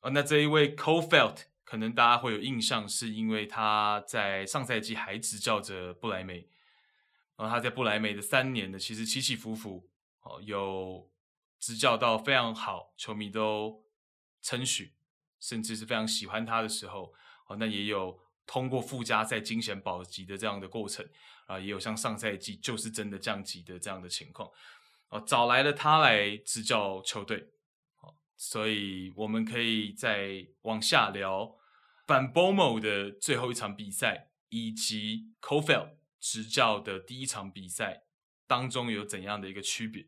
[0.00, 6.46] 哦，那这一位 Kohfeldt 可能大家会有印象，是因为他在上赛季还执教着不莱梅，
[7.36, 9.88] 然后他在不莱梅的三年呢，其实起起伏伏，
[10.20, 11.10] 哦，有
[11.58, 13.84] 执教到非常好，球迷都
[14.42, 14.94] 称许，
[15.40, 17.12] 甚至是非常喜欢他的时候，
[17.46, 21.08] 哦，那也有通过附加赛惊险保级的这样的过程。
[21.46, 24.50] 啊，也有像上赛季就是真的降级的这样的情况，
[25.08, 27.48] 哦，找来了他来执教球队，
[28.36, 31.56] 所以我们可以再往下聊
[32.06, 38.02] 反 Bomo 的最后一场比赛，以及 Kohfeldt 执教的第一场比赛
[38.46, 40.06] 当中有怎样的一个区别。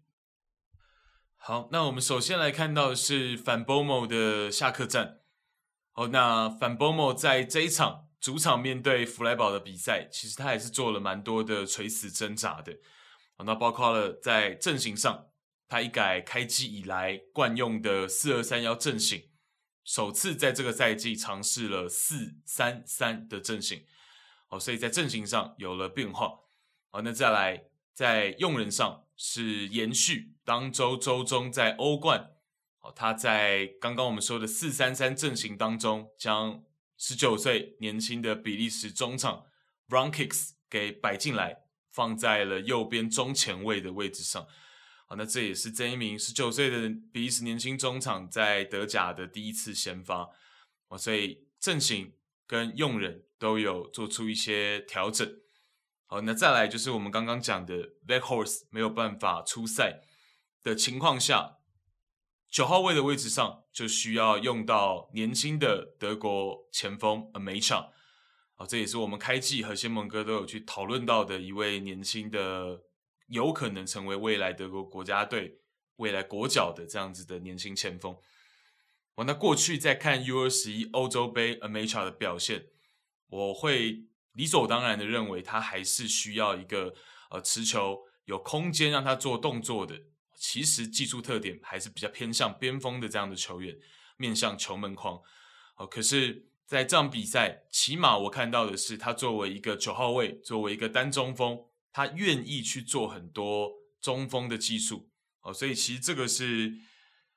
[1.42, 5.20] 好，那我们首先来看到的是反 BOMO 的下课战。
[5.90, 8.08] 好，那反 BOMO 在这一场。
[8.20, 12.76] 主场面对弗莱堡的比赛，其实他也是做了蛮多的垂死挣扎的。
[13.38, 15.28] 那包括了在阵型上，
[15.66, 19.30] 他一改开机以来惯用的四二三幺阵型，
[19.84, 23.86] 首次在这个赛季尝试了四三三的阵型。
[24.48, 26.40] 哦，所以在阵型上有了变化。
[26.90, 27.64] 好，那再来
[27.94, 32.30] 在用人上是延续当周周中在欧冠，
[32.80, 36.64] 哦，他在刚刚我们说的四三三阵型当中，将
[36.96, 39.44] 十九岁年轻的比利时中场
[39.90, 44.46] Vranckx 给摆进来，放在了右边中前卫的位置上。
[45.06, 50.30] 好，那这也是这一名十九岁的比利时年轻中场在德甲的第一次先发。
[50.88, 52.14] 哦，所以阵型
[52.46, 55.30] 跟用人都有做出一些调整。
[56.12, 60.00] 好，那再来就是我们刚刚讲的 Weghorst 没有办法出赛
[60.60, 61.58] 的情况下，
[62.50, 67.90] 九号位的位置上就需要用到年轻的德国前锋 Nmecha。
[68.56, 72.82] 好，这也是我们开季和先蒙哥都有去讨论到的一位年轻的，
[73.28, 75.60] 有可能成为未来德国国家队
[75.98, 78.16] 未来国脚的这样子的年轻前锋。
[79.14, 82.66] 哦，那过去在看 U 二十一欧洲杯 Amacha 的表现，
[83.28, 84.09] 我会。
[84.34, 86.94] 理所当然的认为，他还是需要一个
[87.30, 89.98] 呃持球有空间让他做动作的。
[90.36, 93.76] 其实技术特点还是比较偏向边锋的这样的球员，
[94.16, 95.20] 面向球门框。
[95.76, 101.58] 哦，可是在这场比赛，起码我看到的是，他作为一个九号位，作为一个单中锋，
[101.92, 103.70] 他愿意去做很多
[104.00, 105.10] 中锋的技术。
[105.42, 106.72] 哦，所以其实这个是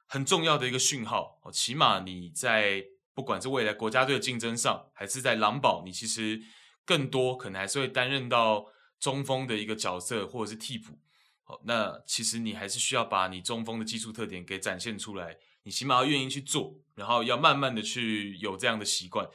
[0.06, 1.42] 很重要的一个讯号。
[1.44, 6.40] 哦，起码你在不管是未来国家队的竞争上，还是在狼堡，你其实。
[6.86, 8.66] 更多可能还是会担任到
[9.00, 11.00] 中锋的一个角色，或者是替补。
[11.44, 15.38] 好，那其实你还是需要把你中锋的技术特点给展现出来。
[15.64, 19.28] 你起码要愿意去做，然后要慢慢的去有这样的习惯。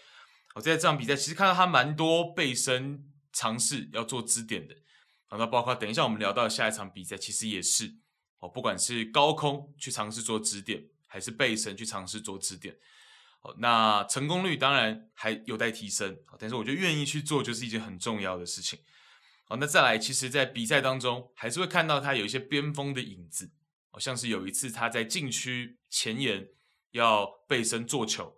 [0.54, 4.74] 我在这场比赛其实看到他蛮多背身尝试要做支点的。
[5.26, 7.94] 好，那包括等一下我们聊到下一场比赛，其实也是
[8.40, 12.76] 哦，不管是高空去尝试做支点，还是背身去尝试做支点。
[13.58, 18.78] 那成功率当然还有待提升，但是我觉得愿意去做就是一件很重要的事情。
[19.46, 23.50] 好，那再来，其实，在比赛当中还是会看到他有一些边锋的影子，
[23.90, 26.48] 好像是有一次他在禁区前沿
[26.90, 28.36] 要背身做球，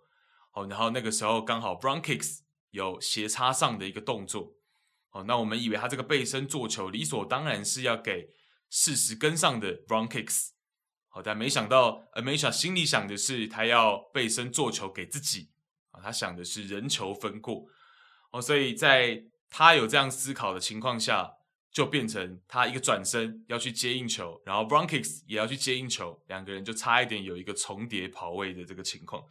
[0.51, 4.53] 好，然后那个时候刚好 Vranckx 有斜插上的一个动作，
[5.09, 8.29] 好，那我们以为他这个背身做球理所当然是要给
[8.69, 10.51] 适时跟上的 Vranckx。
[11.13, 15.49] 好，但没想到，Nmecha 心里想的是他要背身做球给自己
[15.91, 17.65] 啊，他想的是人球分过
[18.31, 21.33] 哦，所以在他有这样思考的情况下，
[21.69, 29.21] 就变成他一个转身要去接应球，然后 BRONCKS 也要去接应球，两个人就差一点有一个重叠跑位的这个情况，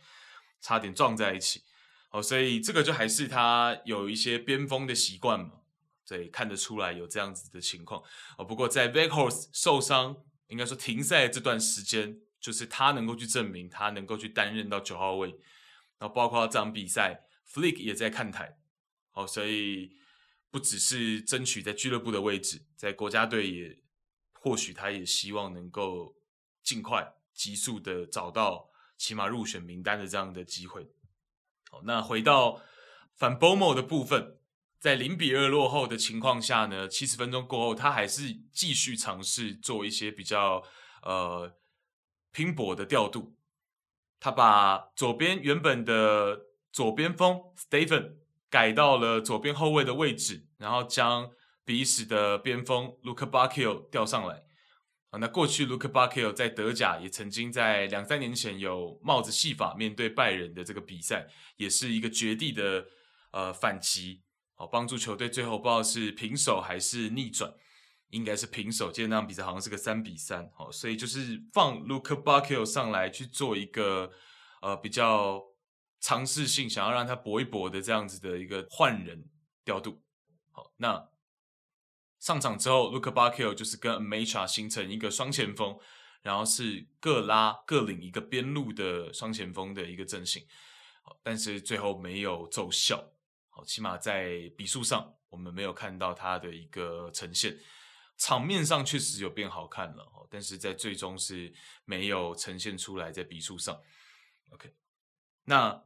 [0.61, 1.63] 差点撞在一起
[2.11, 5.53] 哦，所以这个就还是他有一些边锋的习惯嘛，
[6.05, 8.03] 所以看得出来有这样子的情况
[8.37, 8.45] 哦。
[8.45, 10.19] 不过在 Weghorst 受伤。
[10.51, 15.29] 应该说停赛这段时间，就是他能够去证明，他能够去担任到九号位，
[15.99, 18.59] 然后包括这场比赛，Flick 也在看台，
[19.13, 19.97] 好，所以
[20.51, 23.83] 不只是争取在俱乐部的位置，在国家队也
[24.33, 26.17] 或许他也希望能够
[26.63, 30.91] 尽快、急速的找到起码入选名单的这样的机会。
[31.71, 32.61] 好，那回到
[33.15, 34.40] 反 Bomo 的部分。
[34.81, 40.65] 在零比二落后的情况下呢，七十分钟过后，他还是继续尝试做一些比较
[41.03, 41.55] 呃
[42.33, 43.37] 拼搏的调度。
[44.19, 48.15] 他把左边原本的左边锋 Stephen
[48.49, 51.31] 改到了左边后卫的位置，然后将
[51.65, 54.43] 比利时的边锋 Luke b a c i o 调上来。
[55.11, 61.27] 啊，那过去 Luke b a c i o 在德甲也曾经在两三年前有帽子戏法面对拜仁的这个比赛，
[61.57, 62.87] 也是一个绝地的
[63.33, 64.23] 呃反击。
[64.61, 67.51] 好，帮助球队最后不知道是平手还是逆转，
[68.11, 68.93] 应该是平手。
[68.93, 74.13] 记得那场比赛好像是个三比三，好，所以就是放 Luke b a c k i o 上来去做一个
[74.61, 75.43] 呃比较
[75.99, 79.25] 尝试性，想要让他搏一搏的这样子的一个换人
[79.65, 80.03] 调度。
[80.51, 81.09] 好，那
[82.19, 85.75] 上场之后，Luke b a c k i o 就是跟 Nmecha 形成一个双前锋，
[86.21, 90.45] 然后是各拉各领一个边路的双前锋的一个阵型。
[91.23, 93.03] 但是最后没有奏效。
[93.65, 97.59] 起码在比数上，我们没有看到他的一个呈现。
[98.17, 101.53] 场面上确实有变好看了，但是在最终是
[101.87, 103.81] 没有呈现出来在比数上。
[104.51, 104.75] OK，
[105.45, 105.85] 那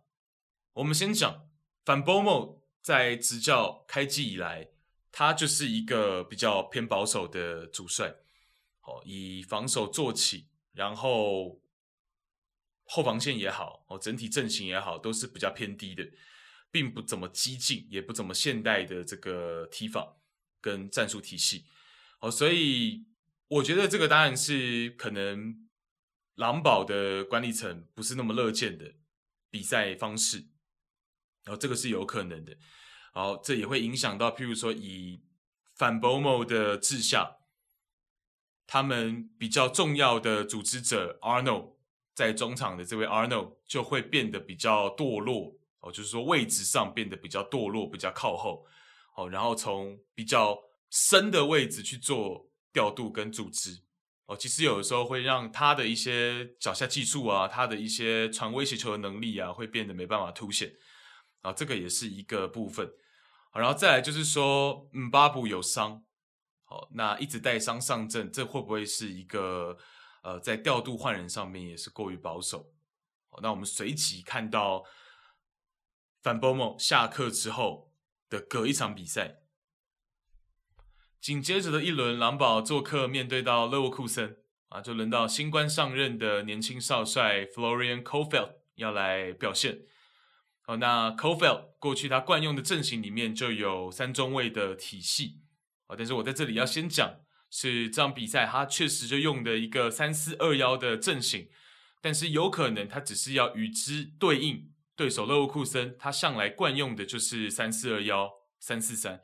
[0.73, 1.49] 我们先讲
[1.85, 4.71] 反 BOMO 在执教开季以来，
[5.13, 8.09] 他就是一个比较偏保守的主帅，
[8.81, 11.61] 哦，以防守做起，然后
[12.83, 16.03] 后防线也好，哦，整体阵型也好，都是比较偏低的。
[16.75, 20.17] 并不怎么激进，也不怎么现代的这个踢法
[20.61, 21.67] 跟战术体系，
[22.19, 23.07] 哦，所以
[23.47, 25.69] 我觉得这个当然是可能
[26.35, 28.97] 狼堡的管理层不是那么乐见的
[29.51, 30.49] 比赛方式，
[31.45, 32.57] 然后这个是有可能的，
[33.15, 35.23] 然后这也会影响到，譬如说以
[35.77, 37.37] 反 BOMO 的志向，
[38.67, 41.77] 他们比较重要的组织者 Arno
[42.15, 48.65] 在中场的这位 Arno 就会变得比较堕落哦，就是说位置上变得比较堕落，比较靠后
[49.17, 50.59] 哦，然后从比较
[50.91, 53.83] 深的位置去做调度跟组织
[54.27, 60.73] 哦，其实有的时候会让他的一些脚下技术啊，他的一些传威胁球的能力啊，会变得没办法凸显
[61.43, 62.91] 啊，这个也是一个部分。
[63.53, 66.03] 然后再来就是说，嗯巴布有伤。
[66.65, 69.77] 好，那一直带伤上阵，这会不会是一个
[70.23, 72.73] 呃，在调度换人上面也是过于保守？
[73.29, 74.83] 好，那我们随即看到
[76.25, 77.93] 范波莫下课之后
[78.31, 79.43] 的隔一场比赛，
[81.21, 84.39] 紧接着的一轮，狼堡做客面对到勒沃库森
[84.71, 89.81] 啊，就轮到新官上任的年轻少帅 Florian Kohfeldt 要来表现。
[90.63, 95.43] 好，那 Kohfeldt 过去他惯用的阵型里面就有三中卫的体系。
[95.89, 97.17] 啊，但是我在这里要先讲，
[97.51, 101.51] 是这场比赛他确实就用的一个三四二幺的阵型，
[102.01, 109.21] 但是有可能他只是要与之对应对手勒沃库森，他向来惯用的就是三四二幺三四三，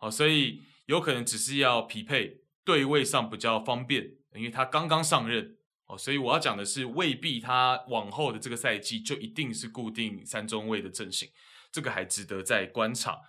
[0.00, 4.04] 哦，所以有可能只是要匹配对位上比较方便，
[4.34, 11.28] 因为他刚刚上任，哦，所以我要讲的是未必他往后的这个赛季就一定是固定三中卫的阵型，
[11.70, 13.20] 这个还值得再观察。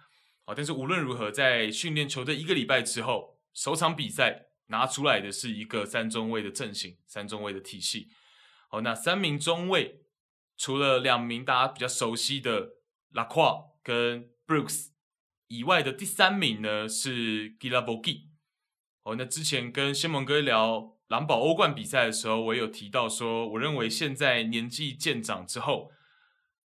[0.46, 8.10] 啊，但是无论如何，在训练球队一个礼拜之后，首场比赛拿出来的是一个三中卫的阵型，三中卫的体系。
[8.68, 10.03] 好，那三名中卫，
[10.64, 12.76] 除了两名大家比较熟悉的
[13.10, 14.92] 拉胯跟 Brooks
[15.50, 18.30] 以外的第三名呢是 Gila Vogi。
[19.02, 25.92] 哦，那之前跟先蒙哥聊蓝堡欧冠比赛的时候，我有提到说，我认为现在年纪渐长之后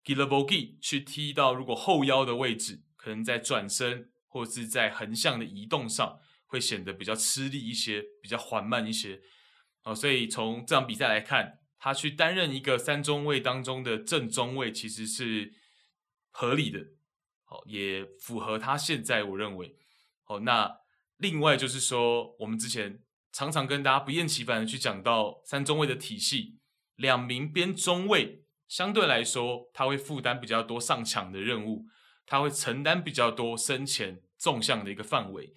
[0.04, 2.84] ，Gila Vogi 去踢到如果后腰的位置。
[2.96, 9.20] 可能在转身或是在横向的移动上会显得比较吃力一些，比较缓慢一些。
[9.82, 15.52] 哦，所以从这场比赛来看，他去担任一个三中卫当中的正中卫，其实是
[16.30, 16.80] 合理的。
[17.44, 19.76] 好，也符合他现在我认为。
[20.26, 20.80] 哦，那
[21.16, 23.02] 另外就是说，我们之前
[23.32, 26.58] 常常跟大家不厌其烦的去讲到三中卫的体系，
[26.96, 31.86] 两名边中卫相对来说，他会负担比较多上抢的任务。
[32.30, 35.54] 他会承担比较多身前纵向的一个范围，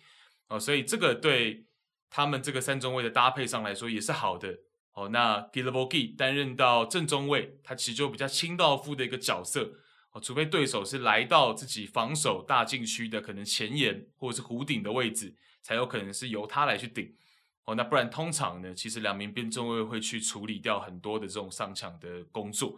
[0.47, 1.67] 哦，所以这个对
[2.09, 4.57] 他们这个三中卫的搭配上来说也是好的。
[4.93, 9.73] 哦，那 g i l l a b o g i 担任到正中卫，他其实就比较清道夫的一个角色。
[10.11, 17.15] 哦，除非对手是来到自己防守大禁区的可能前沿或者是弧顶的位置，才有可能是由他来去顶。
[17.63, 22.77] 哦，那不然通常呢，其实两名边中卫会去处理掉很多的这种上抢的工作。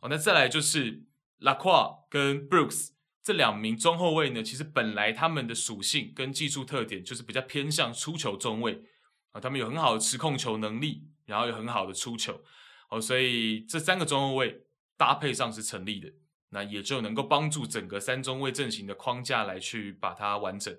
[0.00, 1.04] 哦，那再来就是
[1.40, 2.88] Lacroix 跟 Brooks。
[3.22, 8.82] 这两名中后卫呢，其实本来他们的属性跟技术特点就是比较偏向出球中卫
[9.32, 12.42] 啊，他们有很好的持控球能力，然后有很好的出球，
[12.88, 16.12] 哦，所以这三个中后卫搭配上是成立的，
[16.48, 20.76] 那也就能够帮助整个三中卫阵型的框架来去把它完整。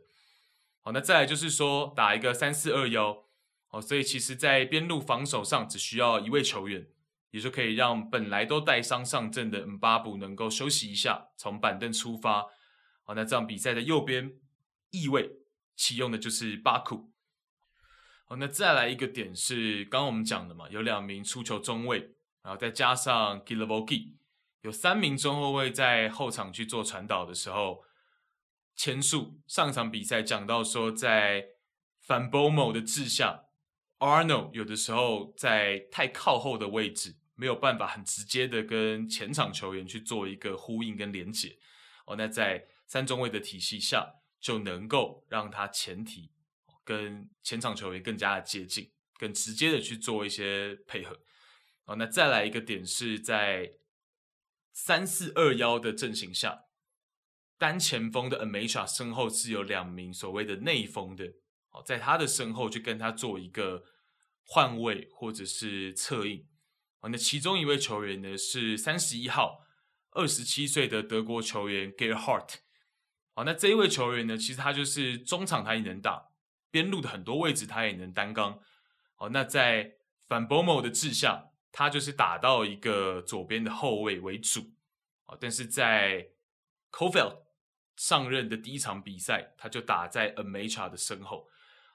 [0.82, 3.26] 好，那再来就是说打一个三四二幺，
[3.70, 6.90] 哦，所以其实在边路防守上只需要一位球员。
[7.32, 12.48] 也就可以让本来都带伤上阵的姆巴布能够休息一下，从板凳出发。
[13.04, 14.34] 好，那这场比赛的右边
[14.90, 15.30] 翼位
[15.76, 17.09] 启用的就是巴库。
[18.32, 22.12] 好，那再来一个点是刚刚我们讲的嘛，有两名出球中卫，
[22.44, 24.14] 然后再加上 Guilavogui，
[24.62, 27.84] 有三名中后卫在后场去做传导的时候，
[28.76, 31.48] 前述上场比赛讲到说，在
[32.00, 33.46] 反 Bomo 的治下
[33.98, 37.16] ，Arno 有的时候在太靠后的位置。
[37.34, 41.58] 没有办法很直接的跟前场球员去做一个呼应跟连接，
[42.06, 46.32] 哦，那在三中卫的体系下就能够让他前提
[46.90, 51.22] 跟前场球员更加的接近，更直接的去做一些配合，
[51.86, 53.74] 哦，那再来一个点是在
[54.72, 56.64] 三四二幺的阵型下，
[57.60, 61.26] 单前锋的 Nmecha 身后是有两名所谓的内锋的，
[61.70, 63.84] 哦，在他的身后去跟他做一个
[64.44, 66.48] 换位或者是策应。
[67.04, 69.64] 那其中一位球员呢是三十一号，
[70.10, 72.56] 二十七岁的德国球员 Gerhardt。
[73.36, 76.29] 好，那这一位球员呢，其实他就是中场他也能打，
[76.72, 78.60] 边路的很多位置他也能担纲。
[79.16, 79.96] 好，那在
[80.28, 84.72] Van Bommel 的志向，他就是打到一个左边的后卫为主。
[85.26, 86.30] 哦，但是在
[86.92, 87.40] Kohfeldt
[87.96, 91.48] 上任的第一场比赛，他就打在 Amecha 的身后。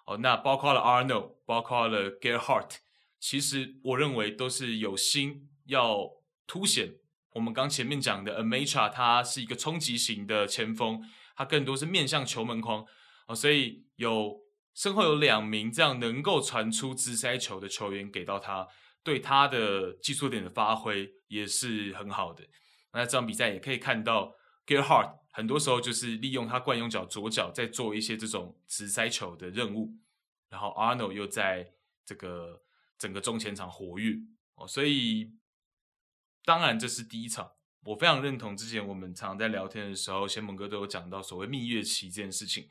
[0.07, 2.77] 哦，那包括了 Arnold，包括了 Gerhardt。
[3.19, 6.11] 其实我认为都是有心要
[6.47, 6.97] 凸显
[7.31, 11.03] 我们刚前面讲的 Amecha，他是一个冲击型的前锋，
[11.35, 12.85] 他更多是面向球门框，
[13.27, 14.44] 哦所以有
[14.75, 18.67] 身后有两名这样能够传出直塞球的球员给到他，
[19.03, 22.45] 对他的技术点的发挥也是很好的。
[22.93, 24.35] 那这场比赛也可以看到
[24.67, 29.93] g e r h a r t 很多时候就是利用他惯用脚左脚在做一些这种直塞球的任务，
[30.49, 31.73] 然后 Arnold 又在
[32.05, 32.63] 这个
[32.99, 34.15] 整个中前场活跃
[34.55, 35.33] 哦，所以
[36.45, 37.51] 当然这是第一场。
[37.85, 42.67] 我非常认同之前我们常常在聊天的时候，先蒙哥都有讲到所谓蜜月期这件事情，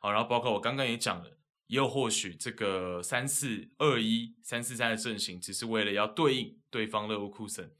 [0.00, 1.38] 好，然后包括我刚刚也讲了，
[1.72, 7.74] 也有或许这个三四二一三四三的阵型只是为了要对应对方勒沃库森，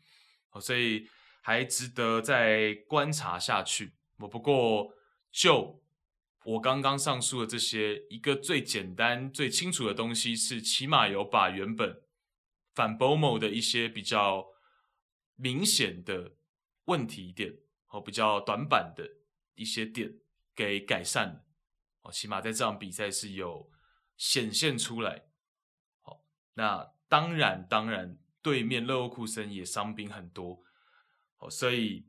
[0.48, 1.06] 好，所以
[1.42, 3.92] 还值得再观察下去。
[4.16, 4.94] 我不过
[5.30, 5.82] 就
[6.44, 12.00] 我刚刚上述的这些，一个最简单最清楚的东西是，起码有把原本
[12.74, 14.46] 反 Bomo 的一些比较
[15.36, 16.32] 明显的。
[16.86, 17.54] 问题点
[17.86, 19.08] 和比较短板的
[19.54, 20.12] 一些点
[20.52, 21.44] 给改善了，
[22.00, 23.70] 哦，起码在这场比赛是有
[24.22, 25.24] 显现出来。
[26.00, 26.22] 好，
[26.54, 30.62] 那当然，当然，对面勒沃库森也伤兵很多，
[31.38, 32.06] 哦，所以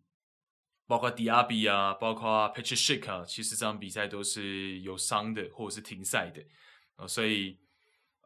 [0.86, 6.40] 包括迪亚比啊，包括 Petr Cech 啊，其实这场比赛都是有伤的，或者是停赛的，
[6.98, 7.58] 哦，所以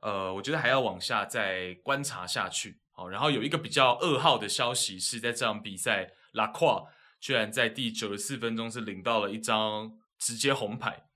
[0.01, 2.81] 呃，我觉得还要往下再观察下去。
[2.91, 6.11] 好，然后有一个比较噩耗的消息是在这场比赛。
[6.33, 6.87] 拉胯
[7.19, 11.06] 居然在第九十四分钟是领到了一张直接红牌，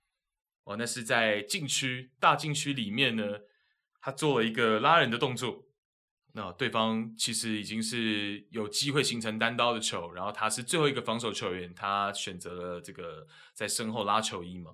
[0.64, 3.40] 哦，那是在禁区大禁区里面呢，
[4.00, 5.66] 他做了一个拉人的动作，
[6.34, 14.72] 那对方其实已经是有机会形成单刀的球，然后他是最后一个防守球员，他选择了这个在身后拉球衣嘛，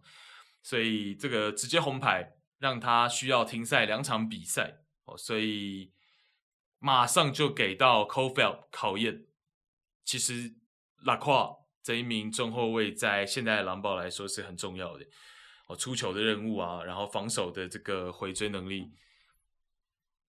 [0.62, 5.94] 所以这个直接红牌让他需要停赛两场比赛，哦，所以
[6.80, 9.26] 马上就给到 Koffel 考验。
[10.04, 10.54] 其实
[11.04, 15.06] 拉胯这一名中后卫在现在狼堡来说是很重要的
[15.68, 18.92] 哦，出球的任务啊，然后防守的这个回追能力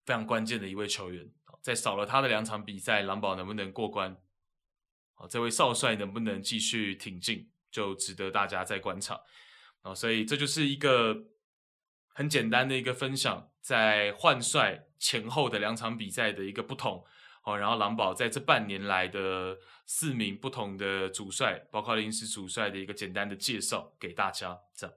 [0.05, 1.29] 非常关键的一位球员。
[1.61, 4.15] 在少了他的两场比赛，狼堡能不能过关？
[5.15, 9.19] 哦，这位少帅能不能继续挺进，就值得大家再观察。
[9.81, 11.15] 哦，所以这就是一个
[12.13, 17.05] 很简单的一个分享，在换帅前后的两场比赛的一个不同。
[17.43, 24.57] 哦，然后狼堡在这半年来的四名不同的主帅，包括临时主帅的一个简单的介绍给大家。
[24.73, 24.95] 这样，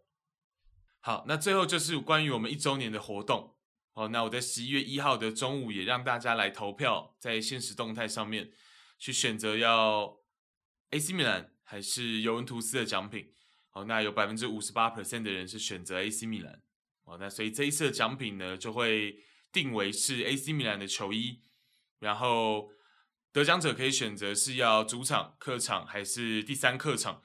[1.05, 3.57] 好，那最后就是关于我们一周年的活动。
[3.95, 8.53] 哦，那我在十一月一号的中午也让大家来投票，在现实动态上面
[9.01, 10.17] 去选择要
[10.91, 13.35] AC 米兰还是尤文图斯的奖品。
[13.73, 16.63] 哦，那有百分之五十八 percent 的人是选择 AC 米兰。
[17.03, 19.19] 哦，那所以这一次的奖品呢，就会
[19.51, 21.43] 定为是 AC 米兰的球衣。
[21.99, 22.71] 然后
[23.33, 27.23] 得奖者可以选择是要主场、客场还是第三客场。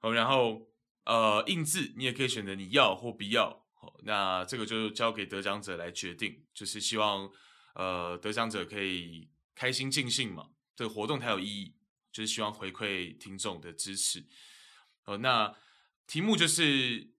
[0.00, 0.69] 哦，然后
[1.04, 3.66] 呃印字你也可以选择你要或不要。
[4.04, 6.44] 那这个就交给得奖者来决定。
[6.52, 7.30] 就是希望
[7.74, 11.74] 呃得奖者可以开心尽兴嘛，这个活动才有意义。
[12.12, 14.26] 就是希望回馈听众的支持。
[15.04, 15.54] 哦，那
[16.08, 17.12] 题目就是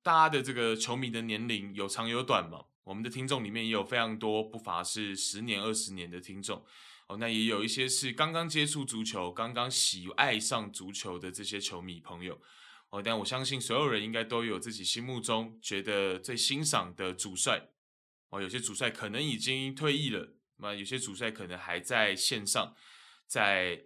[0.00, 2.66] 大家的这个球迷的年龄有长有短嘛。
[2.84, 6.64] 我们的听众里面也有非常多，不乏是十年、二十年的听众
[7.08, 7.16] 哦。
[7.18, 12.40] 那也有一些是刚刚接触足球、刚刚喜爱上足球的这些球迷朋友
[12.90, 13.02] 哦。
[13.02, 17.68] 但我相信所有人应该都有自己心目中觉得最欣赏的主帅
[18.30, 18.40] 哦。
[18.40, 22.74] 有些主帅可能已经退役了，那有些主帅可能还在线上，
[23.26, 23.84] 在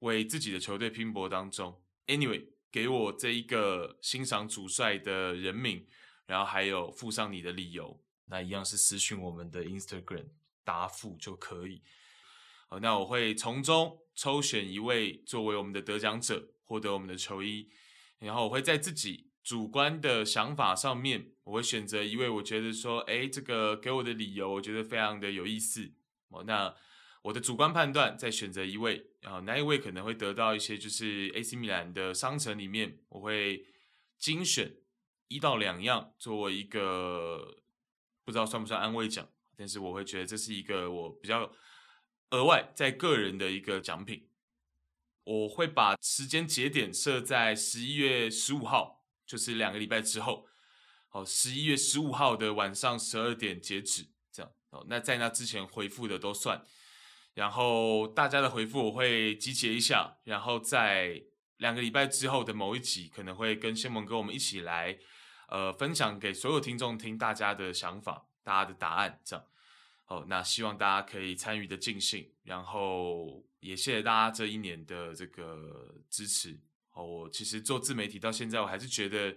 [0.00, 1.80] 为自己的球队拼搏当中。
[2.06, 5.86] Anyway，给我这一个欣赏主帅的人名，
[6.26, 8.00] 然后还有附上你的理由。
[8.26, 10.26] 那一样是私讯我们的 Instagram
[10.64, 11.82] 答复就可以。
[12.68, 17.68] 好，那我会从中抽选一位作为我们的得奖者，获得我们的球衣。
[18.22, 25.92] 然后我会在自己主观的想法上面，我会选择一位我觉得说，哎，这个给我的理由，我觉得非常的有意思。
[26.28, 26.74] 哦，那
[27.22, 33.66] 我的主观判断再选择一位，然后那一位可能会得到一些，就是 AC 米兰的商城里面，我会
[34.18, 34.74] 精选
[35.28, 37.58] 一到两样作为一个。
[38.24, 41.52] 不知道算不算安慰奖，但是我会觉得这是一个我比较
[42.30, 44.28] 额外在个人的一个奖品。
[45.24, 50.46] 我会把时间节点设在十一月十五号，就是两个礼拜之后。
[51.08, 54.52] 好，十一月十五号的晚上十二点截止，这样。
[54.70, 56.62] 哦，那在那之前回复的都算。
[57.34, 61.22] 然后大家的回复我会集结一下，然后在
[61.58, 64.98] 两个礼拜之后的某一集，可能会跟先蒙哥我们一起来。
[65.48, 69.44] 呃，分享给所有听众听，大家的想法，大家的答案，这样。
[70.12, 76.60] 哦，那希望大家可以参与的尽兴，然后也谢谢大家这一年的这个支持。
[76.90, 79.34] 哦，我其实做自媒体到现在，我还是觉得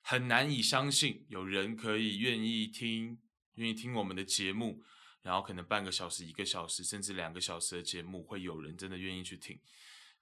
[0.00, 3.20] 很难以相信有人可以愿意听，
[3.56, 4.82] 愿意听我们的节目，
[5.20, 9.60] 然后可能半个小时、一个小时，甚至两个小时的节目，会有人真的愿意去听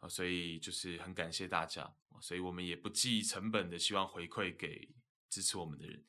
[0.01, 0.09] 啊！
[0.09, 4.89] 所以就是很感谢大家，所以我们也不计成本的希望回馈给
[5.31, 6.05] 支持我们的人。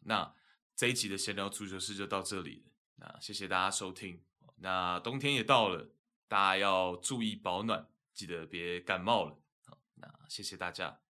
[0.00, 0.34] 那
[0.74, 4.22] 这一集的闲聊足球室就到这里了，那谢谢大家收听。
[4.56, 5.88] 那冬天也到了，
[6.28, 9.38] 大家要注意保暖，记得别感冒了。
[9.64, 11.05] 好，那谢谢大家。